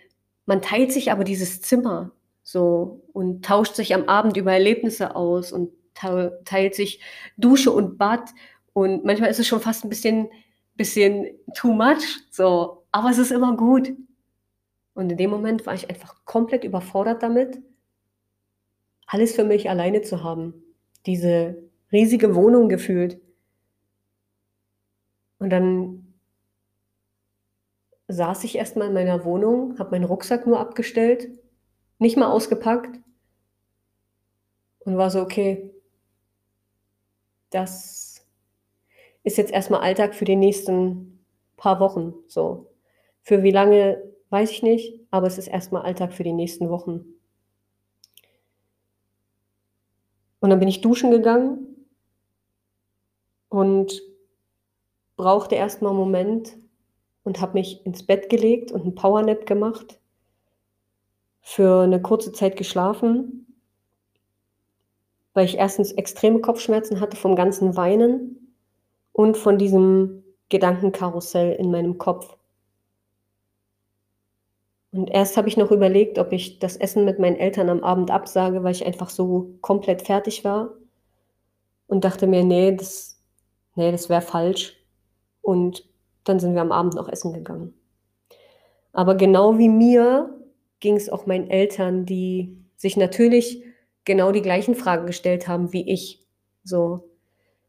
man 0.46 0.62
teilt 0.62 0.92
sich 0.92 1.12
aber 1.12 1.24
dieses 1.24 1.62
Zimmer 1.62 2.12
so 2.42 3.02
und 3.12 3.44
tauscht 3.44 3.74
sich 3.74 3.94
am 3.94 4.08
Abend 4.08 4.36
über 4.36 4.52
Erlebnisse 4.52 5.14
aus 5.14 5.52
und 5.52 5.70
teilt 5.94 6.74
sich 6.74 7.00
Dusche 7.36 7.70
und 7.70 7.98
Bad 7.98 8.30
und 8.82 9.04
manchmal 9.04 9.30
ist 9.30 9.40
es 9.40 9.46
schon 9.46 9.60
fast 9.60 9.84
ein 9.84 9.88
bisschen, 9.88 10.28
bisschen 10.76 11.26
too 11.54 11.72
much, 11.72 12.20
so, 12.30 12.84
aber 12.92 13.10
es 13.10 13.18
ist 13.18 13.30
immer 13.30 13.56
gut. 13.56 13.92
Und 14.94 15.10
in 15.10 15.18
dem 15.18 15.30
Moment 15.30 15.66
war 15.66 15.74
ich 15.74 15.88
einfach 15.88 16.24
komplett 16.24 16.64
überfordert 16.64 17.22
damit, 17.22 17.60
alles 19.06 19.34
für 19.34 19.44
mich 19.44 19.68
alleine 19.68 20.02
zu 20.02 20.22
haben. 20.22 20.54
Diese 21.06 21.62
riesige 21.92 22.34
Wohnung 22.34 22.68
gefühlt. 22.68 23.20
Und 25.38 25.50
dann 25.50 26.14
saß 28.08 28.44
ich 28.44 28.56
erstmal 28.56 28.88
in 28.88 28.94
meiner 28.94 29.24
Wohnung, 29.24 29.78
habe 29.78 29.92
meinen 29.92 30.04
Rucksack 30.04 30.46
nur 30.46 30.58
abgestellt, 30.60 31.28
nicht 31.98 32.16
mal 32.16 32.30
ausgepackt 32.30 32.98
und 34.80 34.96
war 34.96 35.10
so, 35.10 35.20
okay, 35.20 35.70
das 37.50 38.09
ist 39.22 39.38
jetzt 39.38 39.52
erstmal 39.52 39.80
Alltag 39.80 40.14
für 40.14 40.24
die 40.24 40.36
nächsten 40.36 41.24
paar 41.56 41.80
Wochen. 41.80 42.14
So. 42.26 42.72
Für 43.22 43.42
wie 43.42 43.50
lange 43.50 44.10
Weiß 44.30 44.52
ich 44.52 44.62
nicht, 44.62 44.94
aber 45.10 45.26
es 45.26 45.38
ist 45.38 45.48
erstmal 45.48 45.82
Alltag 45.82 46.12
für 46.12 46.22
die 46.22 46.32
nächsten 46.32 46.70
Wochen. 46.70 47.04
Und 50.38 50.50
dann 50.50 50.60
bin 50.60 50.68
ich 50.68 50.80
duschen 50.80 51.10
gegangen 51.10 51.66
und 53.48 54.00
brauchte 55.16 55.56
erstmal 55.56 55.90
einen 55.90 55.98
Moment 55.98 56.56
und 57.24 57.40
habe 57.40 57.54
mich 57.54 57.84
ins 57.84 58.06
Bett 58.06 58.30
gelegt 58.30 58.70
und 58.70 58.82
einen 58.82 58.94
Powernap 58.94 59.46
gemacht. 59.46 60.00
Für 61.42 61.82
eine 61.82 62.00
kurze 62.00 62.32
Zeit 62.32 62.56
geschlafen, 62.56 63.58
weil 65.34 65.44
ich 65.44 65.58
erstens 65.58 65.90
extreme 65.90 66.40
Kopfschmerzen 66.40 67.00
hatte 67.00 67.16
vom 67.16 67.34
ganzen 67.34 67.76
Weinen 67.76 68.39
und 69.12 69.36
von 69.36 69.58
diesem 69.58 70.24
Gedankenkarussell 70.48 71.52
in 71.52 71.70
meinem 71.70 71.98
Kopf. 71.98 72.36
Und 74.92 75.08
erst 75.08 75.36
habe 75.36 75.48
ich 75.48 75.56
noch 75.56 75.70
überlegt, 75.70 76.18
ob 76.18 76.32
ich 76.32 76.58
das 76.58 76.76
Essen 76.76 77.04
mit 77.04 77.18
meinen 77.18 77.36
Eltern 77.36 77.68
am 77.68 77.84
Abend 77.84 78.10
absage, 78.10 78.64
weil 78.64 78.72
ich 78.72 78.84
einfach 78.84 79.08
so 79.08 79.54
komplett 79.60 80.02
fertig 80.02 80.44
war. 80.44 80.74
Und 81.86 82.04
dachte 82.04 82.26
mir, 82.26 82.44
nee, 82.44 82.74
das, 82.74 83.20
nee, 83.76 83.92
das 83.92 84.08
wäre 84.08 84.22
falsch. 84.22 84.76
Und 85.42 85.88
dann 86.24 86.40
sind 86.40 86.54
wir 86.54 86.60
am 86.60 86.72
Abend 86.72 86.94
noch 86.94 87.08
essen 87.08 87.32
gegangen. 87.32 87.74
Aber 88.92 89.14
genau 89.14 89.58
wie 89.58 89.68
mir 89.68 90.34
ging 90.80 90.96
es 90.96 91.08
auch 91.08 91.26
meinen 91.26 91.48
Eltern, 91.48 92.06
die 92.06 92.56
sich 92.76 92.96
natürlich 92.96 93.62
genau 94.04 94.32
die 94.32 94.42
gleichen 94.42 94.74
Fragen 94.74 95.06
gestellt 95.06 95.46
haben 95.46 95.72
wie 95.72 95.88
ich. 95.88 96.26
So, 96.64 97.09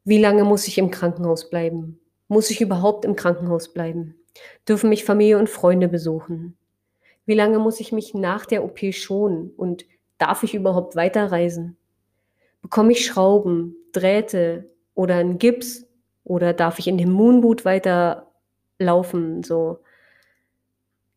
wie 0.03 0.19
lange 0.19 0.43
muss 0.43 0.67
ich 0.67 0.77
im 0.77 0.91
Krankenhaus 0.91 1.49
bleiben? 1.49 1.99
Muss 2.27 2.49
ich 2.49 2.61
überhaupt 2.61 3.05
im 3.05 3.15
Krankenhaus 3.15 3.73
bleiben? 3.73 4.15
Dürfen 4.67 4.89
mich 4.89 5.05
Familie 5.05 5.37
und 5.37 5.49
Freunde 5.49 5.87
besuchen? 5.87 6.57
Wie 7.25 7.35
lange 7.35 7.59
muss 7.59 7.79
ich 7.79 7.91
mich 7.91 8.13
nach 8.13 8.45
der 8.45 8.63
OP 8.63 8.79
schonen 8.93 9.51
und 9.55 9.85
darf 10.17 10.43
ich 10.43 10.53
überhaupt 10.53 10.95
weiterreisen? 10.95 11.77
Bekomme 12.61 12.93
ich 12.93 13.05
Schrauben, 13.05 13.75
Drähte 13.91 14.69
oder 14.95 15.15
einen 15.15 15.37
Gips 15.37 15.87
oder 16.23 16.53
darf 16.53 16.79
ich 16.79 16.87
in 16.87 16.97
dem 16.97 17.11
Moonboot 17.11 17.65
weiterlaufen? 17.65 19.43
So 19.43 19.79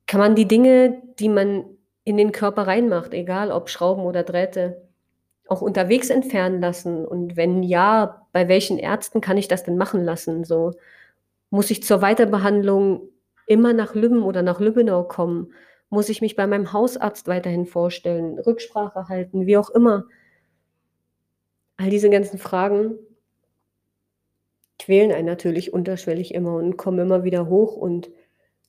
kann 0.07 0.21
man 0.21 0.35
die 0.35 0.49
Dinge, 0.49 1.03
die 1.19 1.29
man 1.29 1.65
in 2.05 2.17
den 2.17 2.33
Körper 2.33 2.67
reinmacht, 2.67 3.15
egal 3.15 3.51
ob 3.51 3.71
Schrauben 3.71 4.05
oder 4.05 4.23
Drähte, 4.23 4.84
auch 5.49 5.63
unterwegs 5.63 6.11
entfernen 6.11 6.61
lassen? 6.61 7.05
Und 7.05 7.37
wenn 7.37 7.63
ja, 7.63 8.27
bei 8.33 8.49
welchen 8.49 8.79
Ärzten 8.79 9.21
kann 9.21 9.37
ich 9.37 9.49
das 9.49 9.65
denn 9.65 9.77
machen 9.77 10.05
lassen? 10.05 10.45
So 10.45 10.73
muss 11.51 11.71
ich 11.71 11.83
zur 11.83 12.03
Weiterbehandlung 12.03 13.09
immer 13.47 13.73
nach 13.73 13.95
Lübben 13.95 14.23
oder 14.23 14.43
nach 14.43 14.61
Lübbenau 14.61 15.05
kommen? 15.05 15.53
Muss 15.91 16.09
ich 16.09 16.21
mich 16.21 16.37
bei 16.37 16.47
meinem 16.47 16.73
Hausarzt 16.73 17.29
weiterhin 17.29 17.67
vorstellen, 17.67 18.39
Rücksprache 18.39 19.09
halten, 19.09 19.47
wie 19.47 19.57
auch 19.57 19.71
immer? 19.71 20.05
All 21.77 21.91
diese 21.91 22.11
ganzen 22.11 22.39
Fragen 22.39 22.99
quälen 24.79 25.13
einen 25.13 25.27
natürlich 25.27 25.73
unterschwellig 25.73 26.35
immer 26.35 26.57
und 26.57 26.77
kommen 26.77 26.99
immer 26.99 27.25
wieder 27.25 27.49
hoch 27.49 27.77
und 27.77 28.11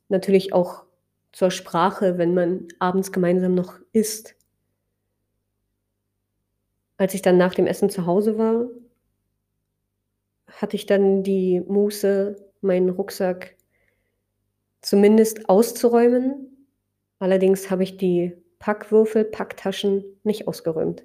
natürlich 0.09 0.53
auch 0.53 0.86
zur 1.32 1.51
Sprache, 1.51 2.17
wenn 2.17 2.34
man 2.34 2.67
abends 2.80 3.11
gemeinsam 3.11 3.55
noch 3.55 3.80
isst. 3.91 4.36
Als 6.97 7.13
ich 7.13 7.21
dann 7.21 7.37
nach 7.37 7.53
dem 7.53 7.67
Essen 7.67 7.89
zu 7.89 8.05
Hause 8.05 8.37
war, 8.37 8.67
hatte 10.47 10.75
ich 10.75 10.85
dann 10.85 11.23
die 11.23 11.61
Muße, 11.61 12.35
meinen 12.61 12.89
Rucksack 12.89 13.55
zumindest 14.81 15.49
auszuräumen. 15.49 16.67
Allerdings 17.19 17.69
habe 17.69 17.83
ich 17.83 17.97
die 17.97 18.35
Packwürfel, 18.59 19.25
Packtaschen 19.25 20.03
nicht 20.23 20.47
ausgeräumt. 20.47 21.03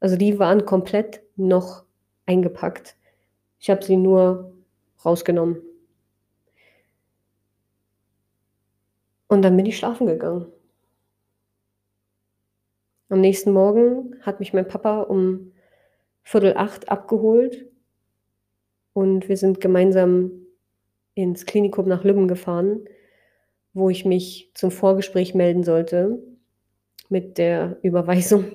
Also 0.00 0.16
die 0.16 0.38
waren 0.38 0.64
komplett 0.64 1.22
noch 1.36 1.84
eingepackt. 2.26 2.96
Ich 3.60 3.70
habe 3.70 3.84
sie 3.84 3.96
nur 3.96 4.52
rausgenommen. 5.04 5.62
Und 9.28 9.42
dann 9.42 9.56
bin 9.56 9.66
ich 9.66 9.78
schlafen 9.78 10.06
gegangen. 10.06 10.46
Am 13.12 13.20
nächsten 13.20 13.52
Morgen 13.52 14.16
hat 14.22 14.40
mich 14.40 14.54
mein 14.54 14.66
Papa 14.66 15.02
um 15.02 15.52
Viertel 16.22 16.54
acht 16.56 16.88
abgeholt 16.88 17.66
und 18.94 19.28
wir 19.28 19.36
sind 19.36 19.60
gemeinsam 19.60 20.30
ins 21.12 21.44
Klinikum 21.44 21.86
nach 21.86 22.04
Lübben 22.04 22.26
gefahren, 22.26 22.86
wo 23.74 23.90
ich 23.90 24.06
mich 24.06 24.50
zum 24.54 24.70
Vorgespräch 24.70 25.34
melden 25.34 25.62
sollte 25.62 26.22
mit 27.10 27.36
der 27.36 27.76
Überweisung 27.82 28.46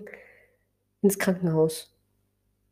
ins 1.04 1.20
Krankenhaus. 1.20 1.96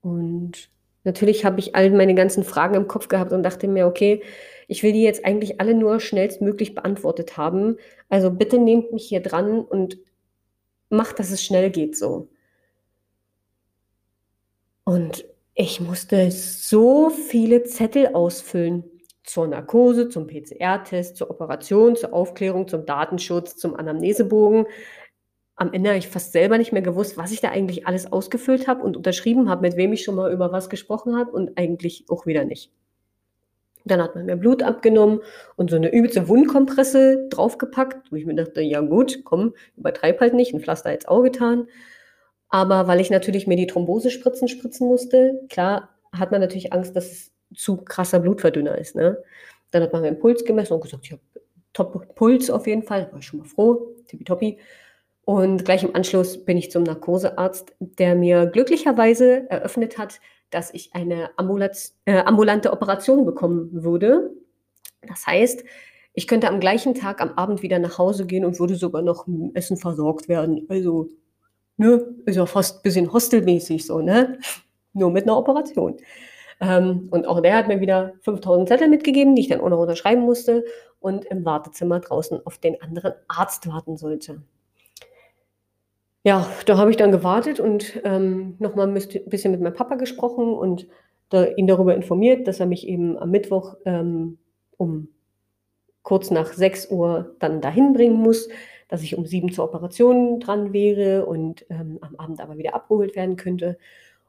Und 0.02 0.72
natürlich 1.04 1.46
habe 1.46 1.60
ich 1.60 1.76
all 1.76 1.92
meine 1.92 2.16
ganzen 2.16 2.44
Fragen 2.44 2.74
im 2.74 2.88
Kopf 2.88 3.10
gehabt 3.10 3.32
und 3.32 3.44
dachte 3.44 3.68
mir, 3.68 3.86
okay, 3.86 4.24
ich 4.68 4.82
will 4.82 4.92
die 4.92 5.04
jetzt 5.04 5.24
eigentlich 5.24 5.62
alle 5.62 5.76
nur 5.76 6.00
schnellstmöglich 6.00 6.74
beantwortet 6.74 7.38
haben. 7.38 7.78
Also 8.10 8.32
bitte 8.32 8.58
nehmt 8.58 8.92
mich 8.92 9.08
hier 9.08 9.22
dran 9.22 9.60
und 9.60 10.00
macht, 10.90 11.20
dass 11.20 11.32
es 11.32 11.44
schnell 11.44 11.72
geht 11.72 11.98
so. 11.98 12.30
Und 14.84 15.26
ich 15.56 15.80
musste 15.82 16.32
so 16.32 17.10
viele 17.10 17.64
Zettel 17.64 18.08
ausfüllen. 18.14 18.84
Zur 19.24 19.48
Narkose, 19.48 20.10
zum 20.10 20.28
PCR-Test, 20.28 21.18
zur 21.18 21.32
Operation, 21.32 21.96
zur 21.96 22.14
Aufklärung, 22.14 22.68
zum 22.68 22.86
Datenschutz, 22.86 23.56
zum 23.58 23.76
Anamnesebogen. 23.76 24.68
Am 25.56 25.74
Ende 25.74 25.90
habe 25.90 25.98
ich 25.98 26.10
fast 26.10 26.32
selber 26.34 26.60
nicht 26.60 26.74
mehr 26.74 26.84
gewusst, 26.84 27.18
was 27.18 27.32
ich 27.32 27.42
da 27.42 27.50
eigentlich 27.50 27.88
alles 27.88 28.12
ausgefüllt 28.12 28.68
habe 28.68 28.84
und 28.84 28.96
unterschrieben 28.96 29.50
habe, 29.50 29.62
mit 29.62 29.78
wem 29.78 29.94
ich 29.94 30.04
schon 30.04 30.16
mal 30.16 30.32
über 30.32 30.52
was 30.52 30.70
gesprochen 30.70 31.18
habe 31.18 31.32
und 31.32 31.58
eigentlich 31.58 32.06
auch 32.10 32.28
wieder 32.28 32.46
nicht. 32.46 32.72
Dann 33.86 34.02
hat 34.02 34.16
man 34.16 34.26
mir 34.26 34.36
Blut 34.36 34.64
abgenommen 34.64 35.22
und 35.56 35.70
so 35.70 35.76
eine 35.76 35.94
übelste 35.94 36.28
Wundkompresse 36.28 37.28
draufgepackt, 37.30 38.12
wo 38.12 38.16
ich 38.16 38.26
mir 38.26 38.36
dachte, 38.36 38.62
ja 38.62 38.82
gut, 38.82 39.22
komm, 39.24 39.54
übertreib 39.78 40.20
halt 40.20 40.34
nicht, 40.34 40.54
ein 40.54 40.60
Pflaster 40.60 40.92
ins 40.92 41.08
Auge 41.08 41.32
getan. 41.32 41.68
Aber 42.50 42.88
weil 42.88 43.00
ich 43.00 43.10
natürlich 43.10 43.48
mir 43.48 43.58
die 43.58 43.68
Thrombosespritzen 43.68 44.48
spritzen 44.48 44.88
musste, 44.88 45.42
klar 45.50 45.90
hat 46.12 46.32
man 46.32 46.42
natürlich 46.42 46.74
Angst, 46.74 46.96
dass 46.96 47.12
es 47.12 47.32
zu 47.56 47.78
krasser 47.78 48.20
Blutverdünner 48.20 48.78
ist. 48.78 48.96
Ne? 48.96 49.22
Dann 49.72 49.84
hat 49.84 49.94
man 49.94 50.02
meinen 50.02 50.20
Puls 50.20 50.46
gemessen 50.46 50.74
und 50.74 50.82
gesagt, 50.82 51.06
ich 51.06 51.12
habe 51.12 51.22
Top-Puls 51.74 52.50
auf 52.50 52.68
jeden 52.68 52.84
Fall, 52.84 53.10
war 53.12 53.20
ich 53.20 53.26
schon 53.26 53.40
mal 53.40 53.46
froh, 53.46 53.96
tippitoppi. 54.08 54.60
Und 55.26 55.66
gleich 55.66 55.84
im 55.84 55.96
Anschluss 55.96 56.46
bin 56.46 56.56
ich 56.58 56.72
zum 56.72 56.84
Narkosearzt, 56.84 57.76
der 57.80 58.16
mir 58.16 58.46
glücklicherweise 58.46 59.50
eröffnet 59.50 59.98
hat, 59.98 60.20
dass 60.50 60.74
ich 60.74 60.94
eine 60.94 61.32
äh, 62.06 62.20
ambulante 62.20 62.72
Operation 62.72 63.26
bekommen 63.26 63.84
würde. 63.84 64.32
Das 65.02 65.26
heißt, 65.28 65.64
ich 66.14 66.28
könnte 66.28 66.48
am 66.48 66.60
gleichen 66.60 66.94
Tag 66.96 67.22
am 67.22 67.32
Abend 67.34 67.62
wieder 67.62 67.80
nach 67.80 67.98
Hause 67.98 68.26
gehen 68.26 68.46
und 68.46 68.60
würde 68.60 68.76
sogar 68.76 69.02
noch 69.02 69.28
mit 69.28 69.56
Essen 69.56 69.78
versorgt 69.78 70.30
werden. 70.30 70.66
Also, 70.70 71.10
ne, 71.78 72.06
ist 72.26 72.38
ja 72.38 72.46
fast 72.46 72.78
ein 72.78 72.82
bisschen 72.84 73.12
hostelmäßig 73.12 73.86
so, 73.86 74.00
ne? 74.00 74.40
Nur 74.94 75.12
mit 75.12 75.24
einer 75.24 75.38
Operation. 75.38 75.98
Ähm, 76.62 77.10
und 77.12 77.28
auch 77.28 77.42
der 77.42 77.58
hat 77.58 77.68
mir 77.68 77.82
wieder 77.82 78.14
5000 78.22 78.70
Zettel 78.70 78.88
mitgegeben, 78.88 79.36
die 79.36 79.42
ich 79.42 79.50
dann 79.50 79.60
auch 79.60 79.70
noch 79.70 79.80
unterschreiben 79.80 80.22
musste 80.22 80.64
und 81.00 81.26
im 81.26 81.44
Wartezimmer 81.44 82.00
draußen 82.00 82.46
auf 82.46 82.58
den 82.58 82.82
anderen 82.82 83.14
Arzt 83.28 83.68
warten 83.68 83.98
sollte. 83.98 84.42
Ja, 86.26 86.52
da 86.66 86.78
habe 86.78 86.90
ich 86.90 86.98
dann 86.98 87.12
gewartet 87.12 87.60
und 87.60 88.02
ähm, 88.04 88.56
nochmal 88.58 88.88
ein 88.88 88.96
bisschen 88.96 89.52
mit 89.52 89.62
meinem 89.62 89.76
Papa 89.76 89.94
gesprochen 89.94 90.56
und 90.56 90.88
da, 91.30 91.46
ihn 91.46 91.68
darüber 91.68 91.94
informiert, 91.94 92.48
dass 92.48 92.60
er 92.60 92.66
mich 92.66 92.88
eben 92.88 93.16
am 93.20 93.30
Mittwoch 93.30 93.76
ähm, 93.86 94.40
um 94.76 95.10
kurz 96.02 96.32
nach 96.32 96.52
6 96.52 96.90
Uhr 96.90 97.36
dann 97.38 97.62
dahin 97.62 97.94
bringen 97.94 98.16
muss, 98.16 98.50
dass 98.88 99.04
ich 99.04 99.16
um 99.16 99.28
7 99.28 99.52
zur 99.52 99.66
Operation 99.66 100.40
dran 100.40 100.74
wäre 100.74 101.28
und 101.28 101.64
ähm, 101.70 102.00
am 102.02 102.16
Abend 102.16 102.42
aber 102.42 102.58
wieder 102.58 102.74
abgeholt 102.74 103.16
werden 103.16 103.36
könnte. 103.36 103.78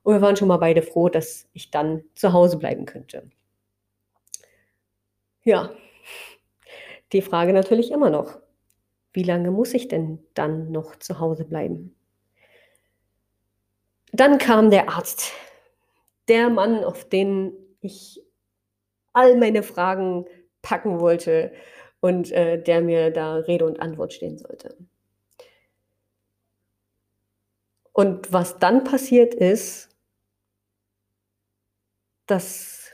Und 0.03 0.12
wir 0.16 0.20
waren 0.20 0.36
schon 0.36 0.49
mal 0.49 0.59
beide 0.59 0.82
froh, 0.82 1.09
dass 1.09 1.49
ich 1.55 1.70
dann 1.70 2.05
zu 2.14 2.34
Hause 2.34 2.59
bleiben 2.59 2.84
könnte. 2.84 3.22
Ja, 5.44 5.70
die 7.12 7.22
Frage 7.22 7.55
natürlich 7.55 7.90
immer 7.90 8.11
noch, 8.11 8.38
wie 9.16 9.22
lange 9.22 9.50
muss 9.50 9.72
ich 9.72 9.88
denn 9.88 10.18
dann 10.34 10.70
noch 10.70 10.94
zu 10.96 11.18
Hause 11.18 11.46
bleiben? 11.46 11.96
Dann 14.12 14.36
kam 14.36 14.70
der 14.70 14.90
Arzt, 14.90 15.32
der 16.28 16.50
Mann, 16.50 16.84
auf 16.84 17.08
den 17.08 17.54
ich 17.80 18.22
all 19.14 19.38
meine 19.38 19.62
Fragen 19.62 20.26
packen 20.60 21.00
wollte 21.00 21.50
und 22.00 22.30
äh, 22.30 22.62
der 22.62 22.82
mir 22.82 23.10
da 23.10 23.36
Rede 23.36 23.64
und 23.64 23.80
Antwort 23.80 24.12
stehen 24.12 24.36
sollte. 24.36 24.76
Und 27.92 28.30
was 28.30 28.58
dann 28.58 28.84
passiert 28.84 29.32
ist, 29.32 29.88
das 32.26 32.90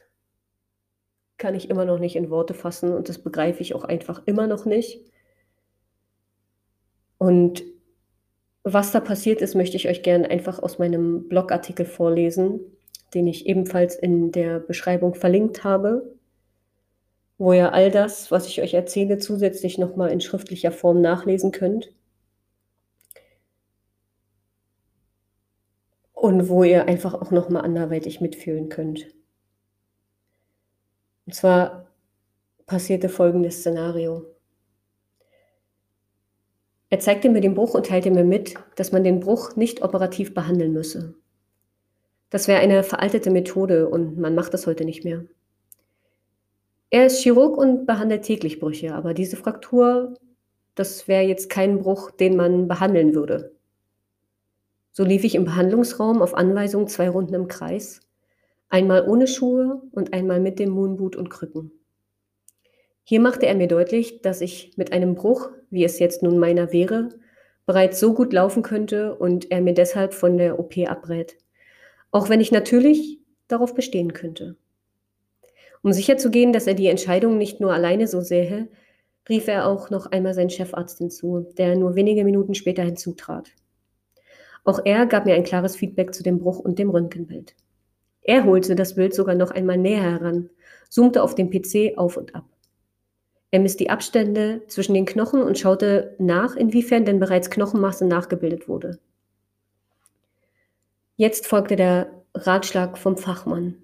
kann 1.37 1.57
ich 1.57 1.69
immer 1.69 1.85
noch 1.85 1.99
nicht 1.99 2.15
in 2.15 2.31
Worte 2.31 2.55
fassen 2.55 2.93
und 2.95 3.09
das 3.09 3.19
begreife 3.19 3.61
ich 3.61 3.75
auch 3.75 3.83
einfach 3.83 4.23
immer 4.27 4.47
noch 4.47 4.65
nicht. 4.67 5.12
Und 7.23 7.63
was 8.65 8.91
da 8.91 8.99
passiert 8.99 9.43
ist, 9.43 9.55
möchte 9.55 9.77
ich 9.77 9.87
euch 9.89 10.03
gerne 10.03 10.29
einfach 10.29 10.61
aus 10.61 10.81
meinem 10.81 11.29
Blogartikel 11.29 11.87
vorlesen, 11.87 12.59
den 13.15 13.29
ich 13.29 13.47
ebenfalls 13.47 13.95
in 13.95 14.33
der 14.33 14.59
Beschreibung 14.59 15.15
verlinkt 15.15 15.63
habe, 15.63 16.17
wo 17.39 17.53
ihr 17.53 17.73
all 17.73 17.93
das, 17.93 18.33
was 18.33 18.49
ich 18.49 18.61
euch 18.61 18.75
erzähle, 18.75 19.19
zusätzlich 19.19 19.79
nochmal 19.79 20.11
in 20.11 20.21
schriftlicher 20.21 20.73
Form 20.73 21.01
nachlesen 21.01 21.53
könnt. 21.53 21.93
Und 26.13 26.49
wo 26.49 26.65
ihr 26.65 26.89
einfach 26.89 27.15
auch 27.15 27.31
nochmal 27.31 27.63
anderweitig 27.63 28.21
mitfühlen 28.21 28.69
könnt. 28.69 29.07
Und 31.27 31.37
zwar 31.37 31.87
passierte 32.67 33.09
folgendes 33.09 33.61
Szenario. 33.61 34.32
Er 36.93 37.01
zeigte 37.01 37.31
mir 37.31 37.41
den 37.41 37.55
Bruch 37.55 37.73
und 37.73 37.87
teilte 37.87 38.11
mir 38.11 38.23
mit, 38.23 38.53
dass 38.77 38.93
man 38.93 39.03
den 39.03 39.19
Bruch 39.19 39.57
nicht 39.57 39.83
operativ 39.83 40.35
behandeln 40.35 40.75
müsse. 40.75 41.15
Das 42.29 42.49
wäre 42.49 42.61
eine 42.61 42.83
veraltete 42.83 43.31
Methode 43.31 43.89
und 43.89 44.19
man 44.19 44.35
macht 44.35 44.53
das 44.53 44.67
heute 44.67 44.85
nicht 44.85 45.03
mehr. 45.03 45.25
Er 46.91 47.07
ist 47.07 47.23
Chirurg 47.23 47.57
und 47.57 47.87
behandelt 47.87 48.25
täglich 48.25 48.61
Brüche, 48.61 48.95
aber 48.95 49.15
diese 49.15 49.39
Fraktur, 49.39 50.13
das 50.75 51.09
wäre 51.09 51.23
jetzt 51.23 51.49
kein 51.49 51.79
Bruch, 51.79 52.11
den 52.11 52.37
man 52.37 52.69
behandeln 52.69 53.15
würde. 53.15 53.57
So 54.93 55.03
lief 55.03 55.25
ich 55.25 55.35
im 55.35 55.47
Behandlungsraum 55.47 56.21
auf 56.21 56.35
Anweisung 56.35 56.89
zwei 56.89 57.09
Runden 57.09 57.33
im 57.33 57.49
Kreis, 57.49 58.03
einmal 58.69 59.09
ohne 59.09 59.27
Schuhe 59.29 59.81
und 59.93 60.13
einmal 60.13 60.41
mit 60.41 60.59
dem 60.59 60.69
Moonboot 60.69 61.17
und 61.17 61.31
Krücken. 61.31 61.73
Hier 63.05 63.21
machte 63.21 63.47
er 63.47 63.55
mir 63.55 63.69
deutlich, 63.69 64.23
dass 64.23 64.41
ich 64.41 64.73
mit 64.77 64.93
einem 64.93 65.15
Bruch, 65.15 65.51
wie 65.71 65.85
es 65.85 65.99
jetzt 65.99 66.23
nun 66.23 66.39
meiner 66.39 66.73
wäre, 66.73 67.09
bereits 67.67 67.99
so 67.99 68.15
gut 68.15 68.33
laufen 68.33 68.63
könnte 68.63 69.15
und 69.15 69.51
er 69.51 69.61
mir 69.61 69.75
deshalb 69.75 70.15
von 70.15 70.37
der 70.37 70.59
OP 70.59 70.77
abrät. 70.87 71.37
Auch 72.11 72.29
wenn 72.29 72.41
ich 72.41 72.53
natürlich 72.53 73.21
darauf 73.49 73.75
bestehen 73.75 74.13
könnte. 74.13 74.57
Um 75.83 75.93
sicherzugehen, 75.93 76.53
dass 76.53 76.67
er 76.67 76.75
die 76.75 76.87
Entscheidung 76.87 77.39
nicht 77.39 77.61
nur 77.61 77.73
alleine 77.73 78.07
so 78.07 78.21
sähe, 78.21 78.69
rief 79.29 79.49
er 79.49 79.67
auch 79.67 79.91
noch 79.91 80.07
einmal 80.07 80.35
seinen 80.35 80.51
Chefarzt 80.51 80.99
hinzu, 80.99 81.47
der 81.59 81.77
nur 81.77 81.95
wenige 81.95 82.25
Minuten 82.25 82.55
später 82.55 82.83
hinzutrat. 82.83 83.51
Auch 84.65 84.81
er 84.85 85.07
gab 85.07 85.27
mir 85.27 85.35
ein 85.35 85.45
klares 85.45 85.75
Feedback 85.75 86.15
zu 86.15 86.23
dem 86.23 86.39
Bruch 86.39 86.61
und 86.61 86.79
dem 86.79 86.91
Röntgenbild. 86.91 87.57
Er 88.23 88.45
holte 88.45 88.77
das 88.77 88.95
Bild 88.95 89.15
sogar 89.15 89.35
noch 89.35 89.51
einmal 89.51 89.77
näher 89.77 90.03
heran, 90.03 90.51
zoomte 90.89 91.23
auf 91.23 91.35
dem 91.35 91.51
PC 91.51 91.99
auf 91.99 92.17
und 92.17 92.35
ab. 92.37 92.45
Er 93.53 93.61
misst 93.61 93.81
die 93.81 93.91
Abstände 93.91 94.63
zwischen 94.67 94.95
den 94.95 95.05
Knochen 95.05 95.43
und 95.43 95.59
schaute 95.59 96.17
nach, 96.19 96.57
inwiefern 96.57 97.05
denn 97.05 97.21
bereits 97.21 97.51
Knochenmasse 97.51 98.07
nachgebildet 98.07 98.67
wurde. 98.67 98.99
Jetzt 101.17 101.47
folgte 101.47 101.77
der 101.77 102.11
Ratschlag 102.35 102.97
vom 102.97 103.19
Fachmann. 103.19 103.77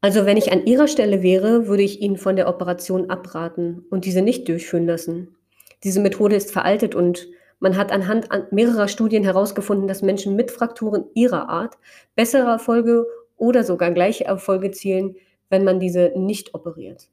Also 0.00 0.26
wenn 0.26 0.36
ich 0.36 0.50
an 0.50 0.66
Ihrer 0.66 0.88
Stelle 0.88 1.22
wäre, 1.22 1.68
würde 1.68 1.84
ich 1.84 2.00
Ihnen 2.00 2.16
von 2.16 2.34
der 2.34 2.48
Operation 2.48 3.08
abraten 3.08 3.86
und 3.88 4.04
diese 4.04 4.20
nicht 4.20 4.48
durchführen 4.48 4.86
lassen. 4.86 5.36
Diese 5.84 6.00
Methode 6.00 6.34
ist 6.34 6.50
veraltet 6.50 6.96
und 6.96 7.28
man 7.60 7.76
hat 7.76 7.92
anhand 7.92 8.28
mehrerer 8.50 8.88
Studien 8.88 9.22
herausgefunden, 9.22 9.86
dass 9.86 10.02
Menschen 10.02 10.34
mit 10.34 10.50
Frakturen 10.50 11.04
ihrer 11.14 11.48
Art 11.48 11.78
bessere 12.16 12.50
Erfolge 12.50 13.06
oder 13.36 13.62
sogar 13.62 13.92
gleiche 13.92 14.24
Erfolge 14.24 14.72
zielen, 14.72 15.14
wenn 15.50 15.62
man 15.62 15.78
diese 15.78 16.12
nicht 16.16 16.54
operiert. 16.54 17.08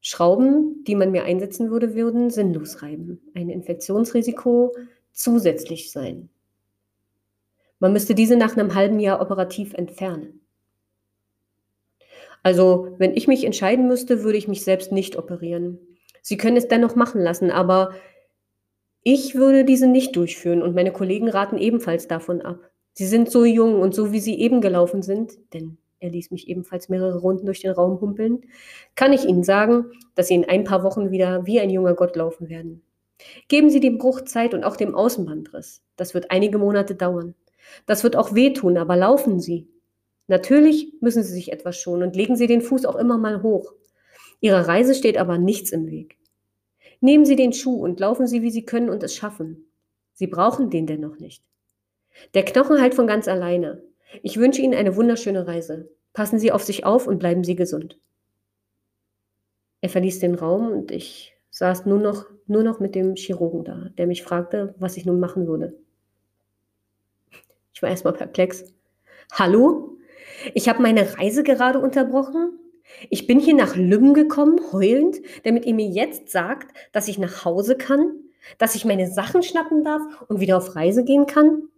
Schrauben, 0.00 0.82
die 0.84 0.94
man 0.94 1.10
mir 1.10 1.24
einsetzen 1.24 1.70
würde, 1.70 1.94
würden 1.94 2.30
sinnlos 2.30 2.82
reiben, 2.82 3.20
ein 3.34 3.50
Infektionsrisiko 3.50 4.74
zusätzlich 5.12 5.92
sein. 5.92 6.30
Man 7.80 7.92
müsste 7.92 8.14
diese 8.14 8.36
nach 8.36 8.56
einem 8.56 8.74
halben 8.74 9.00
Jahr 9.00 9.20
operativ 9.20 9.74
entfernen. 9.74 10.40
Also, 12.42 12.94
wenn 12.98 13.14
ich 13.14 13.28
mich 13.28 13.44
entscheiden 13.44 13.88
müsste, 13.88 14.22
würde 14.22 14.38
ich 14.38 14.48
mich 14.48 14.64
selbst 14.64 14.92
nicht 14.92 15.16
operieren. 15.16 15.78
Sie 16.22 16.36
können 16.36 16.56
es 16.56 16.68
dennoch 16.68 16.94
machen 16.94 17.20
lassen, 17.20 17.50
aber 17.50 17.94
ich 19.02 19.34
würde 19.34 19.64
diese 19.64 19.86
nicht 19.86 20.16
durchführen 20.16 20.62
und 20.62 20.74
meine 20.74 20.92
Kollegen 20.92 21.28
raten 21.28 21.58
ebenfalls 21.58 22.06
davon 22.06 22.42
ab. 22.42 22.70
Sie 22.92 23.06
sind 23.06 23.30
so 23.30 23.44
jung 23.44 23.80
und 23.80 23.94
so 23.94 24.12
wie 24.12 24.20
sie 24.20 24.38
eben 24.38 24.60
gelaufen 24.60 25.02
sind, 25.02 25.32
denn 25.54 25.78
er 26.00 26.10
ließ 26.10 26.30
mich 26.30 26.48
ebenfalls 26.48 26.88
mehrere 26.88 27.18
Runden 27.18 27.46
durch 27.46 27.60
den 27.60 27.72
Raum 27.72 28.00
humpeln, 28.00 28.42
kann 28.94 29.12
ich 29.12 29.24
Ihnen 29.24 29.44
sagen, 29.44 29.86
dass 30.14 30.28
Sie 30.28 30.34
in 30.34 30.48
ein 30.48 30.64
paar 30.64 30.82
Wochen 30.82 31.10
wieder 31.10 31.46
wie 31.46 31.60
ein 31.60 31.70
junger 31.70 31.94
Gott 31.94 32.16
laufen 32.16 32.48
werden. 32.48 32.82
Geben 33.48 33.70
Sie 33.70 33.80
dem 33.80 33.98
Bruch 33.98 34.22
Zeit 34.22 34.54
und 34.54 34.64
auch 34.64 34.76
dem 34.76 34.94
Außenbandriss. 34.94 35.82
Das 35.96 36.14
wird 36.14 36.30
einige 36.30 36.58
Monate 36.58 36.94
dauern. 36.94 37.34
Das 37.86 38.02
wird 38.02 38.16
auch 38.16 38.34
wehtun, 38.34 38.78
aber 38.78 38.96
laufen 38.96 39.40
Sie. 39.40 39.68
Natürlich 40.26 40.94
müssen 41.00 41.22
Sie 41.22 41.32
sich 41.32 41.52
etwas 41.52 41.76
schonen 41.76 42.04
und 42.04 42.16
legen 42.16 42.36
Sie 42.36 42.46
den 42.46 42.62
Fuß 42.62 42.86
auch 42.86 42.96
immer 42.96 43.18
mal 43.18 43.42
hoch. 43.42 43.74
Ihrer 44.40 44.66
Reise 44.66 44.94
steht 44.94 45.18
aber 45.18 45.38
nichts 45.38 45.70
im 45.70 45.90
Weg. 45.90 46.16
Nehmen 47.00 47.24
Sie 47.26 47.36
den 47.36 47.52
Schuh 47.52 47.82
und 47.82 48.00
laufen 48.00 48.26
Sie, 48.26 48.40
wie 48.42 48.50
Sie 48.50 48.64
können 48.64 48.90
und 48.90 49.02
es 49.02 49.14
schaffen. 49.14 49.70
Sie 50.14 50.26
brauchen 50.26 50.70
den 50.70 50.86
dennoch 50.86 51.18
nicht. 51.18 51.42
Der 52.34 52.44
Knochen 52.44 52.80
halt 52.80 52.94
von 52.94 53.06
ganz 53.06 53.28
alleine. 53.28 53.82
Ich 54.22 54.36
wünsche 54.38 54.62
Ihnen 54.62 54.74
eine 54.74 54.96
wunderschöne 54.96 55.46
Reise. 55.46 55.88
Passen 56.12 56.38
Sie 56.38 56.52
auf 56.52 56.62
sich 56.62 56.84
auf 56.84 57.06
und 57.06 57.18
bleiben 57.18 57.44
Sie 57.44 57.54
gesund. 57.54 57.98
Er 59.80 59.88
verließ 59.88 60.18
den 60.20 60.34
Raum 60.34 60.70
und 60.70 60.90
ich 60.90 61.36
saß 61.50 61.86
nur 61.86 61.98
noch, 61.98 62.26
nur 62.46 62.62
noch 62.62 62.80
mit 62.80 62.94
dem 62.94 63.14
Chirurgen 63.16 63.64
da, 63.64 63.90
der 63.96 64.06
mich 64.06 64.22
fragte, 64.22 64.74
was 64.78 64.96
ich 64.96 65.06
nun 65.06 65.20
machen 65.20 65.46
würde. 65.46 65.74
Ich 67.72 67.82
war 67.82 67.88
erstmal 67.88 68.12
perplex. 68.12 68.64
Hallo? 69.32 69.96
Ich 70.54 70.68
habe 70.68 70.82
meine 70.82 71.18
Reise 71.18 71.42
gerade 71.42 71.78
unterbrochen. 71.78 72.58
Ich 73.08 73.26
bin 73.26 73.38
hier 73.38 73.54
nach 73.54 73.76
Lübben 73.76 74.14
gekommen, 74.14 74.60
heulend, 74.72 75.18
damit 75.44 75.64
ihr 75.64 75.74
mir 75.74 75.86
jetzt 75.86 76.28
sagt, 76.28 76.74
dass 76.92 77.08
ich 77.08 77.18
nach 77.18 77.44
Hause 77.44 77.76
kann, 77.76 78.16
dass 78.58 78.74
ich 78.74 78.84
meine 78.84 79.10
Sachen 79.10 79.42
schnappen 79.42 79.84
darf 79.84 80.02
und 80.28 80.40
wieder 80.40 80.56
auf 80.56 80.74
Reise 80.76 81.04
gehen 81.04 81.26
kann. 81.26 81.68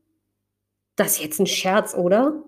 Das 0.97 1.13
ist 1.13 1.23
jetzt 1.23 1.41
ein 1.41 1.47
Scherz, 1.47 1.95
oder? 1.95 2.45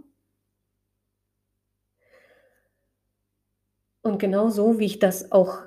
Und 4.02 4.18
genau 4.18 4.50
so, 4.50 4.78
wie 4.78 4.84
ich 4.84 4.98
das 4.98 5.32
auch 5.32 5.62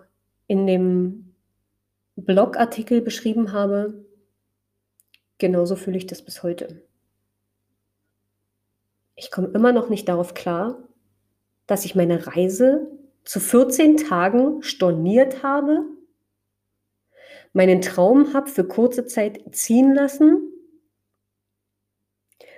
in 0.45 0.67
dem 0.67 1.35
Blogartikel 2.15 3.01
beschrieben 3.01 3.51
habe, 3.51 4.05
genauso 5.39 5.75
fühle 5.75 5.97
ich 5.97 6.07
das 6.07 6.21
bis 6.23 6.43
heute. 6.43 6.83
Ich 9.15 9.31
komme 9.31 9.47
immer 9.49 9.71
noch 9.71 9.89
nicht 9.89 10.07
darauf 10.07 10.35
klar, 10.35 10.77
dass 11.65 11.85
ich 11.85 11.95
meine 11.95 12.27
Reise 12.27 12.91
zu 13.23 13.39
14 13.39 13.97
Tagen 13.97 14.61
storniert 14.61 15.41
habe, 15.41 15.83
meinen 17.53 17.81
Traum 17.81 18.33
habe 18.33 18.47
für 18.49 18.67
kurze 18.67 19.05
Zeit 19.05 19.43
ziehen 19.51 19.93
lassen, 19.95 20.46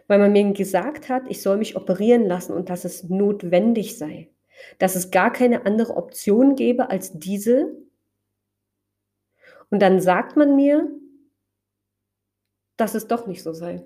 weil 0.10 0.20
man 0.20 0.34
mir 0.34 0.51
gesagt 0.51 1.07
hat, 1.07 1.24
ich 1.30 1.41
soll 1.41 1.55
mich 1.55 1.78
operieren 1.78 2.26
lassen 2.26 2.51
und 2.51 2.70
dass 2.70 2.84
es 2.84 3.03
notwendig 3.05 3.97
sei, 3.97 4.30
dass 4.78 4.97
es 4.97 5.12
gar 5.12 5.32
keine 5.32 5.66
andere 5.66 5.95
Option 5.95 6.55
gäbe 6.55 6.89
als 6.89 7.18
diese. 7.18 7.78
Und 9.70 9.82
dann 9.82 10.01
sagt 10.01 10.36
man 10.36 10.57
mir, 10.57 10.89
dass 12.76 12.95
es 12.95 13.07
doch 13.07 13.28
nicht 13.28 13.43
so 13.43 13.53
sei 13.53 13.86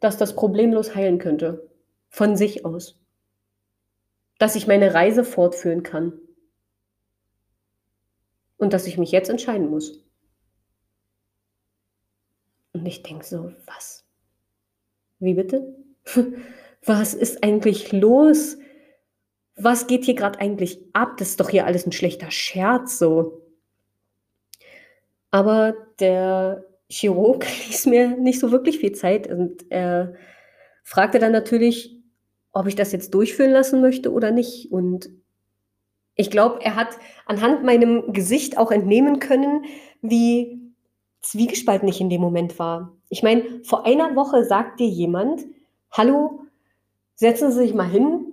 dass 0.00 0.16
das 0.16 0.34
problemlos 0.34 0.94
heilen 0.94 1.18
könnte. 1.18 1.70
Von 2.08 2.36
sich 2.36 2.64
aus. 2.64 2.98
Dass 4.38 4.56
ich 4.56 4.66
meine 4.66 4.94
Reise 4.94 5.22
fortführen 5.22 5.82
kann. 5.82 6.18
Und 8.56 8.72
dass 8.72 8.86
ich 8.86 8.98
mich 8.98 9.12
jetzt 9.12 9.30
entscheiden 9.30 9.70
muss. 9.70 10.02
Und 12.72 12.86
ich 12.86 13.02
denke 13.02 13.24
so, 13.24 13.52
was? 13.66 14.04
Wie 15.20 15.34
bitte? 15.34 15.74
Was 16.84 17.14
ist 17.14 17.44
eigentlich 17.44 17.92
los? 17.92 18.56
Was 19.56 19.86
geht 19.86 20.04
hier 20.04 20.14
gerade 20.14 20.40
eigentlich 20.40 20.80
ab? 20.94 21.16
Das 21.18 21.28
ist 21.30 21.40
doch 21.40 21.50
hier 21.50 21.66
alles 21.66 21.86
ein 21.86 21.92
schlechter 21.92 22.30
Scherz 22.30 22.98
so. 22.98 23.42
Aber 25.30 25.74
der 26.00 26.64
Chirurg 26.88 27.46
ließ 27.68 27.86
mir 27.86 28.16
nicht 28.16 28.40
so 28.40 28.50
wirklich 28.50 28.78
viel 28.78 28.92
Zeit 28.92 29.28
und 29.28 29.70
er 29.70 30.14
fragte 30.82 31.18
dann 31.18 31.32
natürlich, 31.32 31.96
ob 32.52 32.66
ich 32.66 32.74
das 32.74 32.92
jetzt 32.92 33.14
durchführen 33.14 33.52
lassen 33.52 33.80
möchte 33.80 34.10
oder 34.12 34.30
nicht. 34.30 34.72
Und 34.72 35.10
ich 36.14 36.30
glaube, 36.30 36.60
er 36.62 36.74
hat 36.74 36.98
anhand 37.26 37.62
meinem 37.62 38.12
Gesicht 38.12 38.58
auch 38.58 38.72
entnehmen 38.72 39.20
können, 39.20 39.64
wie 40.02 40.58
zwiegespalten 41.20 41.88
ich 41.88 42.00
in 42.00 42.10
dem 42.10 42.20
Moment 42.20 42.58
war. 42.58 42.96
Ich 43.10 43.22
meine, 43.22 43.62
vor 43.64 43.84
einer 43.84 44.16
Woche 44.16 44.44
sagt 44.44 44.80
dir 44.80 44.88
jemand, 44.88 45.44
hallo, 45.90 46.46
setzen 47.16 47.50
Sie 47.50 47.58
sich 47.58 47.74
mal 47.74 47.88
hin, 47.88 48.24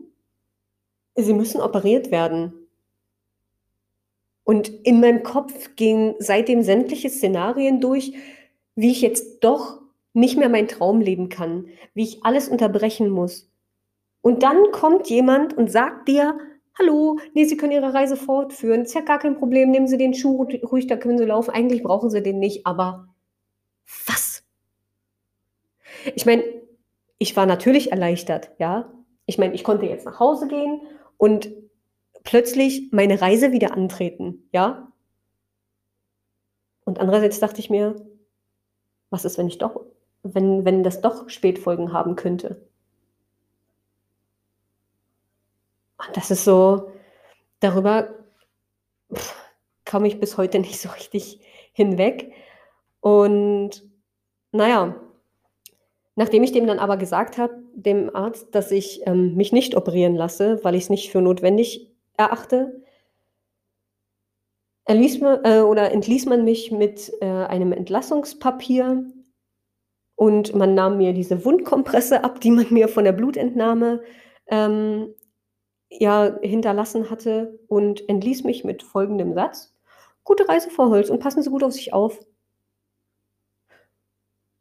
Sie 1.16 1.34
müssen 1.34 1.60
operiert 1.60 2.12
werden. 2.12 2.54
Und 4.44 4.70
in 4.70 5.02
meinem 5.02 5.24
Kopf 5.24 5.76
gingen 5.76 6.16
seitdem 6.20 6.62
sämtliche 6.62 7.10
Szenarien 7.10 7.82
durch, 7.82 8.14
wie 8.76 8.92
ich 8.92 9.02
jetzt 9.02 9.44
doch 9.44 9.82
nicht 10.14 10.38
mehr 10.38 10.48
meinen 10.48 10.68
Traum 10.68 11.02
leben 11.02 11.28
kann, 11.28 11.68
wie 11.96 12.04
ich 12.04 12.24
alles 12.24 12.48
unterbrechen 12.48 13.10
muss. 13.10 13.50
Und 14.22 14.44
dann 14.44 14.72
kommt 14.72 15.10
jemand 15.10 15.58
und 15.58 15.72
sagt 15.72 16.08
dir, 16.08 16.38
hallo, 16.78 17.20
nee, 17.34 17.46
Sie 17.46 17.58
können 17.58 17.72
Ihre 17.72 17.94
Reise 17.94 18.16
fortführen, 18.16 18.84
ist 18.84 18.94
ja 18.94 19.02
gar 19.02 19.20
kein 19.20 19.38
Problem, 19.38 19.72
nehmen 19.72 19.88
Sie 19.88 19.98
den 19.98 20.14
Schuh 20.14 20.48
ruhig, 20.64 20.88
da 20.88 20.98
können 20.98 21.18
Sie 21.18 21.26
laufen. 21.26 21.52
Eigentlich 21.52 21.82
brauchen 21.82 22.10
Sie 22.10 22.22
den 22.22 22.40
nicht, 22.40 22.66
aber 22.66 23.08
was? 24.06 24.27
Ich 26.16 26.26
meine, 26.26 26.44
ich 27.18 27.36
war 27.36 27.46
natürlich 27.46 27.92
erleichtert, 27.92 28.52
ja. 28.60 28.92
Ich 29.26 29.38
meine, 29.38 29.54
ich 29.54 29.64
konnte 29.64 29.86
jetzt 29.86 30.06
nach 30.06 30.20
Hause 30.20 30.48
gehen 30.48 30.82
und 31.18 31.50
plötzlich 32.24 32.92
meine 32.92 33.22
Reise 33.22 33.52
wieder 33.52 33.74
antreten, 33.74 34.48
ja. 34.52 34.92
Und 36.86 37.00
andererseits 37.00 37.40
dachte 37.40 37.60
ich 37.60 37.70
mir, 37.70 37.96
was 39.10 39.26
ist, 39.26 39.38
wenn 39.38 39.48
ich 39.48 39.58
doch, 39.58 39.82
wenn, 40.24 40.66
wenn 40.66 40.84
das 40.84 41.02
doch 41.02 41.30
Spätfolgen 41.30 41.92
haben 41.94 42.16
könnte? 42.16 42.68
Und 45.98 46.16
das 46.16 46.32
ist 46.32 46.46
so, 46.46 46.92
darüber 47.60 48.10
komme 49.86 50.08
ich 50.08 50.20
bis 50.20 50.38
heute 50.38 50.60
nicht 50.60 50.80
so 50.80 50.90
richtig 50.90 51.40
hinweg. 51.74 52.34
Und 53.00 53.84
naja, 54.52 54.96
nachdem 56.18 56.44
ich 56.44 56.52
dem 56.52 56.66
dann 56.66 56.80
aber 56.80 56.98
gesagt 56.98 57.38
habe, 57.38 57.62
dem 57.76 58.14
Arzt, 58.14 58.48
dass 58.54 58.72
ich 58.72 59.02
ähm, 59.06 59.36
mich 59.36 59.54
nicht 59.54 59.78
operieren 59.78 60.16
lasse, 60.16 60.60
weil 60.64 60.74
ich 60.74 60.84
es 60.84 60.90
nicht 60.90 61.12
für 61.12 61.22
notwendig 61.22 61.92
erachte, 62.18 62.82
erließ 64.86 65.22
man, 65.22 65.46
äh, 65.46 65.62
oder 65.62 65.92
entließ 65.92 66.26
man 66.26 66.44
mich 66.44 66.72
mit 66.72 67.14
äh, 67.22 67.26
einem 67.26 67.72
Entlassungspapier 67.72 69.06
und 70.16 70.56
man 70.56 70.74
nahm 70.74 70.98
mir 70.98 71.14
diese 71.14 71.46
Wundkompresse 71.46 72.24
ab, 72.24 72.42
die 72.42 72.52
man 72.52 72.66
mir 72.72 72.88
von 72.88 73.04
der 73.04 73.12
Blutentnahme 73.12 74.02
ähm, 74.48 75.14
ja, 75.90 76.40
hinterlassen 76.42 77.12
hatte 77.12 77.60
und 77.68 78.10
entließ 78.10 78.44
mich 78.44 78.64
mit 78.64 78.82
folgendem 78.82 79.36
Satz. 79.36 79.78
Gute 80.24 80.50
Reise, 80.50 80.72
Frau 80.72 80.90
Holz, 80.90 81.12
und 81.12 81.20
passen 81.20 81.44
Sie 81.44 81.52
gut 81.52 81.64
auf 81.64 81.74
sich 81.74 81.94
auf. 81.94 82.20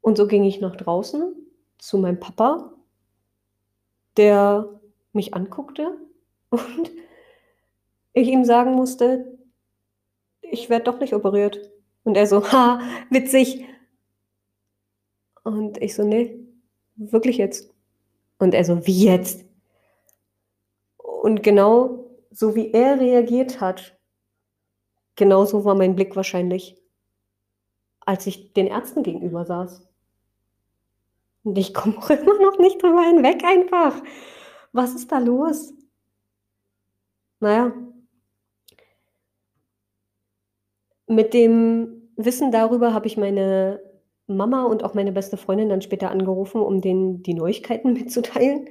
Und 0.02 0.18
so 0.18 0.26
ging 0.26 0.44
ich 0.44 0.61
nach 0.61 0.76
draußen 0.76 1.45
zu 1.79 1.99
meinem 1.99 2.20
Papa, 2.20 2.72
der 4.16 4.68
mich 5.12 5.35
anguckte 5.35 5.99
und 6.51 6.91
ich 8.12 8.29
ihm 8.29 8.45
sagen 8.45 8.72
musste, 8.72 9.39
ich 10.41 10.70
werde 10.70 10.85
doch 10.85 11.01
nicht 11.01 11.14
operiert. 11.14 11.70
Und 12.05 12.16
er 12.16 12.27
so, 12.27 12.51
ha, 12.53 12.81
witzig. 13.11 13.64
Und 15.43 15.79
ich 15.83 15.95
so, 15.95 16.05
nee, 16.05 16.39
wirklich 16.95 17.37
jetzt. 17.37 17.74
Und 18.39 18.55
er 18.55 18.64
so, 18.64 18.87
wie 18.87 19.05
jetzt? 19.05 19.45
Und 20.97 21.43
genau 21.43 22.07
so 22.31 22.55
wie 22.55 22.70
er 22.72 23.01
reagiert 23.01 23.61
hat, 23.61 23.99
genauso 25.16 25.64
war 25.64 25.74
mein 25.74 25.97
Blick 25.97 26.14
wahrscheinlich, 26.14 26.77
als 28.01 28.27
ich 28.27 28.53
den 28.53 28.66
Ärzten 28.66 29.03
gegenüber 29.03 29.45
saß. 29.45 29.86
Und 31.47 31.57
ich 31.59 31.72
komme 31.72 31.97
auch 31.99 32.11
immer 32.11 32.38
noch 32.42 32.59
nicht 32.59 32.82
drüber 32.82 33.03
hinweg 33.03 33.44
einfach. 33.44 34.03
Was 34.72 34.94
ist 34.94 35.12
da 35.12 35.18
los? 35.18 35.72
Naja, 37.38 37.72
mit 41.07 41.34
dem 41.34 42.11
Wissen 42.16 42.51
darüber 42.51 42.92
habe 42.92 43.07
ich 43.07 43.16
meine 43.16 43.80
Mama 44.26 44.64
und 44.64 44.82
auch 44.82 44.94
meine 44.94 45.12
beste 45.12 45.36
Freundin 45.36 45.68
dann 45.68 45.82
später 45.82 46.11
angerufen, 46.11 46.61
um 46.61 46.80
denen 46.80 47.22
die 47.22 47.34
Neuigkeiten 47.34 47.92
mitzuteilen. 47.94 48.68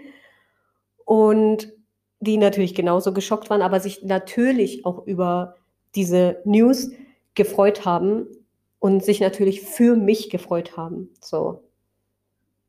Und 1.05 1.71
die 2.19 2.37
natürlich 2.37 2.75
genauso 2.75 3.13
geschockt 3.13 3.49
waren, 3.49 3.61
aber 3.61 3.79
sich 3.79 4.03
natürlich 4.03 4.85
auch 4.85 5.05
über 5.05 5.55
diese 5.95 6.41
News 6.43 6.91
gefreut 7.35 7.85
haben 7.85 8.27
und 8.79 9.03
sich 9.03 9.21
natürlich 9.21 9.61
für 9.61 9.95
mich 9.95 10.29
gefreut 10.29 10.75
haben. 10.75 11.13
So. 11.21 11.64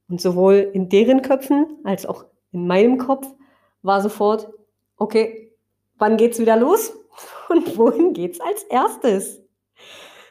Und 0.08 0.20
sowohl 0.20 0.70
in 0.72 0.88
deren 0.88 1.22
Köpfen 1.22 1.66
als 1.84 2.06
auch 2.06 2.24
in 2.52 2.66
meinem 2.66 2.98
Kopf 2.98 3.26
war 3.82 4.00
sofort, 4.00 4.48
okay, 4.96 5.52
wann 5.98 6.16
geht's 6.16 6.38
wieder 6.38 6.56
los? 6.56 6.92
Und 7.48 7.76
wohin 7.78 8.12
geht's 8.12 8.40
als 8.40 8.62
erstes? 8.64 9.42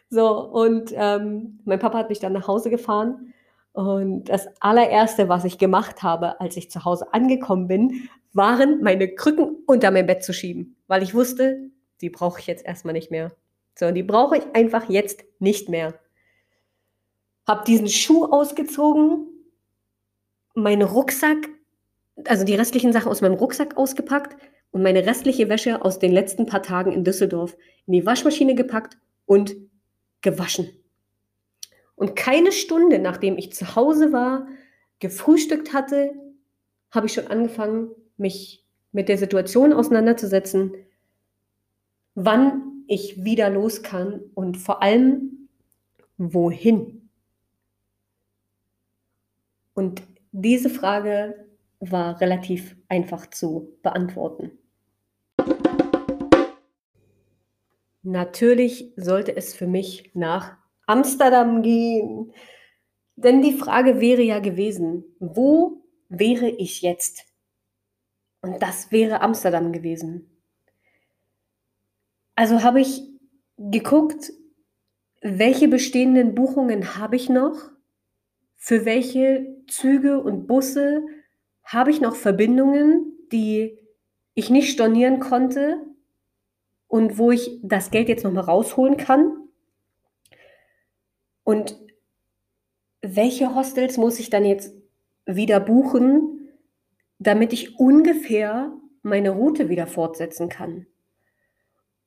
So, 0.10 0.40
und 0.40 0.94
ähm, 0.96 1.60
mein 1.66 1.80
Papa 1.80 1.98
hat 1.98 2.10
mich 2.10 2.20
dann 2.20 2.34
nach 2.34 2.48
Hause 2.48 2.70
gefahren. 2.70 3.34
Und 3.74 4.26
das 4.26 4.48
allererste, 4.62 5.28
was 5.28 5.44
ich 5.44 5.58
gemacht 5.58 6.04
habe, 6.04 6.40
als 6.40 6.56
ich 6.56 6.70
zu 6.72 6.86
Hause 6.86 7.14
angekommen 7.14 7.68
bin, 7.68 8.10
waren 8.32 8.82
meine 8.82 9.14
Krücken 9.14 9.58
unter 9.66 9.92
mein 9.92 10.06
Bett 10.06 10.24
zu 10.24 10.32
schieben, 10.32 10.78
weil 10.88 11.04
ich 11.04 11.14
wusste, 11.14 11.70
die 12.02 12.10
brauche 12.10 12.40
ich 12.40 12.48
jetzt 12.48 12.66
erstmal 12.66 12.94
nicht 12.94 13.12
mehr. 13.12 13.32
So, 13.78 13.92
die 13.92 14.04
brauche 14.04 14.38
ich 14.38 14.44
einfach 14.54 14.90
jetzt 14.90 15.24
nicht 15.40 15.68
mehr. 15.70 15.96
Hab 17.46 17.66
diesen 17.66 17.90
Schuh 17.90 18.26
ausgezogen, 18.26 19.28
meinen 20.56 20.82
Rucksack, 20.82 21.50
also 22.26 22.44
die 22.44 22.56
restlichen 22.56 22.94
Sachen 22.94 23.12
aus 23.12 23.22
meinem 23.22 23.36
Rucksack 23.36 23.78
ausgepackt 23.78 24.38
und 24.72 24.82
meine 24.82 25.06
restliche 25.06 25.50
Wäsche 25.50 25.84
aus 25.84 26.00
den 26.00 26.12
letzten 26.12 26.46
paar 26.46 26.64
Tagen 26.64 26.92
in 26.92 27.04
Düsseldorf 27.04 27.56
in 27.86 27.94
die 27.94 28.06
Waschmaschine 28.06 28.56
gepackt 28.56 28.98
und 29.26 29.56
gewaschen. 30.22 30.70
Und 31.96 32.16
keine 32.16 32.52
Stunde, 32.52 33.00
nachdem 33.00 33.38
ich 33.38 33.54
zu 33.54 33.76
Hause 33.76 34.12
war, 34.12 34.48
gefrühstückt 35.00 35.74
hatte, 35.74 36.14
habe 36.92 37.08
ich 37.08 37.14
schon 37.14 37.28
angefangen, 37.28 37.92
mich 38.18 38.66
mit 38.92 39.10
der 39.10 39.18
Situation 39.18 39.74
auseinanderzusetzen, 39.74 40.74
wann 42.16 42.84
ich 42.88 43.24
wieder 43.24 43.50
los 43.50 43.84
kann 43.84 44.22
und 44.34 44.58
vor 44.58 44.82
allem 44.82 45.50
wohin. 46.18 47.10
Und 49.74 50.02
diese 50.38 50.70
Frage 50.70 51.48
war 51.80 52.20
relativ 52.20 52.76
einfach 52.90 53.30
zu 53.30 53.78
beantworten. 53.82 54.52
Natürlich 58.04 58.92
sollte 58.98 59.36
es 59.36 59.54
für 59.56 59.66
mich 59.66 60.12
nach 60.14 60.58
Amsterdam 60.88 61.62
gehen. 61.62 62.34
Denn 63.16 63.42
die 63.42 63.54
Frage 63.54 64.02
wäre 64.02 64.24
ja 64.24 64.40
gewesen, 64.40 65.06
wo 65.20 65.82
wäre 66.10 66.50
ich 66.50 66.82
jetzt? 66.82 67.24
Und 68.42 68.62
das 68.62 68.92
wäre 68.92 69.22
Amsterdam 69.22 69.72
gewesen. 69.72 70.30
Also 72.36 72.62
habe 72.62 72.82
ich 72.82 73.04
geguckt, 73.58 74.34
welche 75.22 75.70
bestehenden 75.70 76.36
Buchungen 76.36 76.98
habe 76.98 77.16
ich 77.16 77.30
noch? 77.30 77.72
Für 78.58 78.84
welche 78.84 79.55
Züge 79.68 80.20
und 80.20 80.48
Busse 80.48 81.06
habe 81.64 81.92
ich 81.92 82.02
noch 82.02 82.16
Verbindungen, 82.16 83.14
die 83.32 83.78
ich 84.36 84.50
nicht 84.50 84.72
stornieren 84.72 85.20
konnte 85.20 85.82
und 86.88 87.18
wo 87.18 87.32
ich 87.32 87.60
das 87.64 87.92
Geld 87.92 88.10
jetzt 88.10 88.24
nochmal 88.24 88.44
rausholen 88.44 88.98
kann? 88.98 89.50
Und 91.44 91.80
welche 93.02 93.54
Hostels 93.56 93.98
muss 93.98 94.20
ich 94.20 94.30
dann 94.30 94.46
jetzt 94.46 94.74
wieder 95.26 95.60
buchen, 95.60 96.50
damit 97.20 97.54
ich 97.54 97.80
ungefähr 97.80 98.74
meine 99.04 99.32
Route 99.32 99.70
wieder 99.70 99.88
fortsetzen 99.88 100.50
kann? 100.50 100.88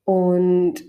Und 0.05 0.85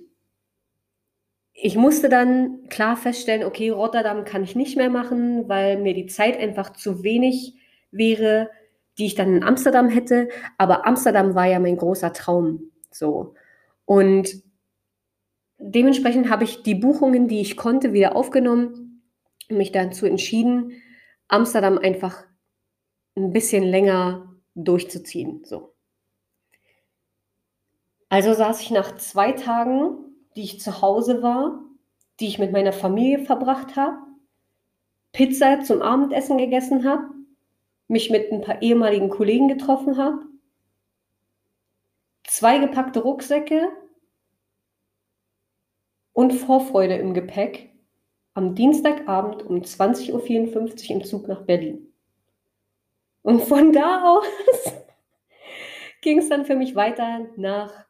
ich 1.61 1.75
musste 1.75 2.07
dann 2.07 2.69
klar 2.69 2.95
feststellen, 2.95 3.43
okay, 3.43 3.69
Rotterdam 3.69 4.23
kann 4.23 4.43
ich 4.43 4.55
nicht 4.55 4.77
mehr 4.77 4.89
machen, 4.89 5.49
weil 5.49 5.77
mir 5.77 5.93
die 5.93 6.05
Zeit 6.05 6.39
einfach 6.39 6.71
zu 6.71 7.03
wenig 7.03 7.55
wäre, 7.91 8.49
die 8.97 9.07
ich 9.07 9.15
dann 9.15 9.35
in 9.35 9.43
Amsterdam 9.43 9.89
hätte. 9.89 10.29
Aber 10.57 10.85
Amsterdam 10.87 11.35
war 11.35 11.47
ja 11.47 11.59
mein 11.59 11.75
großer 11.75 12.13
Traum. 12.13 12.71
So. 12.91 13.33
Und 13.83 14.41
dementsprechend 15.57 16.29
habe 16.29 16.45
ich 16.45 16.63
die 16.63 16.75
Buchungen, 16.75 17.27
die 17.27 17.41
ich 17.41 17.57
konnte, 17.57 17.91
wieder 17.91 18.15
aufgenommen 18.15 19.01
und 19.49 19.57
mich 19.57 19.73
dazu 19.73 20.05
entschieden, 20.05 20.81
Amsterdam 21.27 21.77
einfach 21.77 22.25
ein 23.17 23.33
bisschen 23.33 23.63
länger 23.63 24.33
durchzuziehen. 24.55 25.43
So. 25.43 25.75
Also 28.07 28.33
saß 28.33 28.61
ich 28.61 28.71
nach 28.71 28.95
zwei 28.95 29.33
Tagen, 29.33 30.08
die 30.39 30.45
ich 30.45 30.61
zu 30.61 30.81
Hause 30.81 31.21
war, 31.21 31.61
die 32.21 32.27
ich 32.27 32.39
mit 32.39 32.53
meiner 32.53 32.71
Familie 32.71 33.19
verbracht 33.19 33.75
habe, 33.75 33.97
Pizza 35.11 35.59
zum 35.65 35.81
Abendessen 35.81 36.37
gegessen 36.37 36.87
habe, 36.87 37.09
mich 37.89 38.09
mit 38.09 38.31
ein 38.31 38.39
paar 38.39 38.61
ehemaligen 38.61 39.09
Kollegen 39.09 39.49
getroffen 39.49 39.97
habe, 39.97 40.21
zwei 42.25 42.57
gepackte 42.57 43.01
Rucksäcke 43.01 43.67
und 46.13 46.31
Vorfreude 46.31 46.95
im 46.95 47.13
Gepäck 47.13 47.75
am 48.33 48.55
Dienstagabend 48.55 49.43
um 49.43 49.57
20.54 49.57 50.13
Uhr 50.13 50.95
im 50.95 51.03
Zug 51.03 51.27
nach 51.27 51.41
Berlin. 51.41 51.93
Und 53.23 53.41
von 53.41 53.73
da 53.73 54.05
aus 54.05 54.73
ging 56.01 56.19
es 56.19 56.29
dann 56.29 56.45
für 56.45 56.55
mich 56.55 56.75
weiter 56.75 57.27
nach 57.35 57.87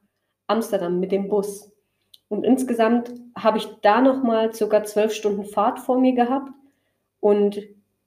Amsterdam 0.47 1.00
mit 1.00 1.12
dem 1.12 1.30
Bus. 1.30 1.72
Und 2.30 2.44
insgesamt 2.44 3.12
habe 3.36 3.58
ich 3.58 3.66
da 3.82 4.02
nochmal 4.02 4.54
circa 4.54 4.84
zwölf 4.84 5.14
Stunden 5.14 5.46
Fahrt 5.46 5.80
vor 5.80 6.00
mir 6.00 6.14
gehabt. 6.14 6.52
Und 7.20 7.60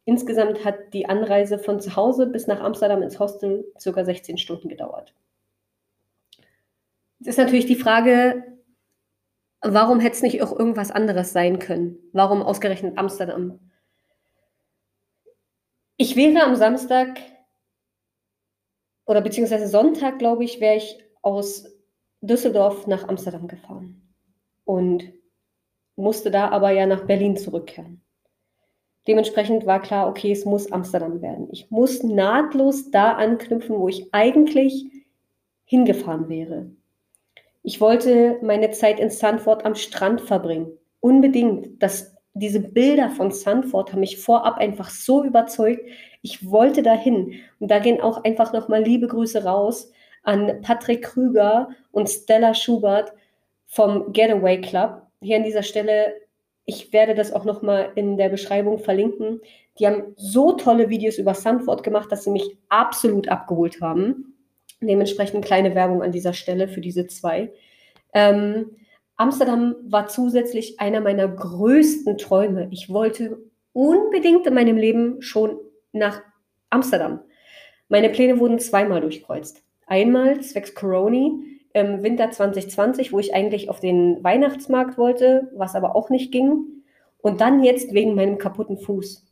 insgesamt 0.04 0.64
hat 0.64 0.94
die 0.94 1.08
Anreise 1.08 1.58
von 1.58 1.80
zu 1.80 1.96
Hause 1.96 2.28
bis 2.28 2.46
nach 2.46 2.60
Amsterdam 2.60 3.02
ins 3.02 3.18
Hostel 3.18 3.64
circa 3.78 4.04
16 4.04 4.38
Stunden 4.38 4.68
gedauert. 4.68 5.12
Jetzt 7.18 7.28
ist 7.28 7.38
natürlich 7.38 7.66
die 7.66 7.76
Frage, 7.76 8.44
warum 9.60 9.98
hätte 9.98 10.16
es 10.16 10.22
nicht 10.22 10.40
auch 10.40 10.56
irgendwas 10.56 10.92
anderes 10.92 11.32
sein 11.32 11.58
können? 11.58 11.98
Warum 12.12 12.42
ausgerechnet 12.42 12.98
Amsterdam? 12.98 13.58
Ich 15.96 16.14
wäre 16.14 16.44
am 16.44 16.54
Samstag 16.54 17.20
oder 19.04 19.20
beziehungsweise 19.20 19.66
Sonntag, 19.66 20.20
glaube 20.20 20.44
ich, 20.44 20.60
wäre 20.60 20.76
ich 20.76 21.04
aus 21.22 21.66
Düsseldorf 22.20 22.86
nach 22.86 23.08
Amsterdam 23.08 23.48
gefahren 23.48 24.01
und 24.64 25.12
musste 25.96 26.30
da 26.30 26.48
aber 26.50 26.70
ja 26.70 26.86
nach 26.86 27.04
Berlin 27.04 27.36
zurückkehren. 27.36 28.02
Dementsprechend 29.06 29.66
war 29.66 29.82
klar, 29.82 30.08
okay, 30.08 30.30
es 30.30 30.44
muss 30.44 30.70
Amsterdam 30.70 31.22
werden. 31.22 31.48
Ich 31.50 31.70
muss 31.70 32.02
nahtlos 32.02 32.90
da 32.90 33.12
anknüpfen, 33.12 33.76
wo 33.76 33.88
ich 33.88 34.14
eigentlich 34.14 34.86
hingefahren 35.64 36.28
wäre. 36.28 36.70
Ich 37.64 37.80
wollte 37.80 38.38
meine 38.42 38.70
Zeit 38.70 39.00
in 39.00 39.10
Sandford 39.10 39.64
am 39.64 39.74
Strand 39.74 40.20
verbringen. 40.20 40.78
Unbedingt. 41.00 41.82
Das, 41.82 42.14
diese 42.34 42.60
Bilder 42.60 43.10
von 43.10 43.32
Sandford 43.32 43.92
haben 43.92 44.00
mich 44.00 44.18
vorab 44.18 44.58
einfach 44.58 44.90
so 44.90 45.24
überzeugt. 45.24 45.82
Ich 46.22 46.48
wollte 46.48 46.82
dahin. 46.82 47.40
Und 47.58 47.70
da 47.70 47.80
gehen 47.80 48.00
auch 48.00 48.22
einfach 48.24 48.52
nochmal 48.52 48.82
liebe 48.84 49.08
Grüße 49.08 49.44
raus 49.44 49.90
an 50.22 50.60
Patrick 50.62 51.02
Krüger 51.02 51.70
und 51.90 52.08
Stella 52.08 52.54
Schubert 52.54 53.12
vom 53.72 54.12
Getaway 54.12 54.60
Club. 54.60 55.02
Hier 55.22 55.36
an 55.36 55.44
dieser 55.44 55.62
Stelle, 55.62 56.12
ich 56.66 56.92
werde 56.92 57.14
das 57.14 57.32
auch 57.32 57.46
nochmal 57.46 57.90
in 57.94 58.18
der 58.18 58.28
Beschreibung 58.28 58.78
verlinken. 58.78 59.40
Die 59.78 59.86
haben 59.86 60.12
so 60.16 60.52
tolle 60.52 60.90
Videos 60.90 61.16
über 61.16 61.32
Sandford 61.32 61.82
gemacht, 61.82 62.12
dass 62.12 62.24
sie 62.24 62.30
mich 62.30 62.58
absolut 62.68 63.28
abgeholt 63.28 63.80
haben. 63.80 64.36
Dementsprechend 64.82 65.46
kleine 65.46 65.74
Werbung 65.74 66.02
an 66.02 66.12
dieser 66.12 66.34
Stelle 66.34 66.68
für 66.68 66.82
diese 66.82 67.06
zwei. 67.06 67.50
Ähm, 68.12 68.76
Amsterdam 69.16 69.76
war 69.84 70.06
zusätzlich 70.06 70.78
einer 70.78 71.00
meiner 71.00 71.28
größten 71.28 72.18
Träume. 72.18 72.68
Ich 72.72 72.90
wollte 72.90 73.38
unbedingt 73.72 74.46
in 74.46 74.52
meinem 74.52 74.76
Leben 74.76 75.22
schon 75.22 75.58
nach 75.92 76.20
Amsterdam. 76.68 77.20
Meine 77.88 78.10
Pläne 78.10 78.38
wurden 78.38 78.58
zweimal 78.58 79.00
durchkreuzt. 79.00 79.62
Einmal 79.86 80.42
zwecks 80.42 80.74
Coroni 80.74 81.51
im 81.74 82.02
Winter 82.02 82.30
2020, 82.30 83.12
wo 83.12 83.18
ich 83.18 83.34
eigentlich 83.34 83.68
auf 83.68 83.80
den 83.80 84.22
Weihnachtsmarkt 84.22 84.98
wollte, 84.98 85.50
was 85.54 85.74
aber 85.74 85.96
auch 85.96 86.10
nicht 86.10 86.32
ging. 86.32 86.82
Und 87.18 87.40
dann 87.40 87.62
jetzt 87.62 87.94
wegen 87.94 88.14
meinem 88.14 88.38
kaputten 88.38 88.78
Fuß. 88.78 89.24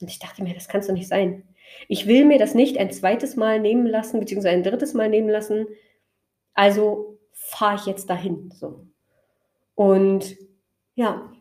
Und 0.00 0.10
ich 0.10 0.18
dachte 0.18 0.42
mir, 0.42 0.54
das 0.54 0.68
kann 0.68 0.80
es 0.80 0.86
doch 0.86 0.94
nicht 0.94 1.08
sein. 1.08 1.44
Ich 1.88 2.06
will 2.06 2.24
mir 2.24 2.38
das 2.38 2.54
nicht 2.54 2.78
ein 2.78 2.90
zweites 2.90 3.36
Mal 3.36 3.60
nehmen 3.60 3.86
lassen, 3.86 4.20
beziehungsweise 4.20 4.54
ein 4.54 4.62
drittes 4.62 4.94
Mal 4.94 5.08
nehmen 5.08 5.28
lassen. 5.28 5.66
Also 6.54 7.18
fahre 7.32 7.76
ich 7.76 7.86
jetzt 7.86 8.08
dahin. 8.10 8.50
So. 8.54 8.86
Und 9.74 10.36
ja, 10.94 11.32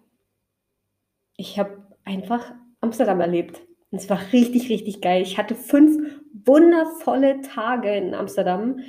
ich 1.38 1.58
habe 1.58 1.88
einfach 2.04 2.54
Amsterdam 2.82 3.22
erlebt. 3.22 3.62
Und 3.92 4.00
es 4.00 4.10
war 4.10 4.20
richtig, 4.32 4.70
richtig 4.70 5.02
geil. 5.02 5.22
Ich 5.22 5.38
hatte 5.38 5.56
fünf 5.56 6.22
wundervolle 6.46 7.42
Tage 7.42 7.96
in 7.96 8.14
Amsterdam, 8.14 8.80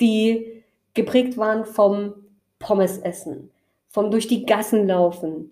die 0.00 0.62
geprägt 0.94 1.36
waren 1.36 1.64
vom 1.64 2.14
Pommesessen, 2.58 3.50
vom 3.88 4.10
durch 4.10 4.28
die 4.28 4.44
Gassen 4.46 4.86
laufen, 4.86 5.50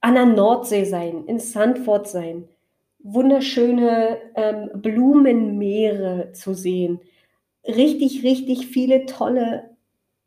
an 0.00 0.14
der 0.14 0.26
Nordsee 0.26 0.84
sein, 0.84 1.24
in 1.26 1.38
Sandford 1.38 2.08
sein, 2.08 2.48
wunderschöne 3.02 4.18
ähm, 4.34 4.70
Blumenmeere 4.74 6.32
zu 6.32 6.54
sehen, 6.54 7.00
richtig, 7.66 8.22
richtig 8.22 8.66
viele 8.66 9.06
tolle 9.06 9.70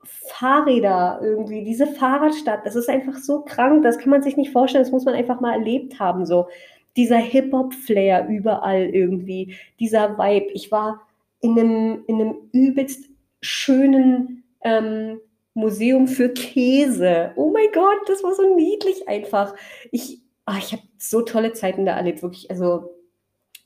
Fahrräder 0.03 1.19
irgendwie, 1.21 1.63
diese 1.63 1.88
Fahrradstadt, 1.88 2.65
das 2.65 2.75
ist 2.75 2.89
einfach 2.89 3.17
so 3.17 3.41
krank, 3.41 3.84
das 3.84 3.97
kann 3.97 4.09
man 4.09 4.21
sich 4.21 4.38
nicht 4.38 4.51
vorstellen, 4.51 4.84
das 4.84 4.91
muss 4.91 5.05
man 5.05 5.15
einfach 5.15 5.39
mal 5.39 5.53
erlebt 5.53 5.99
haben, 5.99 6.25
so 6.25 6.47
dieser 6.95 7.17
Hip-Hop-Flair 7.17 8.27
überall 8.27 8.84
irgendwie, 8.84 9.55
dieser 9.79 10.17
Vibe. 10.17 10.51
Ich 10.53 10.71
war 10.71 11.01
in 11.43 11.59
einem, 11.59 12.03
in 12.07 12.21
einem 12.21 12.35
übelst 12.53 13.09
schönen 13.41 14.43
ähm, 14.63 15.19
Museum 15.53 16.07
für 16.07 16.29
Käse. 16.29 17.33
Oh 17.35 17.51
mein 17.51 17.67
Gott, 17.73 18.07
das 18.07 18.23
war 18.23 18.33
so 18.33 18.55
niedlich 18.55 19.07
einfach. 19.07 19.53
Ich, 19.91 20.21
oh, 20.47 20.55
ich 20.57 20.71
habe 20.71 20.83
so 20.97 21.21
tolle 21.21 21.53
Zeiten 21.53 21.85
da 21.85 21.95
erlebt, 21.97 22.23
wirklich. 22.23 22.49
Also 22.49 22.95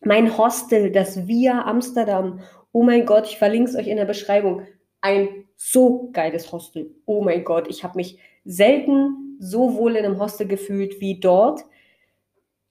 mein 0.01 0.37
Hostel, 0.37 0.91
das 0.91 1.27
Via 1.27 1.65
Amsterdam. 1.65 2.41
Oh 2.71 2.83
mein 2.83 3.05
Gott, 3.05 3.27
ich 3.27 3.37
verlinke 3.37 3.69
es 3.69 3.75
euch 3.75 3.87
in 3.87 3.97
der 3.97 4.05
Beschreibung. 4.05 4.63
Ein 5.01 5.45
so 5.55 6.09
geiles 6.11 6.51
Hostel. 6.51 6.95
Oh 7.05 7.21
mein 7.21 7.43
Gott, 7.43 7.67
ich 7.69 7.83
habe 7.83 7.97
mich 7.97 8.17
selten 8.43 9.37
so 9.39 9.75
wohl 9.75 9.95
in 9.95 10.05
einem 10.05 10.19
Hostel 10.19 10.47
gefühlt 10.47 10.99
wie 10.99 11.19
dort. 11.19 11.61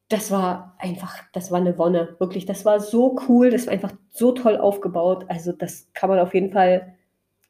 Das 0.09 0.31
war 0.31 0.77
einfach, 0.79 1.17
das 1.33 1.51
war 1.51 1.59
eine 1.59 1.79
Wonne, 1.79 2.15
wirklich. 2.19 2.47
Das 2.47 2.65
war 2.65 2.81
so 2.81 3.19
cool, 3.29 3.51
das 3.51 3.67
war 3.67 3.73
einfach 3.73 3.93
so 4.11 4.33
toll 4.33 4.57
aufgebaut. 4.57 5.27
Also 5.29 5.53
das 5.53 5.89
kann 5.95 6.11
man 6.11 6.21
auf 6.21 6.35
jeden 6.35 6.53
Fall, 6.53 6.97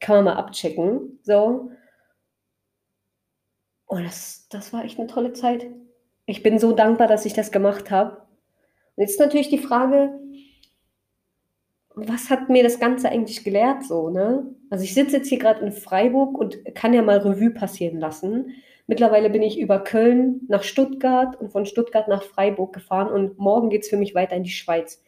kann 0.00 0.16
man 0.16 0.24
mal 0.34 0.40
abchecken. 0.40 1.18
So. 1.22 1.70
Und 3.86 4.04
das, 4.04 4.48
das 4.48 4.72
war 4.72 4.84
echt 4.84 4.98
eine 4.98 5.07
tolle 5.09 5.32
Zeit. 5.32 5.66
Ich 6.24 6.42
bin 6.42 6.59
so 6.59 6.72
dankbar, 6.72 7.07
dass 7.09 7.26
ich 7.26 7.34
das 7.34 7.52
gemacht 7.52 7.90
habe. 7.90 8.22
Und 8.96 9.02
jetzt 9.02 9.20
natürlich 9.20 9.48
die 9.50 9.59
Frage, 9.59 10.18
was 11.94 12.28
hat 12.28 12.50
mir 12.50 12.62
das 12.62 12.78
Ganze 12.78 13.09
eigentlich 13.09 13.42
gelehrt 13.42 13.84
so, 13.84 14.11
ne? 14.11 14.54
Also 14.68 14.84
ich 14.84 14.92
sitze 14.92 15.16
jetzt 15.16 15.28
hier 15.28 15.38
gerade 15.38 15.64
in 15.64 15.72
Freiburg 15.72 16.36
und 16.36 16.59
kann 16.74 16.92
ja 16.92 17.02
mal 17.02 17.18
Revue 17.18 17.50
passieren 17.50 17.98
lassen. 17.98 18.52
Mittlerweile 18.87 19.30
bin 19.30 19.43
ich 19.43 19.59
über 19.59 19.80
Köln 19.80 20.43
nach 20.49 20.62
Stuttgart 20.62 21.41
und 21.41 21.51
von 21.51 21.66
Stuttgart 21.66 22.09
nach 22.09 22.22
Freiburg 22.22 22.72
gefahren 22.72 23.12
und 23.12 23.39
morgen 23.39 23.68
geht 23.70 23.82
es 23.82 23.89
für 23.89 23.97
mich 23.97 24.14
weiter 24.14 24.37
in 24.37 24.45
die 24.45 24.51
Schweiz. 24.51 25.03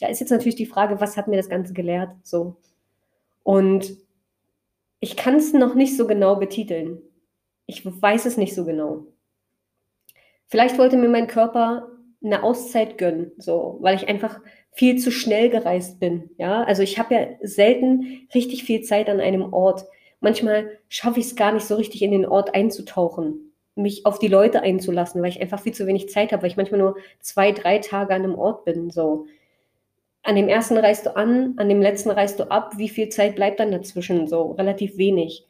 Da 0.00 0.08
ist 0.08 0.20
jetzt 0.20 0.30
natürlich 0.30 0.56
die 0.56 0.66
Frage, 0.66 1.00
was 1.00 1.16
hat 1.16 1.28
mir 1.28 1.36
das 1.36 1.48
Ganze 1.48 1.72
gelehrt? 1.72 2.10
So. 2.22 2.56
Und 3.42 3.96
ich 5.00 5.16
kann 5.16 5.36
es 5.36 5.52
noch 5.52 5.74
nicht 5.74 5.96
so 5.96 6.06
genau 6.06 6.36
betiteln. 6.36 7.00
Ich 7.66 7.84
weiß 7.84 8.26
es 8.26 8.36
nicht 8.36 8.54
so 8.54 8.64
genau. 8.64 9.06
Vielleicht 10.46 10.78
wollte 10.78 10.96
mir 10.96 11.08
mein 11.08 11.26
Körper 11.28 11.88
eine 12.22 12.42
Auszeit 12.42 12.98
gönnen, 12.98 13.32
so, 13.38 13.78
weil 13.80 13.96
ich 13.96 14.08
einfach 14.08 14.38
viel 14.72 14.98
zu 14.98 15.10
schnell 15.10 15.48
gereist 15.50 15.98
bin. 15.98 16.30
Ja, 16.36 16.62
also 16.64 16.82
ich 16.82 16.98
habe 16.98 17.14
ja 17.14 17.26
selten 17.42 18.28
richtig 18.34 18.64
viel 18.64 18.82
Zeit 18.82 19.08
an 19.08 19.20
einem 19.20 19.52
Ort. 19.52 19.84
Manchmal 20.22 20.78
schaffe 20.88 21.20
ich 21.20 21.26
es 21.26 21.36
gar 21.36 21.52
nicht 21.52 21.66
so 21.66 21.74
richtig 21.74 22.00
in 22.02 22.10
den 22.12 22.24
Ort 22.24 22.54
einzutauchen, 22.54 23.52
mich 23.74 24.06
auf 24.06 24.18
die 24.18 24.28
Leute 24.28 24.62
einzulassen, 24.62 25.20
weil 25.20 25.28
ich 25.28 25.40
einfach 25.40 25.60
viel 25.60 25.74
zu 25.74 25.86
wenig 25.86 26.08
Zeit 26.08 26.32
habe, 26.32 26.42
weil 26.42 26.50
ich 26.50 26.56
manchmal 26.56 26.80
nur 26.80 26.96
zwei, 27.20 27.52
drei 27.52 27.78
Tage 27.78 28.14
an 28.14 28.22
einem 28.22 28.38
Ort 28.38 28.64
bin. 28.64 28.88
So, 28.88 29.26
an 30.22 30.36
dem 30.36 30.48
ersten 30.48 30.78
reist 30.78 31.04
du 31.04 31.14
an, 31.14 31.54
an 31.58 31.68
dem 31.68 31.82
letzten 31.82 32.10
reist 32.10 32.40
du 32.40 32.50
ab. 32.50 32.78
Wie 32.78 32.88
viel 32.88 33.10
Zeit 33.10 33.36
bleibt 33.36 33.60
dann 33.60 33.70
dazwischen? 33.70 34.26
So 34.28 34.52
relativ 34.52 34.96
wenig. 34.96 35.46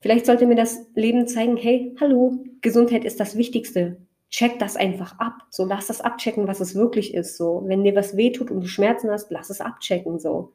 Vielleicht 0.00 0.26
sollte 0.26 0.46
mir 0.46 0.56
das 0.56 0.86
Leben 0.94 1.26
zeigen, 1.26 1.56
hey, 1.56 1.94
hallo, 2.00 2.44
Gesundheit 2.60 3.04
ist 3.04 3.18
das 3.18 3.36
Wichtigste 3.36 3.96
check 4.32 4.58
das 4.58 4.76
einfach 4.76 5.18
ab. 5.20 5.42
So, 5.50 5.64
lass 5.64 5.86
das 5.86 6.00
abchecken, 6.00 6.48
was 6.48 6.60
es 6.60 6.74
wirklich 6.74 7.14
ist. 7.14 7.36
So, 7.36 7.62
wenn 7.66 7.84
dir 7.84 7.94
was 7.94 8.16
wehtut 8.16 8.50
und 8.50 8.62
du 8.62 8.66
Schmerzen 8.66 9.10
hast, 9.10 9.30
lass 9.30 9.50
es 9.50 9.60
abchecken. 9.60 10.18
So. 10.18 10.52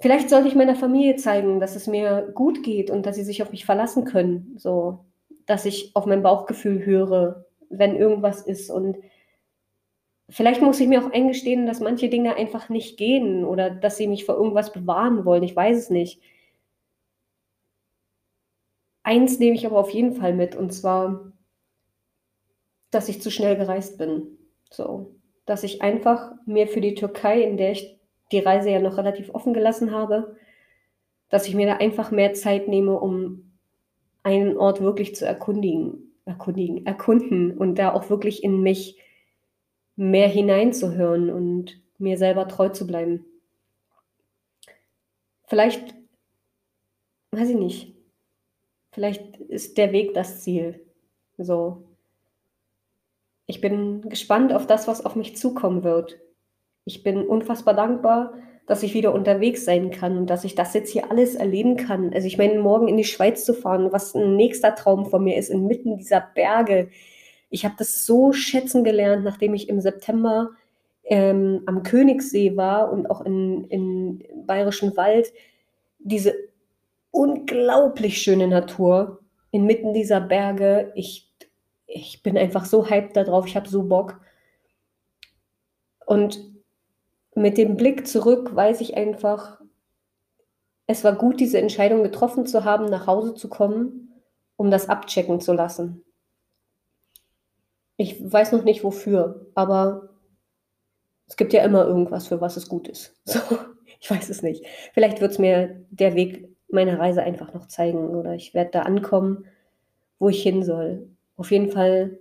Vielleicht 0.00 0.28
sollte 0.28 0.48
ich 0.48 0.54
meiner 0.54 0.74
Familie 0.74 1.16
zeigen, 1.16 1.60
dass 1.60 1.76
es 1.76 1.86
mir 1.86 2.30
gut 2.34 2.62
geht 2.62 2.90
und 2.90 3.06
dass 3.06 3.16
sie 3.16 3.24
sich 3.24 3.42
auf 3.42 3.50
mich 3.50 3.64
verlassen 3.64 4.04
können. 4.04 4.54
So, 4.58 5.04
dass 5.46 5.64
ich 5.64 5.94
auf 5.94 6.06
mein 6.06 6.22
Bauchgefühl 6.22 6.84
höre, 6.84 7.46
wenn 7.70 7.96
irgendwas 7.96 8.42
ist. 8.42 8.70
Und 8.70 8.96
vielleicht 10.28 10.62
muss 10.62 10.80
ich 10.80 10.88
mir 10.88 11.04
auch 11.04 11.12
eingestehen, 11.12 11.66
dass 11.66 11.80
manche 11.80 12.08
Dinge 12.08 12.36
einfach 12.36 12.68
nicht 12.68 12.96
gehen 12.96 13.44
oder 13.44 13.70
dass 13.70 13.96
sie 13.96 14.08
mich 14.08 14.24
vor 14.24 14.36
irgendwas 14.36 14.72
bewahren 14.72 15.24
wollen. 15.24 15.42
Ich 15.42 15.54
weiß 15.54 15.76
es 15.76 15.90
nicht. 15.90 16.20
Eins 19.02 19.38
nehme 19.38 19.54
ich 19.54 19.66
aber 19.66 19.78
auf 19.78 19.90
jeden 19.90 20.14
Fall 20.14 20.32
mit, 20.32 20.56
und 20.56 20.72
zwar, 20.72 21.32
dass 22.90 23.08
ich 23.08 23.20
zu 23.20 23.30
schnell 23.30 23.56
gereist 23.56 23.98
bin. 23.98 24.38
So, 24.70 25.14
dass 25.44 25.62
ich 25.62 25.82
einfach 25.82 26.32
mir 26.46 26.66
für 26.68 26.80
die 26.80 26.94
Türkei, 26.94 27.42
in 27.42 27.58
der 27.58 27.72
ich 27.72 27.98
die 28.34 28.40
Reise 28.40 28.70
ja 28.70 28.80
noch 28.80 28.98
relativ 28.98 29.34
offen 29.34 29.54
gelassen 29.54 29.92
habe, 29.92 30.36
dass 31.30 31.48
ich 31.48 31.54
mir 31.54 31.66
da 31.66 31.76
einfach 31.76 32.10
mehr 32.10 32.34
Zeit 32.34 32.68
nehme, 32.68 32.98
um 32.98 33.52
einen 34.22 34.56
Ort 34.56 34.80
wirklich 34.80 35.14
zu 35.14 35.26
erkundigen, 35.26 36.12
erkundigen, 36.24 36.86
erkunden 36.86 37.56
und 37.56 37.76
da 37.76 37.92
auch 37.92 38.10
wirklich 38.10 38.42
in 38.42 38.62
mich 38.62 38.98
mehr 39.96 40.28
hineinzuhören 40.28 41.30
und 41.30 41.80
mir 41.98 42.18
selber 42.18 42.48
treu 42.48 42.68
zu 42.70 42.86
bleiben. 42.86 43.24
Vielleicht, 45.46 45.94
weiß 47.30 47.50
ich 47.50 47.56
nicht, 47.56 47.94
vielleicht 48.92 49.36
ist 49.36 49.78
der 49.78 49.92
Weg 49.92 50.14
das 50.14 50.42
Ziel. 50.42 50.80
So, 51.36 51.84
ich 53.46 53.60
bin 53.60 54.08
gespannt 54.08 54.52
auf 54.52 54.66
das, 54.66 54.88
was 54.88 55.04
auf 55.04 55.16
mich 55.16 55.36
zukommen 55.36 55.84
wird. 55.84 56.18
Ich 56.84 57.02
bin 57.02 57.26
unfassbar 57.26 57.74
dankbar, 57.74 58.34
dass 58.66 58.82
ich 58.82 58.94
wieder 58.94 59.12
unterwegs 59.12 59.64
sein 59.64 59.90
kann 59.90 60.16
und 60.16 60.28
dass 60.28 60.44
ich 60.44 60.54
das 60.54 60.74
jetzt 60.74 60.90
hier 60.90 61.10
alles 61.10 61.34
erleben 61.34 61.76
kann. 61.76 62.12
Also 62.14 62.26
ich 62.26 62.38
meine, 62.38 62.58
morgen 62.58 62.88
in 62.88 62.96
die 62.96 63.04
Schweiz 63.04 63.44
zu 63.44 63.54
fahren, 63.54 63.92
was 63.92 64.14
ein 64.14 64.36
nächster 64.36 64.74
Traum 64.74 65.06
von 65.06 65.22
mir 65.22 65.36
ist, 65.36 65.50
inmitten 65.50 65.96
dieser 65.98 66.20
Berge. 66.34 66.88
Ich 67.50 67.64
habe 67.64 67.74
das 67.78 68.06
so 68.06 68.32
schätzen 68.32 68.84
gelernt, 68.84 69.24
nachdem 69.24 69.54
ich 69.54 69.68
im 69.68 69.80
September 69.80 70.50
ähm, 71.04 71.62
am 71.66 71.82
Königssee 71.82 72.56
war 72.56 72.90
und 72.90 73.10
auch 73.10 73.20
in, 73.20 73.64
in 73.64 74.24
Bayerischen 74.46 74.96
Wald. 74.96 75.32
Diese 75.98 76.34
unglaublich 77.10 78.22
schöne 78.22 78.48
Natur 78.48 79.20
inmitten 79.50 79.92
dieser 79.92 80.20
Berge. 80.20 80.92
Ich 80.94 81.30
ich 81.86 82.22
bin 82.22 82.36
einfach 82.36 82.64
so 82.64 82.88
hyped 82.88 83.16
darauf, 83.16 83.46
ich 83.46 83.56
habe 83.56 83.68
so 83.68 83.84
Bock. 83.84 84.20
Und 86.06 86.53
mit 87.34 87.58
dem 87.58 87.76
Blick 87.76 88.06
zurück 88.06 88.54
weiß 88.54 88.80
ich 88.80 88.96
einfach, 88.96 89.60
es 90.86 91.04
war 91.04 91.14
gut, 91.14 91.40
diese 91.40 91.58
Entscheidung 91.58 92.02
getroffen 92.02 92.46
zu 92.46 92.64
haben, 92.64 92.86
nach 92.86 93.06
Hause 93.06 93.34
zu 93.34 93.48
kommen, 93.48 94.12
um 94.56 94.70
das 94.70 94.88
abchecken 94.88 95.40
zu 95.40 95.52
lassen. 95.52 96.04
Ich 97.96 98.20
weiß 98.20 98.52
noch 98.52 98.64
nicht 98.64 98.84
wofür, 98.84 99.46
aber 99.54 100.10
es 101.26 101.36
gibt 101.36 101.52
ja 101.52 101.62
immer 101.64 101.86
irgendwas, 101.86 102.28
für 102.28 102.40
was 102.40 102.56
es 102.56 102.68
gut 102.68 102.88
ist. 102.88 103.14
So, 103.24 103.40
ich 104.00 104.10
weiß 104.10 104.28
es 104.28 104.42
nicht. 104.42 104.66
Vielleicht 104.92 105.22
wird 105.22 105.32
es 105.32 105.38
mir 105.38 105.86
der 105.90 106.14
Weg 106.14 106.54
meiner 106.68 106.98
Reise 106.98 107.22
einfach 107.22 107.54
noch 107.54 107.66
zeigen 107.66 108.10
oder 108.10 108.34
ich 108.34 108.52
werde 108.52 108.72
da 108.72 108.82
ankommen, 108.82 109.46
wo 110.18 110.28
ich 110.28 110.42
hin 110.42 110.62
soll 110.62 111.08
auf 111.36 111.50
jeden 111.50 111.70
Fall 111.70 112.18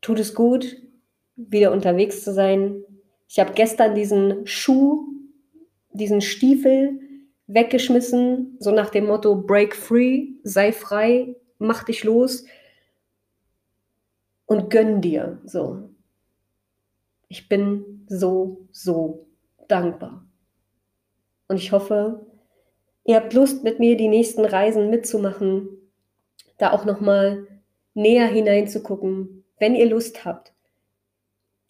tut 0.00 0.18
es 0.18 0.34
gut, 0.34 0.76
wieder 1.36 1.72
unterwegs 1.72 2.24
zu 2.24 2.32
sein. 2.32 2.84
Ich 3.32 3.40
habe 3.40 3.54
gestern 3.54 3.94
diesen 3.94 4.46
Schuh, 4.46 5.08
diesen 5.90 6.20
Stiefel 6.20 7.00
weggeschmissen, 7.46 8.58
so 8.60 8.72
nach 8.72 8.90
dem 8.90 9.06
Motto 9.06 9.34
Break 9.34 9.74
free, 9.74 10.32
sei 10.42 10.70
frei, 10.70 11.34
mach 11.56 11.82
dich 11.84 12.04
los 12.04 12.44
und 14.44 14.68
gönn 14.68 15.00
dir. 15.00 15.40
So. 15.46 15.88
Ich 17.28 17.48
bin 17.48 18.04
so, 18.06 18.68
so 18.70 19.26
dankbar. 19.66 20.26
Und 21.48 21.56
ich 21.56 21.72
hoffe, 21.72 22.26
ihr 23.04 23.16
habt 23.16 23.32
Lust, 23.32 23.64
mit 23.64 23.78
mir 23.78 23.96
die 23.96 24.08
nächsten 24.08 24.44
Reisen 24.44 24.90
mitzumachen, 24.90 25.70
da 26.58 26.72
auch 26.72 26.84
nochmal 26.84 27.46
näher 27.94 28.26
hineinzugucken, 28.26 29.44
wenn 29.58 29.74
ihr 29.74 29.86
Lust 29.86 30.26
habt. 30.26 30.52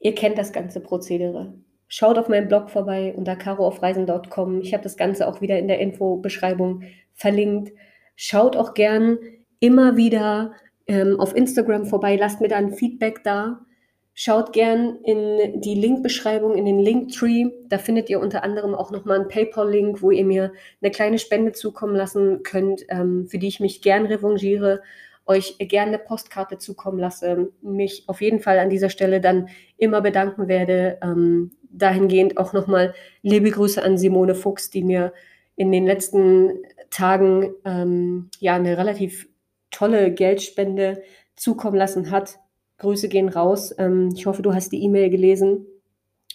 Ihr 0.03 0.14
kennt 0.14 0.36
das 0.36 0.53
ganze 0.53 0.80
Prozedere. 0.80 1.55
Schaut 1.86 2.18
auf 2.18 2.28
meinem 2.28 2.48
Blog 2.48 2.70
vorbei 2.70 3.14
unter 3.16 3.36
caroaufreisen.com. 3.36 4.61
Ich 4.61 4.72
habe 4.72 4.82
das 4.82 4.96
Ganze 4.96 5.28
auch 5.28 5.40
wieder 5.40 5.59
in 5.59 5.68
der 5.68 5.78
Infobeschreibung 5.78 6.82
verlinkt. 7.14 7.72
Schaut 8.16 8.57
auch 8.57 8.74
gern 8.74 9.18
immer 9.61 9.96
wieder 9.96 10.55
ähm, 10.86 11.20
auf 11.20 11.36
Instagram 11.36 11.86
vorbei, 11.86 12.16
lasst 12.16 12.40
mir 12.40 12.48
da 12.48 12.57
ein 12.57 12.72
Feedback 12.72 13.22
da. 13.22 13.61
Schaut 14.14 14.53
gern 14.53 14.98
in 15.05 15.61
die 15.61 15.74
Linkbeschreibung, 15.74 16.57
in 16.57 16.66
den 16.66 16.78
Linktree. 16.78 17.46
Da 17.68 17.78
findet 17.78 18.11
ihr 18.11 18.20
unter 18.20 18.42
anderem 18.42 18.74
auch 18.74 18.90
nochmal 18.90 19.20
einen 19.20 19.28
PayPal-Link, 19.28 20.03
wo 20.03 20.11
ihr 20.11 20.24
mir 20.24 20.53
eine 20.82 20.90
kleine 20.90 21.18
Spende 21.18 21.53
zukommen 21.53 21.96
lassen 21.96 22.42
könnt, 22.42 22.84
ähm, 22.88 23.26
für 23.28 23.38
die 23.38 23.48
ich 23.48 23.61
mich 23.61 23.80
gern 23.80 24.05
revanchiere, 24.05 24.82
euch 25.26 25.56
gerne 25.58 25.92
eine 25.92 25.98
Postkarte 25.98 26.58
zukommen 26.58 26.98
lasse, 26.98 27.52
mich 27.62 28.04
auf 28.08 28.20
jeden 28.20 28.40
Fall 28.40 28.58
an 28.58 28.70
dieser 28.70 28.90
Stelle 28.90 29.20
dann 29.20 29.48
immer 29.76 30.00
bedanken 30.00 30.48
werde. 30.48 30.98
Ähm, 31.02 31.52
dahingehend 31.70 32.36
auch 32.36 32.52
nochmal 32.52 32.94
liebe 33.22 33.50
Grüße 33.50 33.82
an 33.82 33.96
Simone 33.96 34.34
Fuchs, 34.34 34.70
die 34.70 34.84
mir 34.84 35.12
in 35.56 35.72
den 35.72 35.86
letzten 35.86 36.62
Tagen 36.90 37.54
ähm, 37.64 38.30
ja 38.38 38.54
eine 38.54 38.76
relativ 38.76 39.28
tolle 39.70 40.12
Geldspende 40.12 41.02
zukommen 41.36 41.76
lassen 41.76 42.10
hat. 42.10 42.38
Grüße 42.78 43.08
gehen 43.08 43.28
raus. 43.28 43.74
Ähm, 43.78 44.10
ich 44.14 44.26
hoffe, 44.26 44.42
du 44.42 44.54
hast 44.54 44.70
die 44.72 44.82
E-Mail 44.82 45.10
gelesen. 45.10 45.66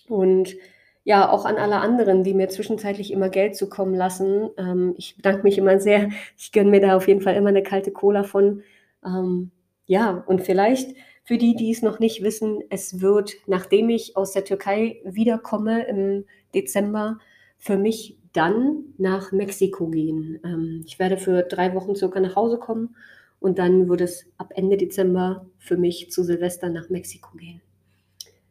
Und 0.07 0.55
ja, 1.03 1.29
auch 1.29 1.45
an 1.45 1.57
alle 1.57 1.77
anderen, 1.77 2.23
die 2.23 2.33
mir 2.33 2.49
zwischenzeitlich 2.49 3.11
immer 3.11 3.29
Geld 3.29 3.55
zukommen 3.55 3.93
lassen. 3.93 4.49
Ähm, 4.57 4.93
ich 4.97 5.15
bedanke 5.15 5.43
mich 5.43 5.57
immer 5.57 5.79
sehr. 5.79 6.09
Ich 6.38 6.51
gönne 6.51 6.69
mir 6.69 6.81
da 6.81 6.97
auf 6.97 7.07
jeden 7.07 7.21
Fall 7.21 7.35
immer 7.35 7.49
eine 7.49 7.63
kalte 7.63 7.91
Cola 7.91 8.23
von. 8.23 8.63
Ähm, 9.05 9.51
ja, 9.85 10.23
und 10.27 10.41
vielleicht 10.41 10.95
für 11.23 11.37
die, 11.37 11.55
die 11.55 11.71
es 11.71 11.81
noch 11.81 11.99
nicht 11.99 12.23
wissen, 12.23 12.61
es 12.69 13.01
wird, 13.01 13.33
nachdem 13.47 13.89
ich 13.89 14.15
aus 14.15 14.31
der 14.31 14.45
Türkei 14.45 15.01
wiederkomme 15.03 15.85
im 15.87 16.25
Dezember, 16.53 17.19
für 17.57 17.77
mich 17.77 18.17
dann 18.33 18.85
nach 18.97 19.31
Mexiko 19.31 19.87
gehen. 19.87 20.39
Ähm, 20.43 20.83
ich 20.85 20.99
werde 20.99 21.17
für 21.17 21.43
drei 21.43 21.73
Wochen 21.73 21.95
circa 21.95 22.19
nach 22.19 22.35
Hause 22.35 22.59
kommen 22.59 22.95
und 23.39 23.59
dann 23.59 23.89
wird 23.89 24.01
es 24.01 24.25
ab 24.37 24.53
Ende 24.55 24.77
Dezember 24.77 25.45
für 25.57 25.77
mich 25.77 26.11
zu 26.11 26.23
Silvester 26.23 26.69
nach 26.69 26.89
Mexiko 26.89 27.35
gehen. 27.37 27.61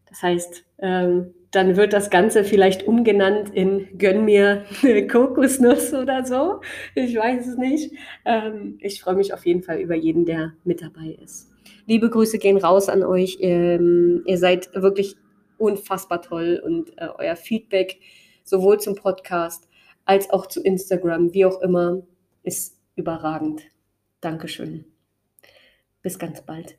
Das 0.09 0.23
heißt, 0.23 0.65
ähm, 0.79 1.35
dann 1.57 1.77
wird 1.77 1.93
das 1.95 2.11
Ganze 2.11 2.45
vielleicht 2.45 2.87
umgenannt 2.87 3.49
in 3.55 3.99
Gönn 3.99 4.25
mir 4.25 4.65
eine 4.83 5.07
Kokosnuss 5.07 5.95
oder 5.95 6.25
so. 6.25 6.61
Ich 6.95 7.17
weiß 7.17 7.47
es 7.47 7.57
nicht. 7.57 7.93
Ähm, 8.25 8.77
ich 8.81 9.01
freue 9.01 9.17
mich 9.17 9.33
auf 9.33 9.47
jeden 9.47 9.63
Fall 9.63 9.79
über 9.81 9.95
jeden, 9.95 10.27
der 10.27 10.53
mit 10.65 10.83
dabei 10.83 11.17
ist. 11.25 11.51
Liebe 11.87 12.11
Grüße 12.11 12.39
gehen 12.39 12.59
raus 12.59 12.89
an 12.89 13.03
euch. 13.03 13.39
Ähm, 13.41 14.23
ihr 14.27 14.39
seid 14.39 14.71
wirklich 14.75 15.17
unfassbar 15.57 16.21
toll 16.21 16.61
und 16.63 16.91
äh, 16.99 17.09
euer 17.17 17.37
Feedback 17.37 17.99
sowohl 18.45 18.79
zum 18.79 18.95
Podcast 18.95 19.67
als 20.05 20.31
auch 20.31 20.47
zu 20.47 20.63
Instagram, 20.63 21.33
wie 21.33 21.47
auch 21.47 21.61
immer, 21.63 22.03
ist 22.43 22.79
überragend. 22.95 23.63
Dankeschön. 24.21 24.85
Bis 26.03 26.19
ganz 26.19 26.43
bald. 26.43 26.79